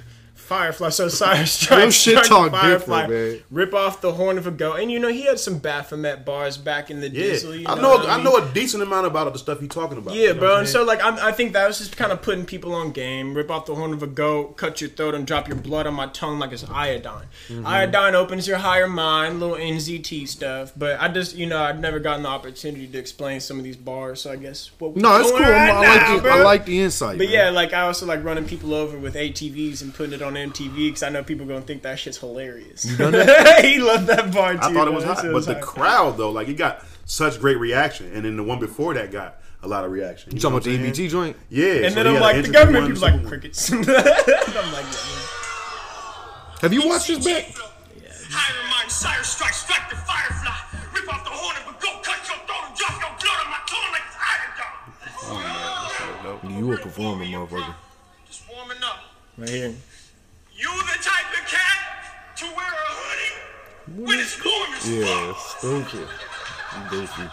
Firefly. 0.48 0.90
So 0.90 1.08
Cyrus 1.10 1.52
strike, 1.52 1.82
Your 1.82 1.92
shit 1.92 2.26
talk 2.26 2.52
Firefly. 2.52 3.02
different, 3.08 3.10
man. 3.10 3.40
Rip 3.52 3.74
off 3.74 4.02
the 4.02 4.14
horn 4.14 4.38
of 4.38 4.48
a 4.48 4.52
goat. 4.52 4.80
And 4.80 4.92
you 4.92 5.00
know, 5.00 5.10
he 5.10 5.24
had 5.24 5.40
some 5.40 5.60
Baphomet 5.60 6.26
bars 6.26 6.58
back 6.58 6.90
in 6.90 7.02
the 7.02 7.10
Yeah, 7.10 7.24
Diesel. 7.32 7.56
You 7.56 7.68
I 7.68 7.76
know, 7.76 7.82
know. 7.82 7.90
what 7.98 8.10
I 8.10 8.16
mean? 8.16 8.24
know 8.24 8.38
a 8.38 8.54
decent 8.54 8.82
amount 8.84 9.08
about 9.08 9.28
all 9.28 9.34
the 9.34 9.40
stuff 9.40 9.60
he's 9.60 9.70
talking 9.70 9.98
about. 9.98 10.14
Yeah, 10.16 10.28
You 10.30 10.34
know 10.34 10.40
bro. 10.40 10.48
what 10.50 10.54
I'm 10.56 10.60
And 10.62 10.70
so, 10.70 10.84
like, 10.84 11.04
I'm, 11.04 11.16
I 11.20 11.32
think 11.32 11.54
that 11.54 11.68
was 11.68 11.78
just 11.80 11.98
kind 11.98 12.12
of 12.12 12.22
putting 12.22 12.46
people 12.46 12.74
on 12.74 12.92
game. 12.92 13.34
Rip 13.34 13.52
off 13.52 13.66
the 13.66 13.76
horn 13.76 13.94
of 13.94 14.02
a 14.04 14.08
goat, 14.08 14.58
cut 14.58 14.80
your 14.82 14.90
throat, 14.90 15.14
and 15.16 15.28
drop 15.28 15.48
your 15.48 15.58
blood 15.58 15.86
on 15.88 15.94
my 15.94 16.08
tongue 16.08 16.40
like 16.40 16.52
it's 16.52 16.64
iodine. 16.70 17.26
Mm-hmm. 17.50 17.68
Iodine 17.68 18.16
opens 18.16 18.48
your 18.48 18.58
higher 18.58 18.88
mind, 18.88 19.40
little 19.40 19.56
NZT 19.58 20.28
stuff. 20.28 20.72
But 20.78 21.00
I 21.02 21.08
just, 21.10 21.36
you 21.36 21.46
know, 21.46 21.62
I've 21.62 21.80
never 21.80 22.00
gotten 22.00 22.24
the 22.24 22.30
opportunity 22.30 22.88
to 22.88 22.98
explain 22.98 23.40
some 23.42 23.58
of 23.58 23.64
these 23.64 23.76
bars. 23.78 24.22
So 24.22 24.32
I 24.32 24.36
guess 24.38 24.72
what 24.80 24.94
we 24.94 25.02
No, 25.02 25.20
it's 25.20 25.30
cool. 25.32 25.40
right 25.42 25.70
I 25.70 25.82
now, 25.82 26.14
like 26.14 26.24
the. 26.24 26.30
I 26.30 26.42
like 26.44 26.66
the 26.66 26.80
insight. 26.82 27.18
But 27.18 27.26
man. 27.28 27.34
yeah, 27.34 27.50
like 27.50 27.74
I 27.74 27.82
also 27.82 28.06
like 28.06 28.24
running 28.24 28.46
people 28.46 28.74
over 28.74 28.98
with 28.98 29.16
ATVs 29.16 29.82
and 29.82 29.94
putting 29.94 30.14
it 30.14 30.22
on 30.22 30.37
MTV 30.38 30.76
because 30.88 31.04
I 31.04 31.10
know 31.10 31.24
people 31.24 31.46
gonna 31.46 31.62
think 31.62 31.82
that 31.84 32.00
shit's 32.00 32.18
hilarious. 32.18 32.86
You 32.86 32.98
done 32.98 33.12
that? 33.14 33.64
he 33.66 33.80
loved 33.80 34.08
that 34.08 34.34
bar 34.34 34.54
too. 34.54 34.60
I 34.62 34.74
thought 34.74 34.88
it 34.88 34.94
was 34.94 35.04
hot, 35.04 35.18
That 35.18 35.24
shit 35.24 35.34
but 35.34 35.46
the 35.46 35.54
hot. 35.56 35.62
crowd 35.64 36.18
though, 36.18 36.32
like 36.32 36.48
it 36.48 36.56
got 36.56 36.84
such 37.06 37.40
great 37.40 37.58
reaction, 37.60 38.12
and 38.14 38.26
then 38.26 38.36
the 38.38 38.44
one 38.44 38.60
before 38.60 38.94
that 38.96 39.12
got 39.12 39.40
a 39.64 39.68
lot 39.68 39.84
of 39.86 39.92
reaction. 39.92 40.34
You 40.34 40.40
talking 40.40 40.58
about 40.58 40.64
the 40.66 40.78
know 40.78 40.86
EBT 40.90 41.10
joint? 41.10 41.36
Yeah, 41.50 41.86
and 41.86 41.94
so 41.94 42.04
then 42.04 42.16
I'm 42.16 42.22
like, 42.22 42.44
the 42.46 42.52
government 42.52 42.86
one, 42.86 42.94
people 42.96 43.10
like 43.20 43.26
crickets. 43.28 43.72
I'm 43.74 43.82
like, 43.82 43.96
yeah. 43.96 45.24
Have 46.62 46.74
you 46.74 46.88
watched 46.88 47.08
this 47.08 47.24
back? 47.26 47.46
Higher 48.30 48.70
mind, 48.70 48.92
sire 48.92 49.24
strike, 49.24 49.54
strike 49.54 49.90
the 49.90 49.96
firefly. 49.96 50.54
Rip 50.94 51.08
off 51.14 51.24
the 51.24 51.30
horn 51.32 51.56
of 51.58 51.64
a 51.70 51.74
goat, 51.80 52.04
cut 52.04 52.18
your 52.28 52.38
throat, 52.46 52.64
and 52.68 52.76
drop 52.76 53.00
your 53.00 53.14
blood 53.18 53.40
on 53.46 53.50
my 53.50 53.62
tongue 53.66 53.92
like 53.94 54.04
it's 54.10 54.18
iodine. 56.44 56.60
You 56.60 56.74
a 56.74 56.78
performer, 56.78 57.26
motherfucker. 57.26 57.74
Just 58.28 58.44
warming 58.52 58.78
up. 58.84 59.00
Right 59.38 59.50
here. 59.50 59.74
You 60.58 60.70
the 60.70 61.04
type 61.04 61.30
of 61.40 61.48
cat 61.48 62.36
to 62.38 62.46
wear 62.46 62.66
a 62.66 62.92
hoodie 62.92 64.04
when 64.04 64.20
it's 64.20 64.44
warm 64.44 64.74
as 64.76 64.90
Yeah, 64.90 65.34
fuck. 65.34 65.58
stupid. 65.90 66.08
You 66.74 66.90
goofy. 66.90 67.30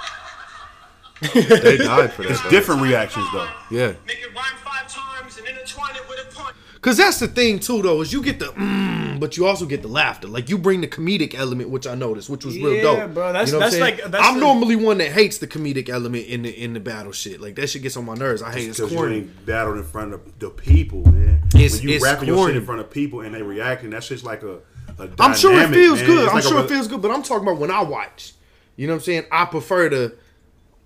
they 1.62 1.76
died 1.78 2.12
for 2.12 2.22
that. 2.24 2.30
It's 2.32 2.42
though. 2.42 2.50
different 2.50 2.82
reactions 2.82 3.26
though. 3.32 3.48
Yeah. 3.70 3.92
Make 4.06 4.20
it 4.20 4.34
rhyme 4.34 4.56
five 4.62 4.86
times 4.88 5.38
and 5.38 5.46
intertwine 5.48 5.96
it 5.96 6.06
with 6.08 6.18
a 6.20 6.34
punch. 6.34 6.54
Cause 6.84 6.98
that's 6.98 7.18
the 7.18 7.28
thing 7.28 7.58
too, 7.60 7.80
though, 7.80 8.02
is 8.02 8.12
you 8.12 8.22
get 8.22 8.38
the 8.38 8.46
mm, 8.46 9.18
but 9.18 9.38
you 9.38 9.46
also 9.46 9.64
get 9.64 9.80
the 9.80 9.88
laughter. 9.88 10.28
Like 10.28 10.50
you 10.50 10.58
bring 10.58 10.82
the 10.82 10.86
comedic 10.86 11.34
element, 11.34 11.70
which 11.70 11.86
I 11.86 11.94
noticed, 11.94 12.28
which 12.28 12.44
was 12.44 12.56
real 12.58 12.82
dope. 12.82 12.98
Yeah, 12.98 13.06
bro, 13.06 13.32
that's- 13.32 13.48
You 13.48 13.54
know 13.54 13.60
that's 13.60 13.74
I'm 13.76 13.80
like- 13.80 14.04
that's 14.04 14.22
I'm 14.28 14.34
the- 14.34 14.40
normally 14.40 14.76
one 14.76 14.98
that 14.98 15.10
hates 15.10 15.38
the 15.38 15.46
comedic 15.46 15.88
element 15.88 16.26
in 16.26 16.42
the 16.42 16.50
in 16.50 16.74
the 16.74 16.80
battle 16.80 17.12
shit. 17.12 17.40
Like 17.40 17.54
that 17.54 17.68
shit 17.70 17.80
gets 17.80 17.96
on 17.96 18.04
my 18.04 18.12
nerves. 18.14 18.42
I 18.42 18.52
hate 18.52 18.64
it. 18.64 18.68
It's 18.68 18.78
Because 18.80 18.92
you 18.92 18.98
corny. 18.98 19.16
ain't 19.16 19.46
battled 19.46 19.78
in 19.78 19.84
front 19.84 20.12
of 20.12 20.20
the 20.38 20.50
people, 20.50 21.06
man. 21.10 21.44
It's- 21.54 21.72
when 21.78 21.88
you 21.88 21.94
it's 21.94 22.04
rapping 22.04 22.28
your 22.28 22.36
shit 22.36 22.42
corny. 22.44 22.56
in 22.58 22.66
front 22.66 22.80
of 22.82 22.90
people 22.90 23.20
and 23.22 23.34
they 23.34 23.40
reacting, 23.40 23.88
that 23.90 24.04
shit's 24.04 24.22
like 24.22 24.42
a. 24.42 24.58
a 24.98 25.08
I'm 25.18 25.34
sure 25.34 25.58
it 25.58 25.70
feels 25.70 26.00
man. 26.00 26.06
good. 26.06 26.18
It's 26.24 26.28
I'm 26.28 26.34
like 26.34 26.44
sure 26.44 26.58
re- 26.58 26.64
it 26.64 26.68
feels 26.68 26.86
good, 26.88 27.00
but 27.00 27.10
I'm 27.10 27.22
talking 27.22 27.48
about 27.48 27.58
when 27.58 27.70
I 27.70 27.82
watch. 27.82 28.34
You 28.76 28.86
know 28.88 28.92
what 28.92 28.98
I'm 28.98 29.04
saying? 29.04 29.24
I 29.32 29.46
prefer 29.46 29.88
the 29.88 30.14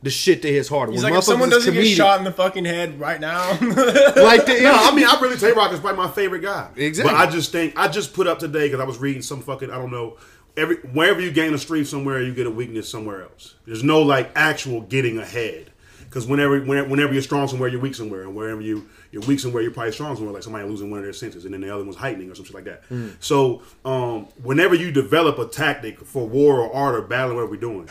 the 0.02 0.10
shit 0.10 0.42
that 0.42 0.48
hits 0.48 0.68
harder. 0.68 0.92
He's 0.92 1.02
when 1.02 1.12
like, 1.12 1.18
if 1.18 1.24
someone 1.24 1.50
doesn't 1.50 1.74
get 1.74 1.86
shot 1.86 2.18
in 2.18 2.24
the 2.24 2.32
fucking 2.32 2.64
head 2.64 3.00
right 3.00 3.20
now, 3.20 3.50
like 3.50 4.46
the, 4.46 4.60
No, 4.62 4.72
I 4.72 4.94
mean, 4.94 5.04
I 5.06 5.18
really 5.20 5.36
Tay 5.36 5.52
Roc 5.52 5.72
is 5.72 5.80
probably 5.80 5.98
my 5.98 6.10
favorite 6.10 6.42
guy. 6.42 6.68
Exactly. 6.76 7.12
But 7.12 7.20
I 7.20 7.30
just 7.30 7.50
think 7.52 7.76
I 7.76 7.88
just 7.88 8.12
put 8.14 8.26
up 8.26 8.38
today 8.38 8.66
because 8.66 8.80
I 8.80 8.84
was 8.84 8.98
reading 8.98 9.22
some 9.22 9.42
fucking 9.42 9.70
I 9.70 9.76
don't 9.76 9.90
know. 9.90 10.16
Every 10.56 10.76
wherever 10.76 11.20
you 11.20 11.30
gain 11.30 11.54
a 11.54 11.58
strength 11.58 11.88
somewhere, 11.88 12.22
you 12.22 12.34
get 12.34 12.46
a 12.46 12.50
weakness 12.50 12.88
somewhere 12.88 13.22
else. 13.22 13.54
There's 13.66 13.82
no 13.84 14.02
like 14.02 14.30
actual 14.34 14.82
getting 14.82 15.18
ahead. 15.18 15.72
Because 16.04 16.26
whenever, 16.26 16.58
whenever 16.60 16.88
whenever 16.88 17.12
you're 17.12 17.20
strong 17.22 17.48
somewhere, 17.48 17.68
you're 17.68 17.80
weak 17.82 17.94
somewhere, 17.94 18.22
and 18.22 18.34
wherever 18.34 18.62
you 18.62 18.88
you're 19.12 19.22
weak 19.22 19.38
somewhere, 19.40 19.62
you're 19.62 19.72
probably 19.72 19.92
strong 19.92 20.16
somewhere. 20.16 20.32
Like 20.32 20.42
somebody 20.42 20.66
losing 20.66 20.90
one 20.90 21.00
of 21.00 21.04
their 21.04 21.12
senses, 21.12 21.44
and 21.44 21.52
then 21.52 21.60
the 21.60 21.72
other 21.72 21.84
one's 21.84 21.96
heightening 21.96 22.30
or 22.30 22.34
something 22.34 22.54
like 22.54 22.64
that. 22.64 22.82
So, 23.20 23.60
um, 23.84 24.26
whenever 24.42 24.74
you 24.74 24.90
develop 24.90 25.38
a 25.38 25.46
tactic 25.46 26.00
for 26.00 26.26
war 26.26 26.60
or 26.60 26.74
art 26.74 26.94
or 26.94 27.02
battle, 27.02 27.34
whatever 27.34 27.50
we're 27.50 27.60
doing, 27.60 27.90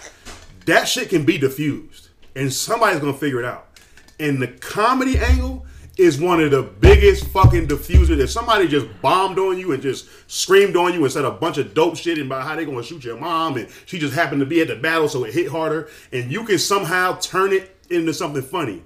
that 0.68 0.88
shit 0.88 1.10
can 1.10 1.26
be 1.26 1.38
diffused, 1.38 2.10
and 2.36 2.54
somebody's 2.54 3.00
gonna 3.00 3.14
figure 3.14 3.40
it 3.40 3.46
out. 3.46 3.68
And 4.20 4.42
the 4.42 4.48
comedy 4.48 5.18
angle 5.18 5.66
is 5.98 6.22
one 6.22 6.40
of 6.40 6.52
the 6.52 6.62
biggest 6.62 7.28
fucking 7.30 7.68
diffusers. 7.68 8.20
If 8.20 8.30
somebody 8.30 8.68
just 8.68 8.86
bombed 9.02 9.40
on 9.40 9.58
you 9.58 9.72
and 9.72 9.82
just 9.82 10.08
screamed 10.28 10.76
on 10.76 10.94
you 10.94 11.04
and 11.04 11.12
said 11.12 11.26
a 11.26 11.32
bunch 11.32 11.58
of 11.58 11.74
dope 11.74 11.98
shit 11.98 12.20
about 12.20 12.44
how 12.44 12.56
they 12.56 12.66
gonna 12.66 12.84
shoot 12.84 13.04
your 13.04 13.18
mom, 13.18 13.58
and 13.58 13.68
she 13.86 13.98
just 13.98 14.14
happened 14.14 14.42
to 14.42 14.46
be 14.46 14.62
at 14.62 14.68
the 14.68 14.76
battle, 14.76 15.10
so 15.10 15.24
it 15.24 15.34
hit 15.34 15.50
harder, 15.50 15.90
and 16.12 16.32
you 16.32 16.44
can 16.44 16.60
somehow 16.60 17.18
turn 17.18 17.52
it 17.52 17.76
into 17.90 18.14
something 18.14 18.44
funny. 18.44 18.84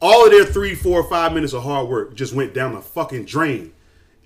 All 0.00 0.24
of 0.24 0.30
their 0.30 0.44
three, 0.44 0.74
four, 0.74 1.08
five 1.08 1.32
minutes 1.32 1.52
of 1.52 1.62
hard 1.62 1.88
work 1.88 2.14
just 2.14 2.32
went 2.32 2.54
down 2.54 2.74
the 2.74 2.80
fucking 2.80 3.24
drain. 3.24 3.72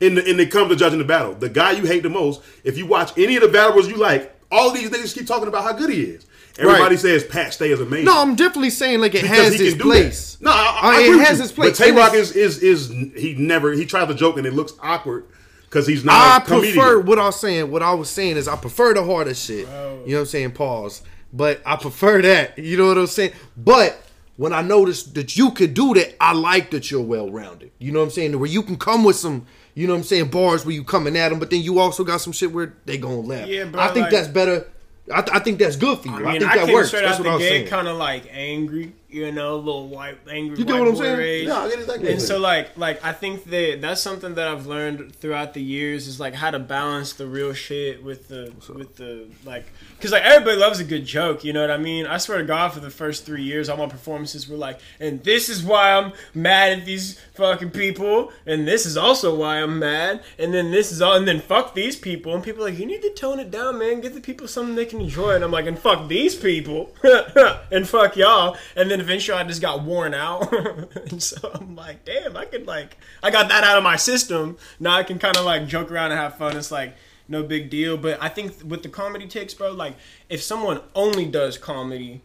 In 0.00 0.16
the, 0.16 0.28
and 0.28 0.40
it 0.40 0.50
comes 0.50 0.70
to 0.70 0.76
judging 0.76 0.98
the 0.98 1.04
battle. 1.04 1.34
The 1.34 1.48
guy 1.48 1.72
you 1.72 1.84
hate 1.84 2.02
the 2.02 2.10
most, 2.10 2.42
if 2.64 2.76
you 2.76 2.86
watch 2.86 3.16
any 3.16 3.36
of 3.36 3.42
the 3.42 3.48
battlers 3.48 3.88
you 3.88 3.96
like, 3.96 4.34
all 4.50 4.70
these 4.70 4.90
niggas 4.90 5.14
keep 5.14 5.26
talking 5.26 5.48
about 5.48 5.64
how 5.64 5.72
good 5.72 5.90
he 5.90 6.02
is. 6.02 6.26
Everybody 6.58 6.94
Right. 6.96 6.98
says 7.00 7.24
Pat 7.24 7.54
Stay 7.54 7.70
is 7.70 7.80
amazing. 7.80 8.04
No, 8.06 8.20
I'm 8.20 8.34
definitely 8.34 8.70
saying 8.70 9.00
like 9.00 9.14
it 9.14 9.22
Because 9.22 9.36
has 9.52 9.60
its 9.60 9.80
place. 9.82 10.34
That. 10.36 10.44
No, 10.44 10.50
I, 10.50 10.54
I, 10.54 10.58
Uh, 10.58 10.70
I 10.82 11.00
it 11.00 11.04
agree 11.06 11.16
with 11.18 11.26
has 11.28 11.38
you. 11.38 11.44
its 11.44 11.52
place. 11.52 11.78
But 11.78 11.84
Tay 11.84 11.92
Roc 11.92 12.14
is, 12.14 12.32
is 12.36 12.58
is 12.62 12.88
he 13.16 13.34
never 13.38 13.72
he 13.72 13.86
tries 13.86 14.08
to 14.08 14.14
joke 14.14 14.36
and 14.36 14.46
it 14.46 14.52
looks 14.52 14.72
awkward 14.82 15.24
because 15.64 15.86
he's 15.86 16.04
not. 16.04 16.14
I 16.14 16.36
a 16.36 16.40
comedian. 16.46 16.74
prefer 16.74 17.00
what 17.00 17.18
I 17.18 17.26
was 17.26 17.40
saying. 17.40 17.70
What 17.70 17.82
I 17.82 17.94
was 17.94 18.10
saying 18.10 18.36
is 18.36 18.48
I 18.48 18.56
prefer 18.56 18.92
the 18.94 19.02
harder 19.04 19.34
shit. 19.34 19.60
You 19.60 19.64
know 19.64 20.00
what 20.04 20.18
I'm 20.20 20.26
saying? 20.26 20.52
Pause. 20.52 21.02
But 21.32 21.62
I 21.64 21.76
prefer 21.76 22.20
that. 22.22 22.58
You 22.58 22.76
know 22.76 22.88
what 22.88 22.98
I'm 22.98 23.06
saying? 23.06 23.32
But 23.56 23.98
when 24.36 24.52
I 24.52 24.60
noticed 24.60 25.14
that 25.14 25.36
you 25.36 25.50
could 25.52 25.72
do 25.72 25.94
that, 25.94 26.14
I 26.22 26.32
like 26.34 26.70
that 26.72 26.90
you're 26.90 27.00
well 27.00 27.30
rounded. 27.30 27.70
You 27.78 27.92
know 27.92 28.00
what 28.00 28.06
I'm 28.06 28.10
saying? 28.10 28.38
Where 28.38 28.48
you 28.50 28.62
can 28.62 28.76
come 28.76 29.04
with 29.04 29.16
some, 29.16 29.46
you 29.74 29.86
know 29.86 29.94
what 29.94 30.00
I'm 30.00 30.04
saying, 30.04 30.28
bars 30.28 30.66
where 30.66 30.74
you 30.74 30.84
coming 30.84 31.16
at 31.16 31.30
them, 31.30 31.38
but 31.38 31.48
then 31.50 31.62
you 31.62 31.78
also 31.78 32.04
got 32.04 32.20
some 32.20 32.32
shit 32.34 32.52
where 32.52 32.74
they 32.84 32.98
gonna 32.98 33.20
laugh. 33.20 33.46
Yeah, 33.48 33.64
bro, 33.64 33.80
I 33.80 33.88
think 33.88 34.04
like- 34.04 34.10
that's 34.10 34.28
better. 34.28 34.66
I, 35.10 35.24
I 35.32 35.38
think 35.40 35.58
that's 35.58 35.76
good 35.76 35.98
for 35.98 36.08
you. 36.08 36.26
I, 36.26 36.30
I 36.34 36.38
think 36.38 36.50
I, 36.50 36.64
that 36.66 36.72
works. 36.72 36.88
straight 36.88 37.02
That's 37.02 37.18
out 37.18 37.20
what 37.20 37.26
I 37.28 37.30
the 37.30 37.36
was 37.38 37.42
gate 37.44 37.48
saying. 37.50 37.66
kind 37.68 37.88
of 37.88 37.96
like 37.96 38.24
angry. 38.30 38.92
You 39.12 39.30
know, 39.32 39.56
little 39.56 39.88
white 39.88 40.18
angry. 40.30 40.58
You 40.58 40.64
get 40.64 40.72
white 40.72 40.80
what 40.80 40.88
I'm 40.88 40.96
saying? 40.96 41.18
rage. 41.18 41.46
Yeah, 41.48 41.58
I 41.58 41.68
get 41.68 41.78
exactly 41.80 42.12
And 42.12 42.22
so 42.22 42.38
like 42.38 42.76
like 42.76 43.04
I 43.04 43.12
think 43.12 43.44
that 43.44 43.80
that's 43.80 44.00
something 44.00 44.34
that 44.34 44.48
I've 44.48 44.66
learned 44.66 45.14
throughout 45.16 45.54
the 45.54 45.62
years 45.62 46.06
is 46.06 46.18
like 46.18 46.34
how 46.34 46.50
to 46.50 46.58
balance 46.58 47.12
the 47.12 47.26
real 47.26 47.52
shit 47.52 48.02
with 48.02 48.28
the 48.28 48.52
with 48.74 48.96
the 48.96 49.28
like 49.44 49.66
because 50.02 50.10
like 50.10 50.24
everybody 50.24 50.56
loves 50.56 50.80
a 50.80 50.84
good 50.84 51.06
joke, 51.06 51.44
you 51.44 51.52
know 51.52 51.60
what 51.60 51.70
I 51.70 51.76
mean? 51.76 52.06
I 52.06 52.18
swear 52.18 52.38
to 52.38 52.44
God, 52.44 52.72
for 52.72 52.80
the 52.80 52.90
first 52.90 53.24
three 53.24 53.44
years, 53.44 53.68
all 53.68 53.76
my 53.76 53.86
performances 53.86 54.48
were 54.48 54.56
like, 54.56 54.80
and 54.98 55.22
this 55.22 55.48
is 55.48 55.62
why 55.62 55.92
I'm 55.92 56.12
mad 56.34 56.80
at 56.80 56.84
these 56.84 57.20
fucking 57.34 57.70
people, 57.70 58.32
and 58.44 58.66
this 58.66 58.84
is 58.84 58.96
also 58.96 59.32
why 59.32 59.62
I'm 59.62 59.78
mad, 59.78 60.24
and 60.40 60.52
then 60.52 60.72
this 60.72 60.90
is 60.90 61.00
all, 61.00 61.14
and 61.14 61.28
then 61.28 61.40
fuck 61.40 61.74
these 61.74 61.94
people, 61.94 62.34
and 62.34 62.42
people 62.42 62.64
are 62.64 62.70
like, 62.70 62.80
you 62.80 62.86
need 62.86 63.02
to 63.02 63.10
tone 63.10 63.38
it 63.38 63.52
down, 63.52 63.78
man, 63.78 64.00
give 64.00 64.14
the 64.14 64.20
people 64.20 64.48
something 64.48 64.74
they 64.74 64.86
can 64.86 65.00
enjoy, 65.00 65.36
and 65.36 65.44
I'm 65.44 65.52
like, 65.52 65.66
and 65.66 65.78
fuck 65.78 66.08
these 66.08 66.34
people, 66.34 66.92
and 67.70 67.88
fuck 67.88 68.16
y'all, 68.16 68.56
and 68.74 68.90
then 68.90 69.01
eventually 69.02 69.38
I 69.38 69.44
just 69.44 69.60
got 69.60 69.82
worn 69.82 70.14
out, 70.14 70.52
and 71.10 71.22
so 71.22 71.50
I'm 71.54 71.76
like, 71.76 72.04
damn, 72.04 72.36
I 72.36 72.44
could 72.46 72.66
like, 72.66 72.96
I 73.22 73.30
got 73.30 73.48
that 73.50 73.64
out 73.64 73.76
of 73.76 73.82
my 73.84 73.96
system, 73.96 74.56
now 74.80 74.96
I 74.96 75.02
can 75.02 75.18
kind 75.18 75.36
of 75.36 75.44
like 75.44 75.66
joke 75.66 75.90
around 75.90 76.12
and 76.12 76.20
have 76.20 76.36
fun. 76.38 76.56
It's 76.56 76.70
like 76.70 76.94
no 77.28 77.42
big 77.42 77.70
deal. 77.70 77.96
But 77.96 78.22
I 78.22 78.28
think 78.28 78.54
with 78.64 78.82
the 78.82 78.88
comedy 78.88 79.26
ticks, 79.26 79.54
bro, 79.54 79.72
like 79.72 79.94
if 80.28 80.42
someone 80.42 80.80
only 80.94 81.26
does 81.26 81.58
comedy 81.58 82.20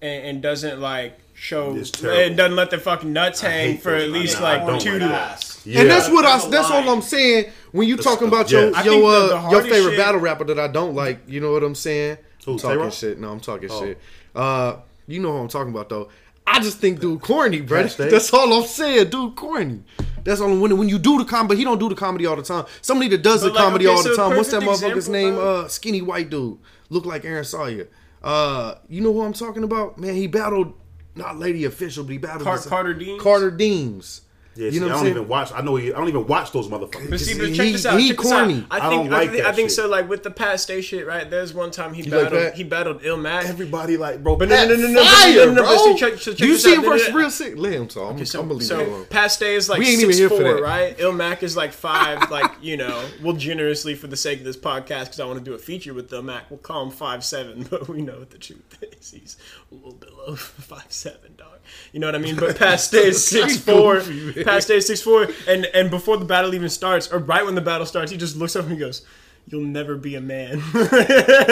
and, 0.00 0.24
and 0.26 0.42
doesn't 0.42 0.80
like 0.80 1.18
show 1.34 1.70
and 1.72 2.36
doesn't 2.36 2.56
let 2.56 2.68
their 2.70 2.78
fucking 2.78 3.12
nuts 3.12 3.40
hang 3.40 3.78
for 3.78 3.94
at 3.94 4.10
least 4.10 4.38
know, 4.40 4.44
like 4.44 4.80
two 4.80 4.98
like 4.98 5.00
to 5.00 5.14
Ass. 5.14 5.66
Yeah. 5.66 5.80
And 5.82 5.90
that's 5.90 6.08
what 6.08 6.24
I. 6.24 6.46
That's 6.48 6.70
all. 6.70 6.88
I'm 6.88 7.02
saying. 7.02 7.50
When 7.72 7.86
you 7.86 7.96
talking 7.96 8.28
about 8.28 8.50
your 8.50 8.70
Yeah. 8.70 8.82
Your 8.82 8.92
think 8.94 9.02
the- 9.02 9.06
uh, 9.36 9.42
the 9.42 9.50
your 9.50 9.62
favorite 9.62 9.90
shit- 9.92 9.98
battle 9.98 10.20
rapper 10.20 10.44
that 10.44 10.58
I 10.58 10.68
don't 10.68 10.94
like, 10.94 11.20
you 11.28 11.40
know 11.40 11.52
what 11.52 11.62
I'm 11.62 11.74
saying? 11.74 12.18
Who, 12.44 12.52
I'm 12.52 12.58
talking 12.58 12.90
shit. 12.90 13.18
No, 13.20 13.30
I'm 13.30 13.40
talking 13.40 13.68
Oh. 13.70 13.80
shit. 13.80 13.98
Uh, 14.34 14.76
you 15.06 15.20
know 15.20 15.32
who 15.32 15.38
I'm 15.38 15.48
talking 15.48 15.72
about 15.72 15.88
though. 15.88 16.08
I 16.46 16.60
just 16.60 16.78
think 16.78 17.00
dude 17.00 17.20
corny, 17.20 17.60
bro. 17.60 17.84
That's 17.84 18.32
all 18.32 18.52
I'm 18.52 18.66
saying, 18.66 19.10
dude 19.10 19.36
corny. 19.36 19.82
That's 20.24 20.40
all. 20.40 20.58
When 20.58 20.76
when 20.76 20.88
you 20.88 20.98
do 20.98 21.18
the 21.18 21.24
comedy, 21.24 21.56
he 21.58 21.64
don't 21.64 21.78
do 21.78 21.88
the 21.88 21.94
comedy 21.94 22.26
all 22.26 22.36
the 22.36 22.42
time. 22.42 22.66
Somebody 22.82 23.08
that 23.10 23.22
does 23.22 23.42
But, 23.42 23.48
the 23.48 23.54
like, 23.54 23.64
comedy 23.64 23.86
okay, 23.86 23.96
all 23.96 24.02
so 24.02 24.10
the 24.10 24.16
time. 24.16 24.36
What's 24.36 24.50
that 24.50 24.62
motherfucker's 24.62 25.08
example, 25.08 25.12
name? 25.12 25.38
Uh, 25.38 25.68
skinny 25.68 26.02
white 26.02 26.28
dude, 26.30 26.58
look 26.88 27.06
like 27.06 27.24
Aaron 27.24 27.44
Sawyer. 27.44 27.88
Uh, 28.22 28.74
you 28.88 29.00
know 29.00 29.12
who 29.12 29.22
I'm 29.22 29.32
talking 29.32 29.64
about? 29.64 29.98
Man, 29.98 30.14
he 30.14 30.26
battled 30.26 30.74
not 31.14 31.38
Lady 31.38 31.64
Official, 31.64 32.04
but 32.04 32.12
he 32.12 32.18
battled 32.18 32.44
Car- 32.44 32.58
Carter 32.58 32.94
Deems? 32.94 33.22
Carter 33.22 33.50
Deems. 33.50 34.22
Yeah, 34.60 34.66
you 34.66 34.72
see, 34.72 34.78
know 34.80 34.86
I 34.86 34.88
what 34.88 34.94
don't 34.94 35.02
saying? 35.04 35.16
even 35.16 35.28
watch. 35.28 35.52
I 35.54 35.60
know. 35.62 35.76
He, 35.76 35.92
I 35.92 35.96
don't 35.98 36.08
even 36.08 36.26
watch 36.26 36.52
those 36.52 36.68
motherfuckers. 36.68 37.10
But 37.10 37.20
see, 37.20 37.32
He- 37.32 37.38
but 37.40 37.54
check 37.54 37.72
this 37.72 37.86
out. 37.86 37.98
he 37.98 38.08
check 38.08 38.18
this 38.18 38.30
corny. 38.30 38.58
out. 38.60 38.64
I 38.70 38.76
I 38.76 38.90
think 38.90 39.04
don't 39.04 39.12
I 39.14 39.16
like 39.18 39.30
think, 39.30 39.42
that 39.42 39.48
I 39.48 39.52
think 39.52 39.68
shit. 39.70 39.76
so. 39.76 39.88
Like 39.88 40.08
with 40.08 40.22
the 40.22 40.30
Pat 40.30 40.60
Stay 40.60 40.80
shit, 40.82 41.06
right? 41.06 41.28
There's 41.30 41.54
one 41.54 41.70
time 41.70 41.94
he 41.94 42.02
You 42.02 42.10
battled 42.10 42.32
Pat? 42.32 42.54
he 42.54 42.64
battled 42.64 43.02
Ilmac. 43.02 43.44
Everybody 43.46 43.96
like, 43.96 44.22
bro. 44.22 44.36
But 44.36 44.48
no, 44.50 44.56
Pat 44.56 44.68
no, 44.68 44.74
no, 44.76 44.82
no, 44.82 44.92
no, 44.92 45.04
fire, 45.04 45.34
no, 45.34 45.44
no, 45.46 45.52
no, 45.52 45.62
bro. 45.62 45.64
but 45.64 45.78
see, 45.84 45.96
check, 45.96 46.16
check 46.18 46.36
Do 46.36 46.46
you 46.46 46.56
see 46.58 46.74
him 46.74 46.82
No, 46.82 46.88
no, 46.90 46.92
versus 46.98 47.14
real 47.14 47.30
sick? 47.30 47.54
Let 47.56 47.72
him 47.72 47.88
talk. 47.88 48.12
I'm, 48.12 48.26
So, 48.26 48.40
I'm 48.40 48.48
gonna 48.48 48.54
leave 48.60 48.62
it 48.62 48.66
so 48.66 48.80
alone. 48.84 49.06
Pat 49.08 49.30
Stay 49.32 49.54
is 49.54 49.68
like 49.68 49.78
We 49.78 49.86
ain't 49.88 50.00
six 50.00 50.04
even 50.04 50.16
here 50.16 50.28
for 50.28 50.44
four, 50.44 50.54
that. 50.56 50.62
right? 50.62 50.96
Ilmac 50.98 51.42
is 51.42 51.56
like 51.56 51.72
five. 51.88 52.30
like 52.30 52.50
you 52.60 52.76
know, 52.76 53.02
we'll 53.22 53.34
generously 53.36 53.94
for 53.94 54.06
the 54.08 54.16
sake 54.16 54.40
of 54.40 54.44
this 54.44 54.56
podcast 54.56 55.04
because 55.06 55.20
I 55.20 55.24
want 55.24 55.38
to 55.38 55.44
do 55.44 55.54
a 55.54 55.58
feature 55.58 55.94
with 55.94 56.10
Ilmac. 56.10 56.42
We'll 56.50 56.58
call 56.58 56.82
him 56.84 56.90
five 56.90 57.24
seven, 57.24 57.62
but 57.70 57.88
we 57.88 58.02
know 58.02 58.18
what 58.18 58.30
the 58.30 58.38
truth 58.38 58.78
is. 58.82 59.10
He's 59.10 59.36
a 59.70 59.74
little 59.74 59.92
below 59.94 60.34
five 60.36 60.90
seven, 60.90 61.34
dog. 61.36 61.58
You 61.92 62.00
know 62.00 62.08
what 62.08 62.14
I 62.14 62.18
mean? 62.18 62.36
But 62.36 62.58
past 62.58 62.90
day 62.92 63.12
six 63.12 63.56
four. 63.58 63.96
past 63.96 64.08
man. 64.10 64.44
Pat 64.44 64.62
Stay 64.62 64.76
is 64.76 64.86
six 64.86 65.00
four, 65.02 65.28
and 65.48 65.66
and 65.66 65.90
before 65.90 66.16
the 66.16 66.24
battle 66.24 66.54
even 66.54 66.68
starts, 66.68 67.10
or 67.12 67.18
right 67.18 67.44
when 67.44 67.54
the 67.54 67.60
battle 67.60 67.86
starts, 67.86 68.10
he 68.10 68.16
just 68.18 68.36
looks 68.36 68.56
up 68.56 68.64
and 68.64 68.72
he 68.72 68.78
goes. 68.78 69.04
You'll 69.46 69.62
never 69.62 69.96
be 69.96 70.14
a 70.14 70.20
man. 70.20 70.62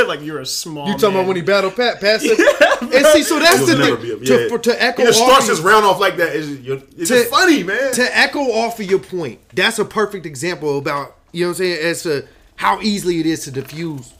like 0.06 0.20
you're 0.20 0.38
a 0.40 0.46
small. 0.46 0.86
You 0.86 0.92
talking 0.92 1.08
man. 1.08 1.16
about 1.20 1.26
when 1.26 1.36
he 1.36 1.42
battled 1.42 1.74
Pat? 1.74 2.00
Pat 2.00 2.20
said, 2.20 2.38
and 2.82 3.06
see, 3.06 3.22
so 3.24 3.40
that's 3.40 3.58
You'll 3.58 3.66
the 3.66 3.76
never 3.78 3.96
thing. 3.96 4.18
be 4.20 4.24
a- 4.24 4.26
to, 4.26 4.42
yeah. 4.42 4.48
for, 4.48 4.58
to 4.58 4.82
echo 4.82 5.02
He 5.02 5.08
just 5.08 5.20
off 5.20 5.26
starts 5.28 5.44
of- 5.48 5.56
his 5.56 5.60
round 5.62 5.84
off 5.84 5.98
like 5.98 6.16
that. 6.18 6.36
It's, 6.36 6.46
you're- 6.48 6.82
it's 6.96 7.08
To- 7.08 7.16
just 7.16 7.30
funny, 7.30 7.64
man. 7.64 7.92
to 7.94 8.16
echo 8.16 8.40
off 8.40 8.78
of 8.78 8.88
your 8.88 9.00
point, 9.00 9.40
that's 9.52 9.80
a 9.80 9.84
perfect 9.84 10.26
example 10.26 10.78
about 10.78 11.16
you 11.32 11.40
know 11.46 11.48
what 11.48 11.52
I'm 11.52 11.64
saying 11.64 11.78
as 11.86 12.02
to 12.04 12.28
how 12.56 12.80
easily 12.82 13.18
it 13.20 13.26
is 13.26 13.44
to 13.44 13.50
diffuse. 13.50 14.12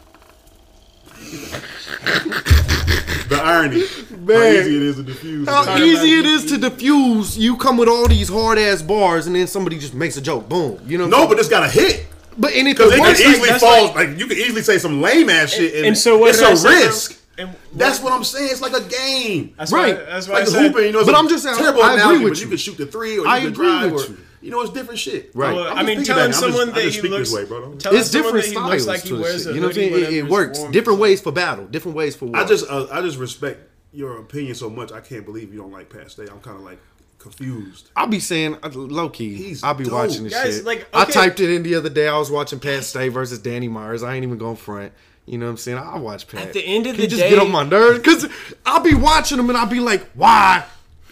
The 3.28 3.40
irony, 3.42 3.80
how 3.80 4.42
easy 4.48 4.76
it 4.76 4.82
is 4.82 4.96
to 4.96 5.02
diffuse. 5.02 5.48
How 5.48 5.64
man. 5.64 5.82
easy 5.82 6.18
it 6.18 6.26
is 6.26 6.44
to 6.46 6.58
diffuse. 6.58 7.36
You 7.38 7.56
come 7.56 7.76
with 7.76 7.88
all 7.88 8.08
these 8.08 8.28
hard 8.28 8.58
ass 8.58 8.82
bars, 8.82 9.26
and 9.26 9.36
then 9.36 9.46
somebody 9.46 9.78
just 9.78 9.94
makes 9.94 10.16
a 10.16 10.20
joke. 10.20 10.48
Boom. 10.48 10.80
You 10.86 10.98
know. 10.98 11.06
No, 11.06 11.26
but 11.26 11.38
it's 11.38 11.48
got 11.48 11.62
a 11.64 11.68
hit. 11.68 12.06
but 12.36 12.52
and 12.52 12.68
it 12.68 12.76
Because 12.76 12.92
it 12.92 13.00
works 13.00 13.18
can 13.20 13.26
like- 13.26 13.34
easily 13.36 13.48
that's 13.50 13.62
fall. 13.64 13.84
like- 13.86 13.94
Like, 13.94 14.18
you 14.18 14.26
can 14.26 14.36
easily 14.38 14.62
say 14.62 14.78
some 14.78 15.00
lame 15.02 15.28
ass 15.30 15.50
shit, 15.52 15.74
and, 15.74 15.86
And 15.86 15.98
so 15.98 16.18
what 16.18 16.30
it's 16.30 16.38
did 16.38 16.46
I 16.48 16.52
a 16.52 16.56
say, 16.56 16.86
risk. 16.86 17.14
And 17.36 17.50
That's 17.74 18.00
what 18.00 18.12
I'm 18.12 18.24
saying. 18.24 18.48
It's 18.50 18.60
like 18.60 18.72
a 18.72 18.80
game. 18.80 19.54
That's 19.56 19.70
Right. 19.70 19.96
Why, 19.96 20.04
that's 20.06 20.26
why 20.26 20.34
like 20.34 20.42
I 20.42 20.44
the 20.46 20.50
said, 20.50 20.62
hooping, 20.72 20.84
you 20.86 20.92
know. 20.92 21.04
But 21.04 21.14
I'm 21.14 21.28
just 21.28 21.44
saying, 21.44 21.56
terrible 21.56 21.82
I 21.84 21.90
agree 21.92 22.02
analogy, 22.02 22.24
with 22.24 22.32
but 22.32 22.38
you. 22.38 22.44
you 22.44 22.48
can 22.48 22.58
shoot 22.58 22.76
the 22.78 22.86
three, 22.86 23.12
or 23.18 23.22
you 23.24 23.28
I 23.28 23.38
can 23.40 23.48
agree 23.48 23.66
drive, 23.66 23.92
with 23.92 24.08
or 24.08 24.12
you. 24.12 24.18
You 24.40 24.50
know, 24.50 24.60
it's 24.62 24.72
different 24.72 24.98
shit. 25.00 25.30
Right. 25.34 25.54
Well, 25.54 25.68
I'm 25.68 25.78
I 25.78 25.82
just 25.84 25.86
mean, 25.96 26.04
telling 26.04 26.24
I'm 26.24 26.30
just- 26.30 26.40
someone 26.40 26.68
that 26.68 26.74
just 26.82 26.94
he 26.94 26.98
speak 27.00 27.10
looks, 27.10 27.30
this 27.30 27.38
way, 27.38 27.44
bro. 27.46 27.60
Don't- 27.60 27.80
telling 27.80 27.98
it's 27.98 28.10
different 28.10 28.44
styles 28.44 28.70
looks 28.70 28.86
like 28.86 29.02
he 29.02 29.08
to 29.10 29.16
the 29.16 29.22
wears 29.22 29.42
shit. 29.42 29.50
a 29.52 29.54
You 29.54 29.60
know 29.60 29.66
what 29.68 29.76
I'm 29.76 29.82
saying? 29.82 29.92
It, 29.94 30.12
it 30.14 30.26
works. 30.28 30.62
Different 30.70 30.98
ways 31.00 31.20
for 31.20 31.32
battle. 31.32 31.66
Different 31.66 31.96
ways 31.96 32.14
for 32.16 32.26
war. 32.26 32.36
I 32.36 32.44
just, 32.44 32.68
uh, 32.70 32.86
I 32.92 33.00
just 33.02 33.18
respect 33.18 33.60
your 33.92 34.18
opinion 34.18 34.54
so 34.54 34.68
much. 34.70 34.92
I 34.92 35.00
can't 35.00 35.24
believe 35.24 35.52
you 35.52 35.60
don't 35.60 35.72
like 35.72 35.88
Pat 35.90 36.10
Stay. 36.10 36.24
I'm 36.30 36.40
kind 36.40 36.56
of 36.56 36.62
like 36.62 36.78
confused. 37.18 37.90
I'll 37.96 38.06
be 38.06 38.20
saying 38.20 38.56
uh, 38.62 38.68
low 38.72 39.08
key. 39.08 39.34
He's 39.34 39.62
I'll 39.64 39.74
be 39.74 39.84
dope. 39.84 39.92
watching 39.94 40.24
this 40.24 40.32
Guys, 40.34 40.56
shit. 40.56 40.64
like, 40.64 40.86
I 40.94 41.04
typed 41.04 41.40
it 41.40 41.50
in 41.50 41.62
the 41.62 41.74
other 41.74 41.88
day. 41.90 42.06
I 42.08 42.16
was 42.18 42.30
watching 42.30 42.60
Pat 42.60 42.84
Stay 42.84 43.08
versus 43.08 43.38
Danny 43.40 43.68
Myers. 43.68 44.02
I 44.02 44.14
ain't 44.14 44.24
even 44.24 44.38
going 44.38 44.56
front. 44.56 44.92
You 45.26 45.36
know 45.36 45.46
what 45.46 45.50
I'm 45.52 45.56
saying? 45.58 45.78
I'll 45.78 46.00
watch 46.00 46.26
Pat. 46.28 46.46
At 46.48 46.52
the 46.54 46.64
end 46.64 46.86
of 46.86 46.94
Can 46.94 47.02
you 47.02 47.06
the 47.08 47.10
just 47.10 47.22
day- 47.22 47.30
get 47.30 47.38
on 47.38 47.50
my 47.50 47.62
nerves 47.64 47.98
because 47.98 48.26
I'll 48.64 48.80
be 48.82 48.94
watching 48.94 49.36
them 49.36 49.48
and 49.50 49.58
I'll 49.58 49.66
be 49.66 49.80
like, 49.80 50.08
why 50.12 50.64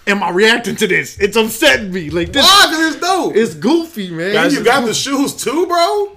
am 0.06 0.22
I 0.22 0.30
reacting 0.30 0.76
to 0.76 0.86
this? 0.86 1.18
It's 1.18 1.36
upsetting 1.36 1.92
me. 1.92 2.10
Like 2.10 2.32
this. 2.32 2.44
Why? 2.44 2.66
Because 2.70 2.94
it's 2.94 3.00
dope. 3.00 3.36
It's 3.36 3.54
goofy, 3.54 4.10
man. 4.10 4.36
and 4.36 4.52
you 4.52 4.58
It's 4.60 4.66
got 4.68 4.84
the 4.84 4.94
shoes 4.94 5.34
too, 5.34 5.66
bro. 5.66 6.16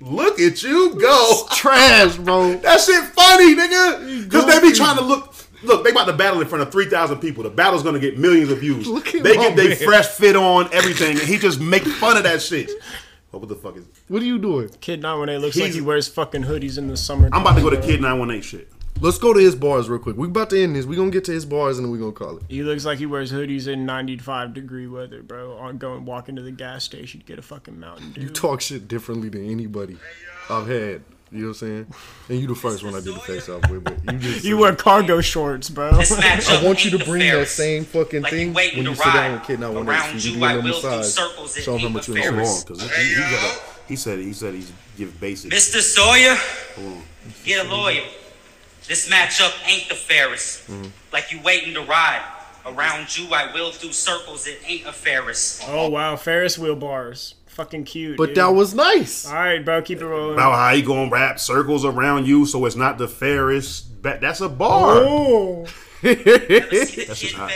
Look 0.00 0.38
at 0.40 0.62
you 0.62 0.94
go. 1.00 1.46
trash, 1.52 2.16
bro. 2.16 2.56
That 2.58 2.80
shit 2.80 3.02
funny, 3.04 3.54
nigga. 3.56 4.24
Because 4.24 4.46
they 4.46 4.60
be 4.60 4.72
trying 4.74 4.96
to 4.96 5.02
look. 5.02 5.34
Look, 5.64 5.82
they 5.82 5.90
about 5.90 6.04
to 6.06 6.12
battle 6.12 6.40
in 6.40 6.46
front 6.46 6.62
of 6.62 6.70
three 6.70 6.86
thousand 6.86 7.18
people. 7.18 7.42
The 7.42 7.50
battle's 7.50 7.82
gonna 7.82 7.98
get 7.98 8.16
millions 8.16 8.50
of 8.52 8.60
views. 8.60 8.86
Look 8.86 9.12
at 9.14 9.24
they 9.24 9.34
get 9.34 9.56
their 9.56 9.74
fresh 9.74 10.06
fit 10.06 10.36
on, 10.36 10.68
everything, 10.72 11.18
and 11.18 11.26
he 11.26 11.36
just 11.36 11.60
make 11.60 11.82
fun 11.82 12.16
of 12.16 12.22
that 12.22 12.40
shit. 12.40 12.70
What 13.32 13.46
the 13.48 13.56
fuck 13.56 13.76
is? 13.76 13.84
What 14.06 14.22
are 14.22 14.24
you 14.26 14.38
doing? 14.38 14.68
Kid 14.80 15.02
918 15.02 15.42
looks 15.44 15.56
like 15.58 15.72
he 15.72 15.80
wears 15.80 16.08
fucking 16.08 16.44
hoodies 16.44 16.78
in 16.78 16.86
the 16.88 16.96
summer. 16.96 17.28
I'm 17.32 17.42
about 17.42 17.56
to 17.56 17.60
go 17.60 17.70
to 17.70 17.80
Kid 17.80 18.00
Nine 18.00 18.18
One 18.20 18.30
Eight 18.30 18.44
shit. 18.44 18.70
Let's 19.00 19.18
go 19.18 19.32
to 19.32 19.38
his 19.38 19.54
bars 19.54 19.88
real 19.88 20.00
quick. 20.00 20.16
We 20.16 20.26
about 20.26 20.50
to 20.50 20.60
end 20.60 20.74
this. 20.74 20.84
We 20.84 20.96
gonna 20.96 21.10
get 21.10 21.24
to 21.26 21.32
his 21.32 21.44
bars 21.46 21.78
and 21.78 21.84
then 21.84 21.92
we 21.92 21.98
gonna 21.98 22.10
call 22.12 22.38
it. 22.38 22.42
He 22.48 22.62
looks 22.64 22.84
like 22.84 22.98
he 22.98 23.06
wears 23.06 23.30
hoodies 23.32 23.68
in 23.68 23.86
95 23.86 24.54
degree 24.54 24.88
weather, 24.88 25.22
bro. 25.22 25.56
On 25.56 25.78
going 25.78 26.04
walking 26.04 26.34
to 26.36 26.42
the 26.42 26.50
gas 26.50 26.82
station 26.84 27.20
to 27.20 27.26
get 27.26 27.38
a 27.38 27.42
fucking 27.42 27.78
Mountain 27.78 28.12
Dew. 28.12 28.22
You 28.22 28.28
talk 28.30 28.60
shit 28.60 28.88
differently 28.88 29.28
than 29.28 29.48
anybody 29.48 29.96
I've 30.50 30.66
had. 30.66 31.02
You 31.30 31.40
know 31.40 31.44
what 31.44 31.48
I'm 31.48 31.54
saying? 31.54 31.86
And 32.30 32.40
you 32.40 32.46
the 32.48 32.54
first 32.56 32.82
one 32.82 32.94
I 32.94 33.00
did 33.00 33.14
the 33.14 33.20
face 33.20 33.48
off 33.48 33.70
with, 33.70 33.84
but 33.84 33.98
you 34.12 34.18
just 34.18 34.44
You 34.44 34.56
wear 34.58 34.74
cargo 34.74 35.20
shorts, 35.20 35.68
bro. 35.70 35.90
I 35.90 36.60
want 36.64 36.84
you 36.84 36.90
to 36.98 37.04
bring 37.04 37.20
the 37.30 37.36
that 37.40 37.48
same 37.48 37.84
fucking 37.84 38.22
Like 38.22 38.32
thing 38.32 38.48
you 38.48 38.54
when 38.54 38.84
you 38.84 38.94
sit 38.96 39.04
down 39.12 39.34
with 39.34 39.44
Kid 39.44 39.60
Not 39.60 39.74
One 39.74 39.88
Around 39.88 40.16
Eight. 40.16 40.24
you, 40.24 40.32
You 40.32 40.44
I 40.44 40.54
give 40.54 40.64
him 40.64 40.70
a 40.70 40.72
will 40.72 40.80
do 40.80 40.86
massage. 40.88 41.06
circles. 41.28 41.56
It 41.56 41.62
Show 41.62 41.74
him 41.76 41.80
how 41.82 41.88
much 41.90 42.08
you 42.08 42.14
the 42.14 42.20
know. 42.20 42.26
Hold 42.32 42.48
on, 42.48 42.60
because 42.66 42.96
he, 42.96 43.14
he, 43.14 43.20
got 43.20 43.44
a, 43.44 43.60
he 43.86 43.96
said 43.96 44.18
he 44.18 44.32
said 44.32 44.54
he's 44.54 44.72
give 44.96 45.20
basic. 45.20 45.52
Mr. 45.52 45.80
Sawyer, 45.82 46.36
get 47.44 47.64
a 47.64 47.68
lawyer. 47.68 48.02
This 48.88 49.08
matchup 49.08 49.54
ain't 49.68 49.88
the 49.88 49.94
fairest. 49.94 50.66
Mm-hmm. 50.66 50.86
Like 51.12 51.30
you 51.30 51.40
waiting 51.42 51.74
to 51.74 51.82
ride. 51.82 52.22
Around 52.66 53.16
you, 53.16 53.32
I 53.32 53.52
will 53.54 53.70
do 53.70 53.92
circles. 53.92 54.46
It 54.46 54.58
ain't 54.66 54.86
a 54.86 54.92
fairest. 54.92 55.62
oh 55.68 55.88
wow, 55.88 56.16
Ferris 56.16 56.58
wheel 56.58 56.74
bars. 56.76 57.34
Fucking 57.46 57.84
cute. 57.84 58.16
But 58.16 58.26
dude. 58.26 58.36
that 58.36 58.48
was 58.48 58.74
nice. 58.74 59.26
All 59.26 59.34
right, 59.34 59.64
bro. 59.64 59.80
Keep 59.82 60.00
it 60.00 60.06
rolling. 60.06 60.34
About 60.34 60.54
how 60.54 60.70
you 60.72 60.82
gonna 60.84 61.10
wrap 61.10 61.38
circles 61.40 61.84
around 61.84 62.26
you 62.26 62.44
so 62.46 62.64
it's 62.66 62.76
not 62.76 62.98
the 62.98 63.08
fairest. 63.08 64.02
That's 64.02 64.40
a 64.40 64.48
bar. 64.48 64.96
Oh. 64.98 65.66
Never 66.02 66.14
see 66.16 66.24
the 66.24 66.58
That's 66.70 66.90
kid 66.92 67.06
just 67.08 67.34
hot. 67.34 67.50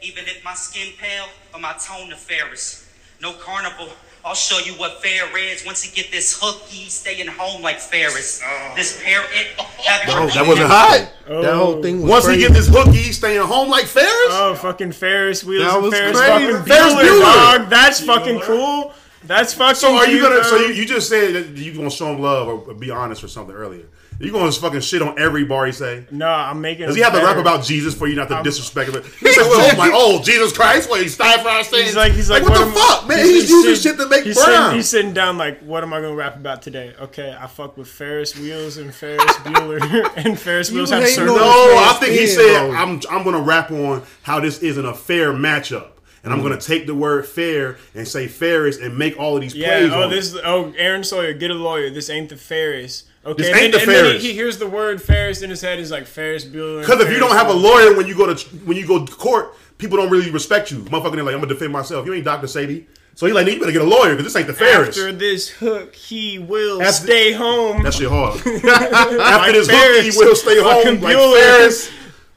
even 0.00 0.24
if 0.24 0.42
my 0.44 0.54
skin 0.54 0.92
pale 0.98 1.26
or 1.52 1.60
my 1.60 1.74
tone 1.74 2.10
the 2.10 2.16
fairest. 2.16 2.84
No 3.20 3.32
carnival. 3.34 3.88
I'll 4.24 4.34
show 4.34 4.58
you 4.58 4.72
what 4.74 5.02
fair 5.02 5.36
is 5.36 5.66
once 5.66 5.84
you 5.84 5.90
get 6.00 6.12
this 6.12 6.38
hooky 6.40 6.88
staying 6.88 7.26
home 7.26 7.60
like 7.60 7.80
Ferris. 7.80 8.40
Oh. 8.44 8.72
This 8.76 9.02
pair 9.02 9.22
it. 9.32 9.48
Oh, 9.58 10.28
that 10.34 10.46
wasn't 10.46 10.68
hot. 10.68 11.12
That 11.26 11.54
whole 11.54 11.82
thing 11.82 12.02
was 12.02 12.10
Once 12.10 12.24
crazy. 12.26 12.40
he 12.42 12.46
get 12.46 12.54
this 12.54 12.68
hooky, 12.68 13.10
staying 13.12 13.40
home 13.46 13.68
like 13.68 13.86
Ferris. 13.86 14.06
Oh, 14.30 14.54
fucking 14.54 14.92
Ferris 14.92 15.42
wheels 15.42 15.64
That 15.64 15.74
and 15.74 15.82
was 15.82 15.92
Ferris 15.94 16.18
crazy. 16.18 16.52
fucking 16.52 16.66
Ferris 16.66 16.94
Bueller, 16.94 17.20
Bueller. 17.20 17.58
dog. 17.58 17.70
That's 17.70 18.00
fucking 18.04 18.40
cool. 18.42 18.92
That's 19.24 19.54
fucking. 19.54 19.74
So 19.76 19.96
are 19.96 20.06
you 20.06 20.18
cute, 20.18 20.22
gonna? 20.22 20.34
bro. 20.36 20.42
So 20.42 20.56
you, 20.56 20.72
you 20.74 20.86
just 20.86 21.08
said 21.08 21.34
that 21.34 21.48
you 21.56 21.72
gonna 21.74 21.90
show 21.90 22.06
him 22.12 22.20
love 22.20 22.46
or, 22.48 22.54
or 22.70 22.74
be 22.74 22.90
honest 22.90 23.24
or 23.24 23.28
something 23.28 23.54
earlier. 23.54 23.86
You 24.22 24.30
going 24.30 24.50
to 24.52 24.60
fucking 24.60 24.80
shit 24.80 25.02
on 25.02 25.18
every 25.18 25.44
bar 25.44 25.66
he 25.66 25.72
say? 25.72 26.04
No, 26.12 26.28
I'm 26.28 26.60
making. 26.60 26.86
Does 26.86 26.94
he 26.94 27.02
have 27.02 27.12
to 27.12 27.18
rap 27.18 27.36
about 27.38 27.64
Jesus 27.64 27.92
for 27.94 28.06
you 28.06 28.14
not 28.14 28.28
to 28.28 28.40
disrespect 28.44 28.90
him? 28.90 29.02
He's 29.18 29.34
said, 29.34 29.42
"Well, 29.42 29.76
like, 29.76 29.90
oh, 29.92 30.22
Jesus 30.22 30.52
Christ, 30.52 30.88
what 30.88 31.02
he's 31.02 31.16
dying 31.16 31.40
for 31.42 31.48
our 31.48 31.64
sins." 31.64 31.86
He's 31.86 31.96
like, 31.96 32.12
he's 32.12 32.30
like, 32.30 32.44
what, 32.44 32.54
the 32.54 32.60
am- 32.66 32.72
fuck, 32.72 33.08
man? 33.08 33.18
He's, 33.18 33.50
using 33.50 33.74
shit 33.74 33.98
to 33.98 34.08
make 34.08 34.22
he's 34.24 34.36
brown. 34.36 34.46
Sitting, 34.66 34.76
he's 34.76 34.88
sitting 34.88 35.12
down 35.12 35.38
like, 35.38 35.58
what 35.60 35.82
am 35.82 35.92
I 35.92 36.00
gonna 36.00 36.14
rap 36.14 36.36
about 36.36 36.62
today? 36.62 36.94
Okay, 37.00 37.36
I 37.36 37.48
fuck 37.48 37.76
with 37.76 37.88
Ferris 37.88 38.38
wheels 38.38 38.76
and 38.76 38.94
Ferris 38.94 39.24
Bueller, 39.38 40.12
and 40.16 40.38
Ferris 40.38 40.70
wheels 40.70 40.90
have 40.90 41.02
ain't 41.02 41.10
certain. 41.10 41.34
no- 41.34 41.40
no, 41.40 41.76
I 41.90 41.96
think 41.98 42.12
he 42.12 42.28
said, 42.28 42.68
bro. 42.70 42.76
"I'm 42.76 43.00
I'm 43.10 43.24
gonna 43.24 43.40
rap 43.42 43.72
on 43.72 44.04
how 44.22 44.38
this 44.38 44.60
isn't 44.60 44.86
a 44.86 44.94
fair 44.94 45.32
matchup." 45.32 45.88
And 46.24 46.32
I'm 46.32 46.38
Mm. 46.38 46.42
gonna 46.44 46.60
take 46.60 46.86
the 46.86 46.94
word 46.94 47.26
fair 47.26 47.78
and 47.96 48.06
say 48.06 48.28
Ferris 48.28 48.78
and 48.78 48.96
make 48.96 49.18
all 49.18 49.34
of 49.34 49.42
these 49.42 49.56
Yeah. 49.56 49.80
plays. 49.80 49.92
Oh, 49.92 50.02
on 50.04 50.12
it. 50.12 50.14
this. 50.14 50.36
Oh, 50.44 50.72
Aaron 50.78 51.02
Sawyer, 51.02 51.32
get 51.32 51.50
a 51.50 51.54
lawyer. 51.54 51.90
This 51.90 52.08
ain't 52.08 52.28
the 52.28 52.36
Ferris. 52.36 53.02
Okay. 53.24 53.42
This 53.42 53.52
and 53.52 53.56
ain't 53.60 53.72
then, 53.72 53.72
the 53.72 53.78
and 53.78 53.88
then 53.88 54.04
Ferris. 54.10 54.22
he, 54.22 54.28
he 54.30 54.34
hears 54.34 54.58
the 54.58 54.66
word 54.66 55.00
Ferris 55.00 55.42
in 55.42 55.50
his 55.50 55.60
head. 55.60 55.78
He's 55.78 55.92
like 55.92 56.06
Ferris 56.06 56.44
Bueller. 56.44 56.80
Because 56.80 57.00
if 57.00 57.10
you 57.10 57.18
don't 57.20 57.36
have 57.36 57.48
a 57.48 57.52
lawyer 57.52 57.96
when 57.96 58.06
you 58.08 58.16
go 58.16 58.32
to 58.34 58.48
when 58.64 58.76
you 58.76 58.86
go 58.86 59.04
to 59.06 59.12
court, 59.12 59.54
people 59.78 59.96
don't 59.96 60.10
really 60.10 60.30
respect 60.30 60.70
you. 60.72 60.78
Motherfucker, 60.80 61.14
they're 61.14 61.22
like, 61.24 61.34
I'm 61.34 61.40
gonna 61.40 61.52
defend 61.54 61.72
myself. 61.72 62.04
You 62.04 62.14
ain't 62.14 62.24
Dr. 62.24 62.48
Sadie. 62.48 62.86
So 63.14 63.26
he 63.26 63.32
like, 63.32 63.46
you 63.46 63.60
better 63.60 63.70
get 63.72 63.82
a 63.82 63.84
lawyer 63.84 64.10
because 64.16 64.24
this 64.24 64.34
ain't 64.36 64.46
the 64.48 64.54
Ferris. 64.54 64.88
After 64.98 65.12
this 65.12 65.48
hook, 65.50 65.94
he 65.94 66.38
will 66.40 66.80
After- 66.82 67.04
stay 67.04 67.32
home. 67.32 67.82
That 67.84 67.94
shit 67.94 68.08
hard. 68.08 68.34
After 68.46 69.52
this 69.52 69.68
hook, 69.68 69.76
Ferris. 69.78 70.14
he 70.14 70.18
will 70.18 70.34
stay 70.34 70.60
home 70.60 70.82
Fucking 70.82 71.00
like 71.02 71.16
Bueller. 71.16 71.34
Ferris. 71.40 71.90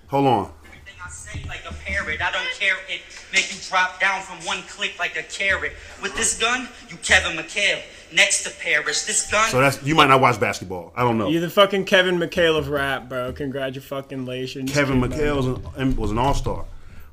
Hold 0.09 0.27
on. 0.27 0.51
Everything 2.05 2.25
I 2.25 2.31
say 2.31 2.37
like 2.37 2.37
a 2.37 2.37
parrot. 2.37 2.37
I 2.37 2.45
don't 2.45 2.59
care 2.59 2.75
it 2.95 3.01
make 3.33 3.51
you 3.53 3.59
drop 3.69 3.99
down 3.99 4.21
from 4.21 4.37
one 4.45 4.61
click 4.63 4.97
like 4.99 5.17
a 5.17 5.23
carrot. 5.23 5.73
With 6.01 6.15
this 6.15 6.39
gun, 6.39 6.67
you 6.89 6.97
Kevin 6.97 7.35
McHale. 7.37 7.81
Next 8.13 8.43
to 8.43 8.51
Parish. 8.51 9.01
This 9.01 9.29
gun. 9.31 9.49
So 9.49 9.59
that's 9.59 9.81
you 9.83 9.95
might 9.95 10.07
not 10.07 10.21
watch 10.21 10.39
basketball. 10.39 10.93
I 10.95 11.01
don't 11.01 11.17
know. 11.17 11.27
You're 11.27 11.41
the 11.41 11.49
fucking 11.49 11.85
Kevin 11.85 12.17
McHale 12.17 12.57
of 12.57 12.69
rap, 12.69 13.09
bro. 13.09 13.33
Congratulations. 13.33 13.85
Fucking 13.85 14.25
Laysian. 14.25 14.67
Kevin 14.67 15.01
McHale 15.01 15.35
was 15.37 15.73
an, 15.75 15.95
was 15.95 16.11
an 16.11 16.17
all 16.19 16.33
star. 16.35 16.65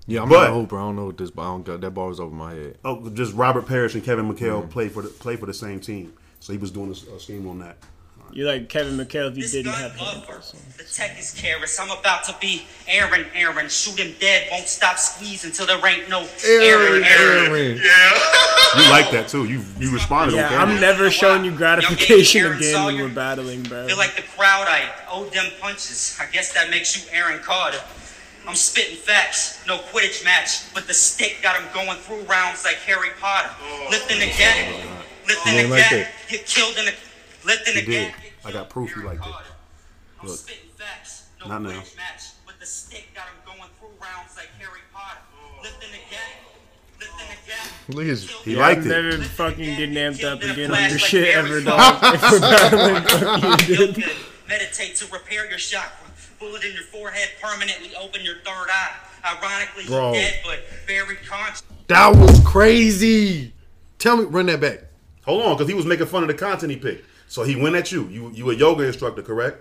Yeah, 0.06 0.22
I'm 0.22 0.28
But- 0.28 0.42
not 0.48 0.50
a 0.50 0.54
hooper. 0.54 0.76
I 0.78 0.82
don't 0.82 0.96
know 0.96 1.06
what 1.06 1.16
this, 1.16 1.30
but 1.30 1.42
I 1.42 1.46
don't 1.46 1.64
got 1.64 1.80
that 1.80 1.90
bar 1.92 2.08
was 2.08 2.20
over 2.20 2.34
my 2.34 2.52
head. 2.54 2.78
Oh, 2.84 3.08
just 3.10 3.34
Robert 3.34 3.66
Parish 3.66 3.94
and 3.94 4.04
Kevin 4.04 4.32
McHale 4.32 4.62
Mm. 4.64 4.70
play 4.70 4.88
for 4.88 5.02
the 5.02 5.08
play 5.08 5.36
for 5.36 5.46
the 5.46 5.54
same 5.54 5.80
team. 5.80 6.12
So 6.40 6.52
he 6.52 6.58
was 6.58 6.70
doing 6.70 6.88
a, 6.88 7.14
a 7.16 7.18
scheme 7.20 7.48
on 7.48 7.58
that. 7.60 7.76
You 8.32 8.46
like 8.46 8.68
Kevin 8.68 8.96
McHale 8.96 9.30
if 9.30 9.36
you 9.36 9.42
This 9.42 9.52
didn't 9.52 9.72
gun 9.72 9.80
have 9.82 9.94
him. 9.94 10.06
lover. 10.20 10.40
The 10.78 10.84
tech 10.84 11.18
is 11.18 11.32
careless. 11.32 11.78
I'm 11.78 11.90
about 11.90 12.24
to 12.24 12.34
be 12.40 12.62
Aaron, 12.88 13.26
Aaron. 13.34 13.68
Shoot 13.68 13.98
him 14.00 14.14
dead. 14.18 14.48
Won't 14.50 14.66
stop 14.68 14.98
squeezing 14.98 15.52
till 15.52 15.66
there 15.66 15.84
ain't 15.86 16.08
no 16.08 16.26
Aaron, 16.46 17.04
Aaron. 17.04 17.80
Yeah. 17.82 18.82
You 18.84 18.90
like 18.90 19.10
that 19.10 19.28
too. 19.28 19.44
You 19.44 19.62
you 19.78 19.92
responded. 19.92 20.34
Yeah, 20.34 20.46
okay. 20.46 20.56
I'm 20.56 20.80
never 20.80 21.10
showing 21.10 21.44
you 21.44 21.50
gratification 21.54 22.42
Aaron 22.46 22.56
again 22.56 22.84
when 22.86 22.96
we're 22.96 23.08
battling, 23.14 23.62
bro. 23.64 23.86
Feel 23.86 23.98
like 23.98 24.16
the 24.16 24.22
crowd, 24.22 24.66
I 24.66 24.88
owe 25.10 25.24
them 25.26 25.44
punches. 25.60 26.16
I 26.18 26.24
guess 26.32 26.52
that 26.54 26.70
makes 26.70 26.96
you 26.96 27.02
Aaron 27.12 27.38
Carter. 27.40 27.80
I'm 28.48 28.54
spitting 28.56 28.96
facts, 28.96 29.60
no 29.68 29.76
Quidditch 29.92 30.24
match, 30.24 30.72
but 30.74 30.86
the 30.88 30.94
stick 30.94 31.36
got 31.42 31.60
him 31.60 31.68
going 31.74 31.98
through 31.98 32.22
rounds 32.22 32.64
like 32.64 32.76
Harry 32.76 33.10
Potter. 33.20 33.50
Oh. 33.62 33.86
Lifting 33.90 34.18
the 34.20 34.26
gap, 34.26 34.56
oh, 34.56 35.04
lifting 35.28 35.54
Yeah, 35.54 35.62
the 35.64 35.68
like 35.68 35.90
gap, 35.90 36.08
get 36.28 36.46
killed 36.46 36.76
in 36.78 36.86
the, 36.86 36.94
lifting 37.44 37.74
the 37.74 37.80
He 37.80 37.86
did. 37.86 38.08
get 38.08 38.14
I 38.44 38.52
got 38.52 38.52
killed 38.52 38.70
proof 38.70 38.96
like 39.04 39.20
he 39.22 39.30
liked 39.30 39.46
it. 39.46 39.52
I'm 40.20 40.28
Look. 40.28 40.38
spitting 40.38 40.70
facts, 40.76 41.24
no 41.40 41.48
Not 41.48 41.62
now. 41.62 41.68
Quidditch 41.70 41.96
match, 41.96 42.22
but 42.46 42.58
the 42.60 42.66
stick 42.66 43.08
got 43.14 43.24
him 43.26 43.34
going 43.44 43.70
through 43.78 43.88
rounds 44.00 44.36
like 44.36 44.48
Harry 44.58 44.80
Potter. 44.92 45.18
Lifting 45.62 45.90
the 45.90 45.98
gap, 46.10 47.00
lifting 47.00 47.26
the 47.28 47.50
gap. 47.50 47.66
Look 47.88 48.02
at 48.04 48.08
his- 48.08 48.30
He 48.44 48.52
in 48.54 48.58
liked 48.58 48.80
I'm 48.82 48.90
it. 48.90 49.02
never 49.02 49.22
fucking 49.24 49.76
getting 49.76 49.94
amped 49.94 50.24
up 50.24 50.40
again 50.42 50.70
on 50.72 50.80
your 50.80 50.90
like 50.90 50.98
shit 51.00 51.34
Harry 51.34 51.48
ever, 51.50 51.60
dog. 51.60 52.14
If 52.14 52.22
we're 52.32 52.40
battling, 52.40 53.02
fuck 53.04 53.68
you, 53.68 53.76
Feel 53.76 53.86
dude. 53.88 53.94
good. 53.96 54.16
Meditate 54.48 54.96
to 54.96 55.06
repair 55.12 55.48
your 55.48 55.58
chakra. 55.58 56.08
Bullet 56.38 56.64
in 56.64 56.72
your 56.74 56.82
forehead 56.84 57.28
permanently 57.40 57.94
open 57.96 58.22
your 58.24 58.36
third 58.44 58.68
eye. 58.68 58.92
Ironically, 59.24 59.84
Bro. 59.86 60.14
he 60.14 60.18
dead, 60.20 60.40
but 60.44 60.60
very 60.86 61.14
conscious. 61.16 61.62
That 61.86 62.16
was 62.16 62.40
crazy. 62.44 63.52
Tell 63.98 64.16
me, 64.16 64.24
run 64.24 64.46
that 64.46 64.60
back. 64.60 64.80
Hold 65.24 65.42
on, 65.44 65.54
because 65.56 65.68
he 65.68 65.74
was 65.74 65.86
making 65.86 66.06
fun 66.06 66.22
of 66.24 66.28
the 66.28 66.34
content 66.34 66.72
he 66.72 66.76
picked. 66.78 67.06
So 67.32 67.44
he 67.44 67.56
went 67.56 67.76
at 67.76 67.90
you. 67.90 68.06
You 68.08 68.30
you 68.34 68.50
a 68.50 68.54
yoga 68.54 68.82
instructor, 68.82 69.22
correct? 69.22 69.56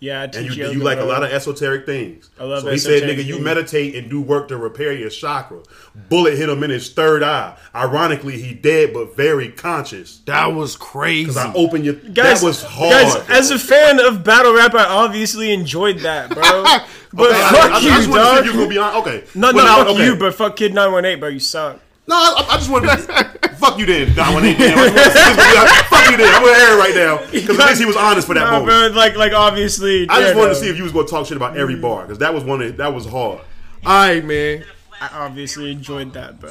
Yeah, 0.00 0.22
I 0.22 0.24
And 0.24 0.34
you 0.46 0.50
yoga, 0.52 0.72
you 0.74 0.82
like 0.82 0.98
a 0.98 1.04
lot 1.04 1.22
of 1.22 1.30
esoteric 1.30 1.86
things. 1.86 2.30
I 2.40 2.44
love 2.44 2.62
so 2.62 2.70
he 2.70 2.78
said, 2.78 2.94
esoteric 3.04 3.18
nigga, 3.18 3.24
you 3.26 3.38
meditate 3.38 3.94
and 3.94 4.10
do 4.10 4.20
work 4.20 4.48
to 4.48 4.56
repair 4.56 4.92
your 4.92 5.08
chakra. 5.10 5.60
Bullet 6.08 6.36
hit 6.36 6.48
him 6.48 6.64
in 6.64 6.70
his 6.70 6.90
third 6.92 7.22
eye. 7.22 7.56
Ironically, 7.76 8.40
he 8.42 8.54
dead 8.54 8.92
but 8.92 9.14
very 9.16 9.50
conscious. 9.52 10.18
That 10.26 10.46
was 10.52 10.74
crazy. 10.74 11.26
Because 11.26 11.36
I 11.36 11.52
opened 11.54 11.84
your. 11.84 11.94
Guys, 11.94 12.40
that 12.40 12.46
was 12.46 12.64
hard. 12.64 12.90
guys, 12.90 13.14
as 13.30 13.50
a 13.52 13.58
fan 13.58 14.00
of 14.00 14.24
battle 14.24 14.56
rap, 14.56 14.74
I 14.74 14.84
obviously 14.86 15.52
enjoyed 15.52 15.98
that, 16.00 16.30
bro. 16.30 16.42
But 17.12 17.30
Okay, 17.30 17.40
I- 17.40 17.50
fuck 17.52 17.70
I, 17.70 17.76
I, 17.76 17.78
you, 17.78 17.88
just 17.90 18.08
wanted 18.10 18.22
to 18.24 18.30
see 18.30 18.36
dog. 18.36 18.44
you 18.46 18.50
were 18.52 18.56
gonna 18.58 18.68
be 18.68 18.78
on. 18.78 18.96
Okay. 18.96 19.24
No, 19.36 19.50
no, 19.52 19.56
Well, 19.58 19.64
now- 19.66 19.84
fuck 19.84 19.94
okay. 19.94 20.04
you, 20.06 20.16
but 20.16 20.34
fuck 20.34 20.56
Kid 20.56 20.74
918, 20.74 21.20
bro. 21.20 21.28
You 21.28 21.38
suck. 21.38 21.78
No, 22.08 22.16
I, 22.16 22.46
I 22.50 22.56
just 22.56 22.68
wanted 22.68 22.88
to. 22.88 23.49
fuck 23.60 23.78
you 23.78 23.86
then. 23.86 24.14
Nah, 24.16 24.34
when 24.34 24.42
they, 24.42 24.54
damn, 24.54 24.78
I 24.78 24.88
just 24.88 24.96
wanted 24.96 25.04
to 25.04 25.10
see 25.10 25.30
if 25.30 25.36
you 25.36 25.44
were 25.44 25.54
gonna- 25.54 25.84
fuck 25.84 26.10
you 26.10 26.16
then. 26.16 26.34
I'm 26.34 26.42
gonna 26.42 26.58
air 26.58 26.74
it 26.74 26.80
right 26.80 26.94
now 26.94 27.30
because 27.30 27.58
at 27.58 27.66
least 27.68 27.80
he 27.80 27.86
was 27.86 27.96
honest 27.96 28.26
for 28.26 28.34
that 28.34 28.44
Nah, 28.44 28.58
moment. 28.60 28.94
bro, 28.94 29.00
like, 29.00 29.16
like 29.16 29.32
obviously. 29.32 30.08
I 30.08 30.20
just 30.20 30.34
wanted 30.34 30.48
no. 30.48 30.54
to 30.54 30.60
see 30.60 30.68
if 30.68 30.76
you 30.76 30.82
was 30.82 30.92
gonna 30.92 31.06
talk 31.06 31.26
shit 31.26 31.36
about 31.36 31.56
every 31.56 31.76
mm. 31.76 31.82
bar 31.82 32.02
because 32.02 32.18
that 32.18 32.34
was 32.34 32.42
one 32.42 32.62
of, 32.62 32.76
that 32.78 32.92
was 32.92 33.06
hard. 33.06 33.40
All 33.86 34.06
right, 34.06 34.24
man. 34.24 34.64
I 35.00 35.08
obviously 35.24 35.70
enjoyed 35.70 36.12
that, 36.14 36.40
bro. 36.40 36.50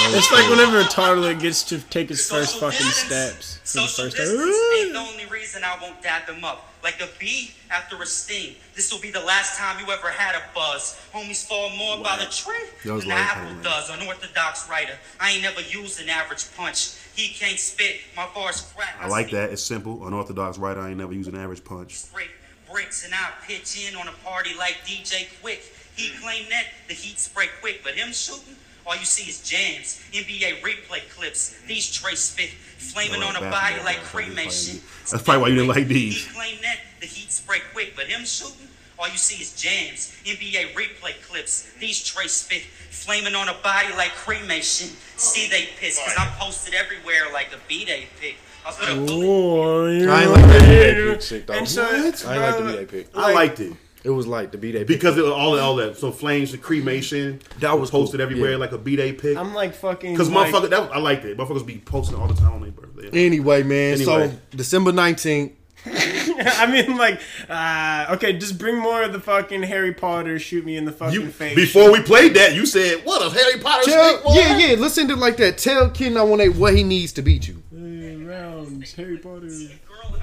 It's 0.00 0.30
like 0.30 0.48
whenever 0.50 0.78
a 0.80 0.84
toddler 0.84 1.34
gets 1.34 1.62
to 1.64 1.78
take 1.80 2.08
his 2.10 2.28
first 2.28 2.52
Social 2.54 2.70
fucking 2.70 2.86
distance. 2.86 3.58
steps 3.60 3.72
for 3.72 3.78
the 3.80 3.88
Social 3.88 4.04
first 4.04 4.16
distance 4.16 4.56
time. 4.56 4.84
ain't 4.84 4.92
the 4.92 4.98
only 4.98 5.26
reason 5.26 5.64
I 5.64 5.78
won't 5.82 6.00
dap 6.02 6.28
him 6.28 6.44
up. 6.44 6.67
Like 6.82 7.00
a 7.00 7.08
bee 7.18 7.50
after 7.70 8.00
a 8.00 8.06
sting. 8.06 8.54
This 8.74 8.92
will 8.92 9.00
be 9.00 9.10
the 9.10 9.20
last 9.20 9.58
time 9.58 9.84
you 9.84 9.92
ever 9.92 10.08
had 10.08 10.34
a 10.34 10.42
buzz. 10.54 11.00
Homies 11.12 11.46
fall 11.46 11.70
more 11.70 12.02
by 12.02 12.16
the 12.18 12.26
tree 12.26 12.54
than 12.84 13.00
the 13.00 13.14
apple 13.14 13.52
man. 13.52 13.62
does. 13.62 13.90
Unorthodox 13.90 14.68
writer. 14.70 14.94
I 15.20 15.32
ain't 15.32 15.42
never 15.42 15.60
used 15.60 16.00
an 16.00 16.08
average 16.08 16.44
punch. 16.56 16.94
He 17.16 17.28
can't 17.28 17.58
spit. 17.58 18.00
My 18.16 18.28
bars 18.34 18.72
crack. 18.76 18.96
I 19.00 19.08
like 19.08 19.26
speak 19.26 19.36
that. 19.36 19.50
It's 19.50 19.62
simple. 19.62 20.06
Unorthodox 20.06 20.56
writer. 20.58 20.80
I 20.80 20.90
ain't 20.90 20.98
never 20.98 21.12
used 21.12 21.28
an 21.28 21.36
average 21.36 21.64
punch. 21.64 22.12
Break 22.12 22.30
bricks 22.70 23.04
and 23.04 23.14
I 23.14 23.30
pitch 23.46 23.88
in 23.88 23.96
on 23.96 24.08
a 24.08 24.12
party 24.24 24.50
like 24.56 24.76
DJ 24.84 25.26
Quik. 25.42 25.60
He 25.96 26.10
mm. 26.10 26.20
claimed 26.22 26.46
that 26.50 26.66
the 26.86 26.94
heat 26.94 27.18
spray 27.18 27.46
quick, 27.60 27.80
but 27.82 27.94
him 27.94 28.12
shooting, 28.12 28.56
all 28.88 28.96
you 28.96 29.04
see 29.04 29.28
is 29.28 29.42
jams, 29.42 30.00
NBA 30.12 30.62
replay 30.62 31.06
clips. 31.14 31.54
These 31.66 31.92
trace 31.92 32.20
spit, 32.20 32.48
flaming 32.48 33.22
I 33.22 33.28
on 33.28 33.36
a 33.36 33.50
body 33.50 33.76
like 33.84 34.00
That's 34.00 34.14
why 34.14 34.20
you 34.22 34.32
cremation. 34.32 34.80
That's 35.10 35.22
probably 35.22 35.42
why 35.42 35.48
you 35.48 35.54
didn't 35.56 35.68
like 35.68 35.88
these. 35.88 36.26
He 36.26 36.34
claimed 36.34 36.60
that 36.62 36.78
the 37.00 37.06
heat 37.06 37.30
spray 37.30 37.60
quick, 37.74 37.94
but 37.94 38.06
him 38.06 38.24
shooting, 38.24 38.66
all 38.98 39.08
you 39.08 39.18
see 39.18 39.42
is 39.42 39.54
jams, 39.60 40.16
NBA 40.24 40.72
replay 40.72 41.20
clips. 41.28 41.70
These 41.78 42.02
trace 42.02 42.32
spit, 42.32 42.62
flaming 42.62 43.34
on 43.34 43.50
a 43.50 43.54
body 43.62 43.92
like 43.94 44.12
cremation. 44.12 44.88
See 45.16 45.48
they 45.50 45.68
piss, 45.78 45.98
cause 46.02 46.14
I'm 46.18 46.32
posted 46.38 46.72
everywhere 46.72 47.30
like 47.32 47.48
a 47.52 47.58
B-Day 47.68 48.06
pic. 48.18 48.36
I 48.66 48.72
put 48.72 48.88
a 48.88 48.94
Oh, 48.96 49.86
yeah. 49.86 50.12
I 50.12 50.22
ain't 50.22 50.30
like 50.30 50.46
that 50.46 50.62
B-Day 50.62 51.12
pick 51.12 51.22
shit, 51.22 51.46
though. 51.46 51.54
And 51.54 51.68
so, 51.68 51.84
I 51.84 51.94
ain't 51.94 52.24
like 52.24 52.56
the 52.56 52.62
bro, 52.62 52.72
B-Day 52.72 52.86
pick. 52.86 53.08
I 53.14 53.34
liked 53.34 53.60
it 53.60 53.74
It 54.04 54.10
was 54.10 54.26
like 54.26 54.52
the 54.52 54.58
B-Day 54.58 54.84
because 54.84 55.18
it 55.18 55.22
was 55.22 55.32
all 55.32 55.58
all 55.58 55.76
that. 55.76 55.96
So 55.96 56.12
flames, 56.12 56.52
the 56.52 56.58
cremation. 56.58 57.40
That 57.58 57.78
was 57.78 57.90
posted 57.90 58.18
cool. 58.20 58.22
everywhere 58.26 58.52
Yeah. 58.52 58.56
like 58.58 58.72
a 58.72 58.78
b-day 58.78 59.12
pic. 59.12 59.36
I'm 59.36 59.54
like 59.54 59.74
fucking. 59.74 60.12
Because 60.12 60.30
like, 60.30 60.52
motherfucker, 60.52 60.70
that 60.70 60.80
was, 60.82 60.90
I 60.92 60.98
liked 60.98 61.24
it. 61.24 61.36
Motherfuckers 61.36 61.66
be 61.66 61.78
posting 61.78 62.16
all 62.16 62.28
the 62.28 62.34
time 62.34 62.52
on 62.52 62.62
their 62.62 62.70
birthday. 62.70 63.26
Anyway, 63.26 63.62
man. 63.64 63.94
Anyway. 63.94 64.04
So 64.04 64.32
December 64.56 64.92
19th. 64.92 65.52
I 65.86 66.66
mean, 66.70 66.96
like, 66.96 67.20
uh, 67.48 68.14
okay, 68.16 68.36
just 68.36 68.58
bring 68.58 68.76
more 68.78 69.02
of 69.02 69.12
the 69.12 69.20
fucking 69.20 69.62
Harry 69.62 69.94
Potter. 69.94 70.38
Shoot 70.38 70.64
me 70.64 70.76
in 70.76 70.84
the 70.84 70.92
fucking 70.92 71.14
You 71.14 71.28
face. 71.28 71.54
before 71.54 71.92
we 71.92 72.00
played 72.00 72.34
that, 72.34 72.54
you 72.54 72.66
said 72.66 73.04
what 73.04 73.22
a 73.22 73.30
Harry 73.34 73.60
Potter 73.60 73.90
Tell, 73.90 74.36
yeah, 74.36 74.58
yeah. 74.58 74.74
Listen 74.76 75.08
to 75.08 75.16
like 75.16 75.36
that. 75.38 75.58
Tell 75.58 75.88
Ken 75.90 76.16
I 76.16 76.24
918 76.24 76.60
what 76.60 76.74
he 76.76 76.82
needs 76.82 77.12
to 77.14 77.22
beat 77.22 77.48
you. 77.48 77.62
Hey, 77.70 78.16
rounds, 78.16 78.92
Harry 78.94 79.18
Potter. 79.18 79.48
girl 79.48 80.18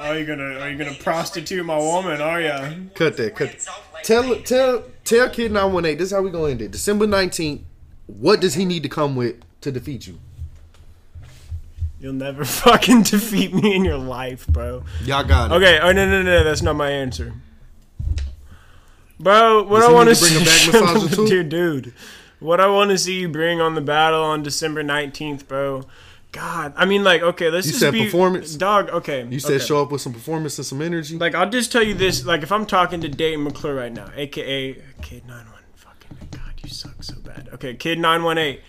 and 0.00 0.12
I'm 0.12 0.26
scalping 0.26 0.40
at 0.40 0.40
an 0.40 0.56
eBay 0.56 0.56
flip. 0.56 0.58
Oh, 0.58 0.58
are 0.58 0.58
you 0.58 0.58
gonna 0.58 0.60
are 0.60 0.70
you 0.70 0.78
gonna 0.78 0.94
prostitute 0.94 1.64
my 1.64 1.78
woman? 1.78 2.20
Are 2.20 2.40
ya? 2.40 2.70
Cut 2.94 3.16
that. 3.16 3.36
Cut. 3.36 3.66
Tell 4.02 4.36
tell 4.42 4.84
tell 5.04 5.30
Kid 5.30 5.52
918. 5.52 5.98
This 5.98 6.06
is 6.06 6.12
how 6.12 6.22
we 6.22 6.30
gonna 6.30 6.50
end 6.50 6.62
it. 6.62 6.70
December 6.70 7.06
19th. 7.06 7.62
What 8.06 8.40
does 8.40 8.54
he 8.54 8.64
need 8.64 8.82
to 8.82 8.88
come 8.88 9.14
with 9.14 9.36
to 9.60 9.70
defeat 9.70 10.06
you? 10.06 10.18
You'll 12.00 12.14
never 12.14 12.44
fucking 12.46 13.02
defeat 13.02 13.54
me 13.54 13.74
in 13.74 13.84
your 13.84 13.98
life, 13.98 14.46
bro. 14.46 14.84
Y'all 15.04 15.24
got 15.24 15.52
it. 15.52 15.54
Okay. 15.54 15.78
Oh 15.80 15.92
no 15.92 16.08
no 16.08 16.22
no, 16.22 16.44
that's 16.44 16.62
not 16.62 16.76
my 16.76 16.90
answer. 16.90 17.34
Bro, 19.20 19.64
what 19.64 19.80
Does 19.80 19.88
I 19.90 19.92
want 19.92 20.08
to 20.08 20.14
see, 20.14 21.26
dude, 21.26 21.48
dude, 21.50 21.92
what 22.38 22.58
I 22.58 22.68
want 22.68 22.90
to 22.90 22.96
see 22.96 23.20
you 23.20 23.28
bring 23.28 23.60
on 23.60 23.74
the 23.74 23.82
battle 23.82 24.22
on 24.22 24.42
December 24.42 24.82
nineteenth, 24.82 25.46
bro, 25.46 25.84
God, 26.32 26.74
I 26.76 26.84
mean, 26.84 27.02
like, 27.02 27.22
okay, 27.22 27.50
let's 27.50 27.66
You 27.66 27.72
just 27.72 27.80
said 27.80 27.92
be 27.92 28.04
performance? 28.04 28.54
dog. 28.54 28.88
Okay, 28.90 29.26
You 29.28 29.40
said 29.40 29.56
okay. 29.56 29.64
show 29.64 29.82
up 29.82 29.90
with 29.90 30.00
some 30.00 30.12
performance 30.12 30.56
and 30.58 30.66
some 30.66 30.80
energy. 30.80 31.18
Like, 31.18 31.34
I'll 31.34 31.50
just 31.50 31.72
tell 31.72 31.82
you 31.82 31.94
this. 31.94 32.24
Like, 32.24 32.42
if 32.42 32.52
I'm 32.52 32.66
talking 32.66 33.00
to 33.00 33.08
Dayton 33.08 33.42
McClure 33.42 33.74
right 33.74 33.92
now, 33.92 34.10
aka 34.14 34.74
Kid 35.02 35.26
Nine 35.26 35.46
One, 35.46 35.62
fucking 35.74 36.28
God, 36.30 36.54
you 36.62 36.68
suck 36.70 37.02
so 37.02 37.16
bad. 37.20 37.48
Okay, 37.54 37.74
Kid 37.74 37.98
Nine 37.98 38.22
One 38.22 38.38
Eight. 38.38 38.60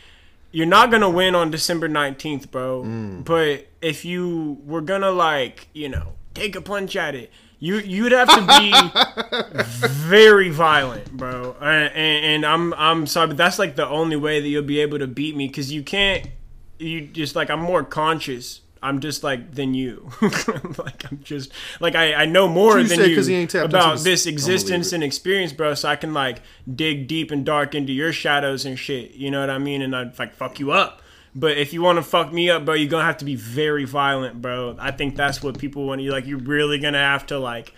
You're 0.51 0.66
not 0.66 0.91
gonna 0.91 1.09
win 1.09 1.34
on 1.36 1.49
December 1.51 1.88
19th, 1.88 2.51
bro. 2.51 2.84
Mm. 2.84 3.24
But 3.24 3.68
if 3.82 4.03
you 4.05 4.57
were 4.66 4.82
gonna 4.82 5.12
like, 5.12 5.70
you 5.74 5.88
know, 5.88 6.14
take 6.34 6.55
a 6.55 6.62
punch 6.62 6.95
at 6.95 7.16
it, 7.16 7.32
you 7.59 7.76
you'd 7.78 8.12
have 8.12 8.28
to 8.28 8.59
be 8.59 8.74
very 9.88 10.49
violent, 10.49 11.12
bro. 11.16 11.55
And, 11.62 11.93
and, 11.93 12.26
and 12.26 12.45
I'm 12.45 12.74
I'm 12.74 13.05
sorry, 13.07 13.28
but 13.28 13.38
that's 13.38 13.59
like 13.59 13.76
the 13.76 13.88
only 13.88 14.16
way 14.16 14.41
that 14.41 14.47
you'll 14.47 14.64
be 14.64 14.80
able 14.82 14.99
to 14.99 15.07
beat 15.07 15.36
me 15.36 15.47
because 15.47 15.72
you 15.72 15.84
can't. 15.84 16.28
You 16.82 17.01
just 17.01 17.36
like 17.36 17.49
I'm 17.49 17.61
more 17.61 17.84
conscious. 17.84 18.61
I'm 18.84 18.99
just 18.99 19.23
like 19.23 19.53
than 19.53 19.75
you. 19.75 20.09
like 20.21 21.05
I'm 21.11 21.19
just 21.23 21.51
like 21.79 21.93
I, 21.95 22.13
I 22.15 22.25
know 22.25 22.47
more 22.47 22.79
You 22.79 22.88
than 22.88 22.97
said 22.97 23.09
you 23.11 23.15
'cause 23.15 23.27
he 23.27 23.36
ain't 23.36 23.53
about 23.53 23.99
this 23.99 24.25
existence 24.25 24.91
and 24.91 25.03
experience, 25.03 25.53
bro. 25.53 25.75
So 25.75 25.88
I 25.88 25.95
can 25.95 26.13
like 26.13 26.41
dig 26.73 27.07
deep 27.07 27.29
and 27.29 27.45
dark 27.45 27.75
into 27.75 27.93
your 27.93 28.11
shadows 28.11 28.65
and 28.65 28.79
shit. 28.79 29.11
You 29.11 29.29
know 29.29 29.39
what 29.39 29.51
I 29.51 29.59
mean? 29.59 29.82
And 29.84 29.95
I'd 29.95 30.17
like 30.17 30.34
fuck 30.34 30.59
you 30.59 30.71
up. 30.71 31.01
But 31.36 31.57
if 31.57 31.71
you 31.73 31.82
want 31.84 31.97
to 31.97 32.03
fuck 32.03 32.34
me 32.34 32.49
up, 32.49 32.65
bro, 32.65 32.73
you're 32.73 32.89
gonna 32.89 33.05
have 33.05 33.17
to 33.19 33.25
be 33.25 33.36
very 33.36 33.86
violent, 33.86 34.41
bro. 34.41 34.75
I 34.79 34.89
think 34.91 35.15
that's 35.15 35.43
what 35.43 35.59
people 35.59 35.86
want. 35.86 36.01
You 36.01 36.11
like, 36.11 36.25
you're 36.25 36.39
really 36.39 36.79
gonna 36.79 36.97
have 36.97 37.25
to 37.27 37.38
like, 37.39 37.73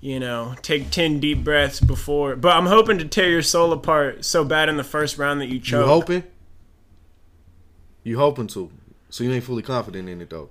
you 0.00 0.18
know, 0.20 0.54
take 0.62 0.90
ten 0.90 1.20
deep 1.20 1.44
breaths 1.44 1.80
before. 1.80 2.34
But 2.36 2.56
I'm 2.56 2.66
hoping 2.66 2.98
to 2.98 3.04
tear 3.06 3.30
your 3.30 3.40
soul 3.42 3.72
apart 3.72 4.24
so 4.24 4.44
bad 4.44 4.68
in 4.68 4.76
the 4.76 4.84
first 4.84 5.16
round 5.16 5.40
that 5.40 5.46
you 5.46 5.54
you 5.54 5.60
choke. 5.60 5.86
hoping? 5.86 6.24
You 8.04 8.18
hoping 8.18 8.46
to? 8.48 8.70
So 9.08 9.24
you 9.24 9.32
ain't 9.32 9.44
fully 9.44 9.62
confident 9.62 10.08
in 10.08 10.20
it 10.20 10.30
though. 10.30 10.50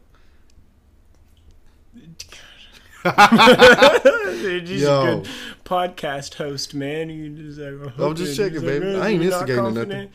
You're 3.06 4.60
just 4.62 4.84
Yo. 4.84 5.01
a 5.01 5.16
good 5.18 5.28
podcast 5.66 6.34
host, 6.36 6.74
man. 6.74 7.10
You 7.10 7.30
just 7.30 7.60
like, 7.60 7.97
I'm 7.99 8.16
just 8.16 8.38
hoping. 8.38 8.54
checking, 8.54 8.54
He's 8.54 8.64
like, 8.64 8.82
baby. 8.82 8.86
"Oh, 8.95 9.01
I 9.01 9.08
ain't 9.10 9.22
you're 9.22 9.32
not 9.32 9.41
instigating 9.49 9.74
nothing." 9.74 10.01
You 10.01 10.10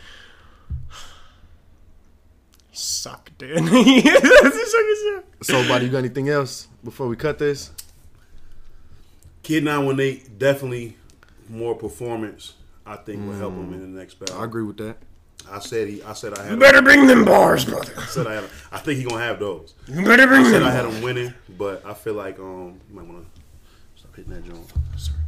suck, 2.73 3.31
dude. 3.39 3.59
So, 5.41 5.67
buddy, 5.69 5.85
you 5.87 5.93
got 5.93 5.99
anything 5.99 6.29
else 6.29 6.67
before 6.83 7.07
we 7.07 7.15
cut 7.15 7.39
this? 7.39 7.71
Kid 9.45 9.63
918 9.63 10.37
definitely 10.37 10.97
more 11.49 11.77
performance. 11.77 12.55
I 12.85 12.97
think 12.97 13.25
will 13.25 13.35
help 13.35 13.55
him 13.55 13.73
in 13.73 13.81
the 13.93 13.99
next 14.01 14.15
battle. 14.15 14.41
I 14.41 14.45
agree 14.45 14.65
with 14.65 14.79
that. 14.79 14.97
I 15.51 15.59
said 15.61 15.89
he. 15.89 16.03
I 16.03 16.13
said 16.13 16.35
I 16.35 16.43
had. 16.43 16.51
You 16.53 16.57
better 16.59 16.83
bring 16.83 17.07
them 17.07 17.25
bars, 17.25 17.65
brother. 17.65 17.93
I 17.97 18.05
said 18.07 18.27
I 18.27 18.35
had. 18.35 18.45
I 18.73 18.79
think 18.79 18.99
he 18.99 19.05
gonna 19.05 19.23
have 19.23 19.39
those. 19.39 19.75
You 19.87 20.05
better 20.05 20.27
bring 20.27 20.43
I 20.47 20.51
said 20.51 20.61
them. 20.61 20.69
I 20.69 20.73
had 20.73 20.85
him 20.85 21.03
winning, 21.03 21.33
but 21.59 21.85
I 21.87 21.95
feel 21.95 22.15
like 22.15 22.39
um 22.39 22.81
you 22.89 22.97
might 22.97 23.07
wanna 23.07 23.25
stop 23.97 24.15
hitting 24.17 24.33
that 24.33 24.45
joint. 24.45 24.73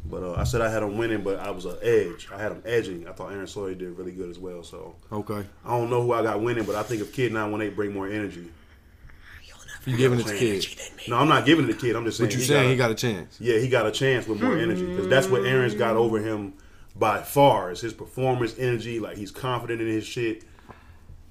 But 0.07 0.23
uh, 0.25 0.35
I 0.35 0.43
said 0.45 0.61
I 0.61 0.69
had 0.69 0.83
him 0.83 0.99
winning, 0.99 1.23
but 1.23 1.39
I 1.39 1.51
was 1.51 1.65
an 1.67 1.77
edge. 1.83 2.29
I 2.35 2.43
had 2.43 2.51
him 2.53 2.63
edging. 2.67 3.07
I 3.07 3.13
thought 3.13 3.31
Aaron 3.33 3.47
Sawyer 3.47 3.75
did 3.75 3.97
really 3.97 4.11
good 4.13 4.29
as 4.29 4.39
well. 4.41 4.63
So 4.65 4.97
Okay. 5.13 5.45
I 5.65 5.69
don't 5.71 5.89
know 5.89 6.03
who 6.03 6.13
I 6.13 6.23
got 6.23 6.43
winning, 6.43 6.65
but 6.65 6.75
I 6.75 6.83
think 6.83 7.01
if 7.01 7.13
Kid 7.13 7.33
918 7.33 7.77
bring 7.77 7.93
more 7.95 8.09
energy. 8.09 8.51
You 9.87 9.97
giving 9.97 10.21
it 10.21 10.27
to 10.27 10.37
kid? 10.37 10.67
No, 11.09 11.17
I'm 11.17 11.29
not 11.29 11.47
giving 11.47 11.65
it 11.67 11.73
to 11.73 11.79
Kid. 11.79 11.97
I'm 11.97 12.05
just 12.05 12.19
saying. 12.19 12.29
But 12.29 12.35
you 12.35 12.41
he 12.41 12.45
saying 12.47 12.63
got 12.65 12.69
he 12.69 12.75
a- 12.75 12.77
got 12.77 12.91
a 12.91 12.95
chance? 12.95 13.39
Yeah, 13.41 13.59
he 13.59 13.69
got 13.69 13.87
a 13.87 13.91
chance 13.91 14.27
with 14.27 14.43
more 14.43 14.55
energy 14.59 14.85
because 14.85 15.09
that's 15.09 15.27
what 15.27 15.47
Aaron's 15.47 15.75
got 15.75 15.97
over 15.97 16.19
him 16.19 16.53
by 17.01 17.23
far 17.23 17.73
is 17.73 17.81
his 17.81 17.93
performance, 17.93 18.55
energy. 18.59 19.01
Like 19.01 19.17
he's 19.17 19.33
confident 19.33 19.81
in 19.81 19.89
his 19.89 20.07
shit. 20.07 20.45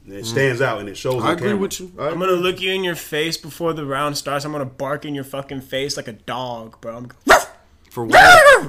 And 0.06 0.14
it 0.18 0.26
stands 0.26 0.60
out 0.62 0.80
and 0.80 0.90
it 0.90 0.98
shows. 0.98 1.24
I 1.24 1.28
on 1.28 1.34
agree 1.34 1.50
camera. 1.50 1.62
with 1.62 1.80
you. 1.80 1.92
I 2.00 2.08
I'm 2.10 2.20
gonna 2.20 2.32
look 2.34 2.60
you 2.60 2.74
in 2.74 2.84
your 2.84 2.96
face 2.96 3.38
before 3.38 3.74
the 3.74 3.86
round 3.86 4.18
starts. 4.18 4.44
I'm 4.44 4.52
gonna 4.52 4.66
bark 4.66 5.06
in 5.06 5.14
your 5.16 5.24
fucking 5.24 5.62
face 5.62 5.96
like 5.98 6.08
a 6.08 6.14
dog, 6.14 6.82
bro. 6.82 6.98
I'm 6.98 7.12
gonna, 7.26 7.42
For 7.92 8.06
what? 8.06 8.20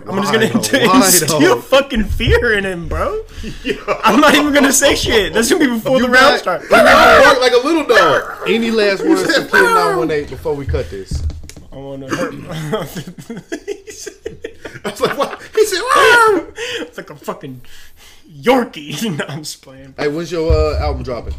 I'm 0.08 0.22
just 0.22 0.32
Why, 0.32 0.48
gonna 0.48 0.48
though? 0.48 0.94
Instill 0.96 1.40
though? 1.40 1.60
fucking 1.60 2.04
fear 2.04 2.54
in 2.54 2.64
him, 2.64 2.88
bro. 2.88 3.22
I'm 4.04 4.18
not 4.20 4.34
even 4.34 4.52
gonna 4.54 4.72
say 4.72 4.94
shit. 4.94 5.32
That's 5.34 5.50
gonna 5.50 5.64
be 5.66 5.70
before 5.74 5.96
You 5.98 6.06
the 6.06 6.08
round 6.12 6.42
got- 6.44 6.62
starts. 6.62 6.68
bark 6.70 7.40
like 7.40 7.52
a 7.52 7.56
little 7.66 7.84
dog. 7.86 8.48
Any 8.48 8.70
last 8.70 9.02
words 9.04 9.22
to 9.34 9.42
Kid 9.42 9.52
918 9.52 10.28
before 10.30 10.54
we 10.54 10.64
cut 10.66 10.90
this? 10.90 11.22
I 11.72 11.76
wanna 11.76 12.08
hurt. 12.08 12.34
I 14.84 14.90
was 14.90 15.00
like, 15.00 15.18
what? 15.18 15.42
He 15.54 15.64
said, 15.64 15.80
"Wow." 15.80 16.46
it's 16.80 16.96
like 16.96 17.10
a 17.10 17.16
fucking 17.16 17.62
Yorkie. 18.28 19.16
no, 19.18 19.24
I'm 19.28 19.40
just 19.40 19.62
playing. 19.62 19.94
Hey, 19.98 20.08
when's 20.08 20.32
your 20.32 20.52
uh, 20.52 20.80
album 20.80 21.02
dropping? 21.02 21.34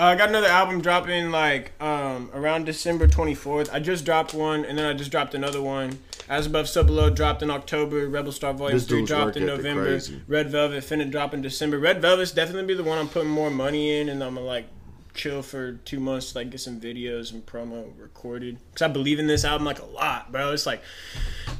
Uh, 0.00 0.04
I 0.04 0.16
got 0.16 0.30
another 0.30 0.46
album 0.46 0.80
dropping 0.80 1.30
like 1.30 1.72
um, 1.80 2.30
around 2.32 2.64
December 2.64 3.06
24th. 3.06 3.68
I 3.72 3.80
just 3.80 4.04
dropped 4.04 4.32
one, 4.32 4.64
and 4.64 4.78
then 4.78 4.86
I 4.86 4.94
just 4.94 5.10
dropped 5.10 5.34
another 5.34 5.60
one. 5.60 5.98
As 6.28 6.46
Above, 6.46 6.68
So 6.68 6.84
Below 6.84 7.10
dropped 7.10 7.42
in 7.42 7.50
October. 7.50 8.08
Rebel 8.08 8.30
Star 8.32 8.54
Volume 8.54 8.78
This 8.78 8.86
3 8.86 9.04
dropped 9.04 9.36
in 9.36 9.46
November. 9.46 10.00
Red 10.28 10.48
Velvet 10.48 10.84
finna 10.84 11.10
drop 11.10 11.34
in 11.34 11.42
December. 11.42 11.78
Red 11.78 12.00
Velvet's 12.00 12.30
definitely 12.30 12.66
be 12.66 12.74
the 12.74 12.84
one 12.84 12.98
I'm 12.98 13.08
putting 13.08 13.30
more 13.30 13.50
money 13.50 14.00
in, 14.00 14.08
and 14.08 14.22
I'm 14.22 14.36
gonna 14.36 14.46
like 14.46 14.66
chill 15.12 15.42
for 15.42 15.72
two 15.72 15.98
months 16.00 16.32
to 16.32 16.38
like 16.38 16.50
get 16.50 16.60
some 16.60 16.80
videos 16.80 17.32
and 17.32 17.44
promo 17.44 17.90
recorded. 17.98 18.58
Cause 18.74 18.82
I 18.82 18.88
believe 18.88 19.18
in 19.18 19.26
this 19.26 19.44
album 19.44 19.64
like 19.66 19.80
a 19.80 19.86
lot, 19.86 20.30
bro. 20.30 20.52
It's 20.52 20.66
like 20.66 20.82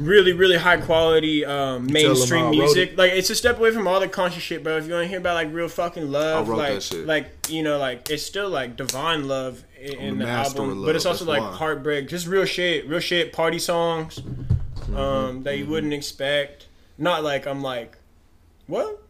really, 0.01 0.33
really 0.33 0.57
high 0.57 0.79
quality 0.79 1.45
um, 1.45 1.87
mainstream 1.87 2.51
music. 2.51 2.93
it? 2.93 2.99
Like 2.99 3.13
it's 3.13 3.31
a 3.31 3.35
step 3.37 3.59
away 3.59 3.71
from 3.71 3.87
all 3.87 4.01
the 4.01 4.09
conscious 4.09 4.43
shit, 4.43 4.65
bro. 4.65 4.77
If 4.77 4.87
you 4.87 4.93
want 4.93 5.05
to 5.05 5.09
hear 5.09 5.19
about 5.19 5.35
like 5.35 5.53
real 5.53 5.69
fucking 5.69 6.11
love, 6.11 6.49
like 6.49 6.83
like 7.07 7.27
you 7.49 7.63
know, 7.63 7.79
like 7.79 8.11
it's 8.11 8.23
still 8.23 8.49
like 8.49 8.77
divine 8.77 9.29
love 9.29 9.63
in, 9.81 9.99
in 9.99 10.19
the 10.19 10.25
the, 10.25 10.31
album, 10.31 10.81
of 10.81 10.85
but 10.85 10.97
it's 10.97 11.07
also 11.07 11.25
like 11.25 11.43
why. 11.43 11.53
heartbreak, 11.53 12.09
just 12.09 12.27
real 12.27 12.45
shit, 12.45 12.89
real 12.89 13.01
shit, 13.01 13.33
party 13.33 13.59
songs 13.59 14.21
Mm-hmm, 14.91 14.97
um, 14.97 15.43
that 15.45 15.57
you 15.57 15.67
wouldn't 15.67 15.93
expect. 15.93 16.67
Not 16.99 17.23
like 17.23 17.47
I'm 17.47 17.63
like, 17.63 17.97
what? 18.67 19.03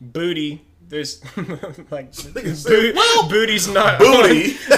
Booty. 0.00 0.62
There's 0.88 1.22
like 1.90 2.12
bo- 2.14 3.28
booty's 3.28 3.68
not 3.68 3.98
Booty. 3.98 4.56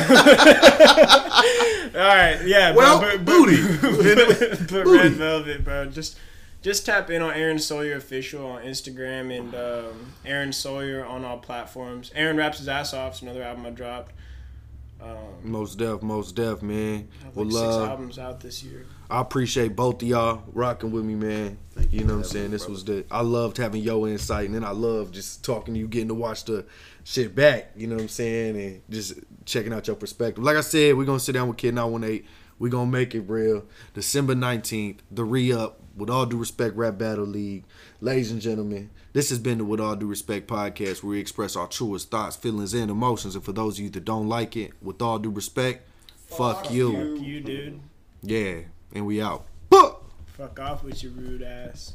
All 1.94 2.02
right, 2.02 2.38
yeah. 2.44 2.72
Well, 2.74 3.00
but, 3.00 3.24
booty. 3.24 3.62
but 3.80 4.68
Booty. 4.68 4.90
Red 4.98 5.12
Velvet, 5.12 5.64
bro. 5.64 5.86
Just 5.86 6.18
just 6.62 6.86
tap 6.86 7.10
in 7.10 7.22
on 7.22 7.32
Aaron 7.32 7.58
Sawyer 7.58 7.96
official 7.96 8.46
on 8.46 8.62
Instagram 8.62 9.36
and 9.36 9.54
um, 9.54 10.12
Aaron 10.24 10.52
Sawyer 10.52 11.04
on 11.04 11.24
all 11.24 11.38
platforms. 11.38 12.10
Aaron 12.14 12.36
raps 12.36 12.58
his 12.58 12.68
ass 12.68 12.92
off. 12.94 13.12
It's 13.12 13.22
another 13.22 13.42
album 13.42 13.66
I 13.66 13.70
dropped. 13.70 14.12
Most 15.42 15.78
def, 15.78 16.02
most 16.02 16.34
def, 16.34 16.62
man. 16.62 17.08
I 17.20 17.24
have 17.26 17.36
Well, 17.36 17.50
six 17.50 17.56
uh, 17.62 17.86
albums 17.86 18.18
out 18.18 18.40
this 18.40 18.62
year. 18.64 18.86
I 19.08 19.20
appreciate 19.20 19.76
both 19.76 20.02
of 20.02 20.08
y'all 20.08 20.42
rocking 20.52 20.90
with 20.90 21.04
me, 21.04 21.14
man. 21.14 21.58
Thank 21.72 21.92
you 21.92 22.00
you 22.00 22.06
know 22.06 22.14
what 22.14 22.18
I'm 22.20 22.24
saying? 22.24 22.46
me, 22.46 22.50
This 22.52 22.68
was 22.68 22.84
the 22.84 23.04
I 23.10 23.20
loved 23.20 23.56
having 23.56 23.82
your 23.82 24.08
insight, 24.08 24.46
and 24.46 24.54
then 24.54 24.64
I 24.64 24.70
love 24.70 25.12
just 25.12 25.44
talking 25.44 25.74
to 25.74 25.80
you, 25.80 25.86
getting 25.86 26.08
to 26.08 26.14
watch 26.14 26.44
the 26.44 26.66
shit 27.04 27.34
back. 27.34 27.72
You 27.76 27.86
know 27.86 27.96
what 27.96 28.02
I'm 28.02 28.08
saying? 28.08 28.60
And 28.60 28.82
just 28.90 29.14
checking 29.44 29.72
out 29.72 29.86
your 29.86 29.96
perspective. 29.96 30.42
Like 30.42 30.56
I 30.56 30.60
said, 30.62 30.96
we're 30.96 31.04
gonna 31.04 31.20
sit 31.20 31.32
down 31.32 31.48
with 31.48 31.56
Kid 31.56 31.74
918. 31.74 32.26
We're 32.58 32.70
gonna 32.70 32.90
make 32.90 33.14
it 33.14 33.20
real. 33.22 33.64
December 33.94 34.34
19th, 34.34 34.98
the 35.10 35.24
re 35.24 35.52
up. 35.52 35.80
With 35.96 36.10
all 36.10 36.26
due 36.26 36.36
respect, 36.36 36.76
Rap 36.76 36.98
Battle 36.98 37.24
League. 37.24 37.64
Ladies 38.02 38.30
and 38.30 38.38
gentlemen, 38.38 38.90
this 39.14 39.30
has 39.30 39.38
been 39.38 39.56
the 39.56 39.64
With 39.64 39.80
All 39.80 39.96
Due 39.96 40.06
Respect 40.06 40.46
podcast 40.46 41.02
where 41.02 41.12
we 41.12 41.20
express 41.20 41.56
our 41.56 41.66
truest 41.66 42.10
thoughts, 42.10 42.36
feelings, 42.36 42.74
and 42.74 42.90
emotions. 42.90 43.34
And 43.34 43.42
for 43.42 43.52
those 43.52 43.78
of 43.78 43.84
you 43.84 43.88
that 43.90 44.04
don't 44.04 44.28
like 44.28 44.58
it, 44.58 44.72
with 44.82 45.00
all 45.00 45.18
due 45.18 45.30
respect, 45.30 45.88
fuck, 46.26 46.70
you. 46.70 47.16
Fuck 47.16 47.26
you, 47.26 47.40
dude. 47.40 47.80
Yeah, 48.22 48.60
and 48.92 49.06
we 49.06 49.20
out. 49.20 49.46
Fuck. 49.70 50.60
Off 50.60 50.84
with 50.84 51.02
your 51.02 51.12
rude 51.12 51.42
ass. 51.42 51.94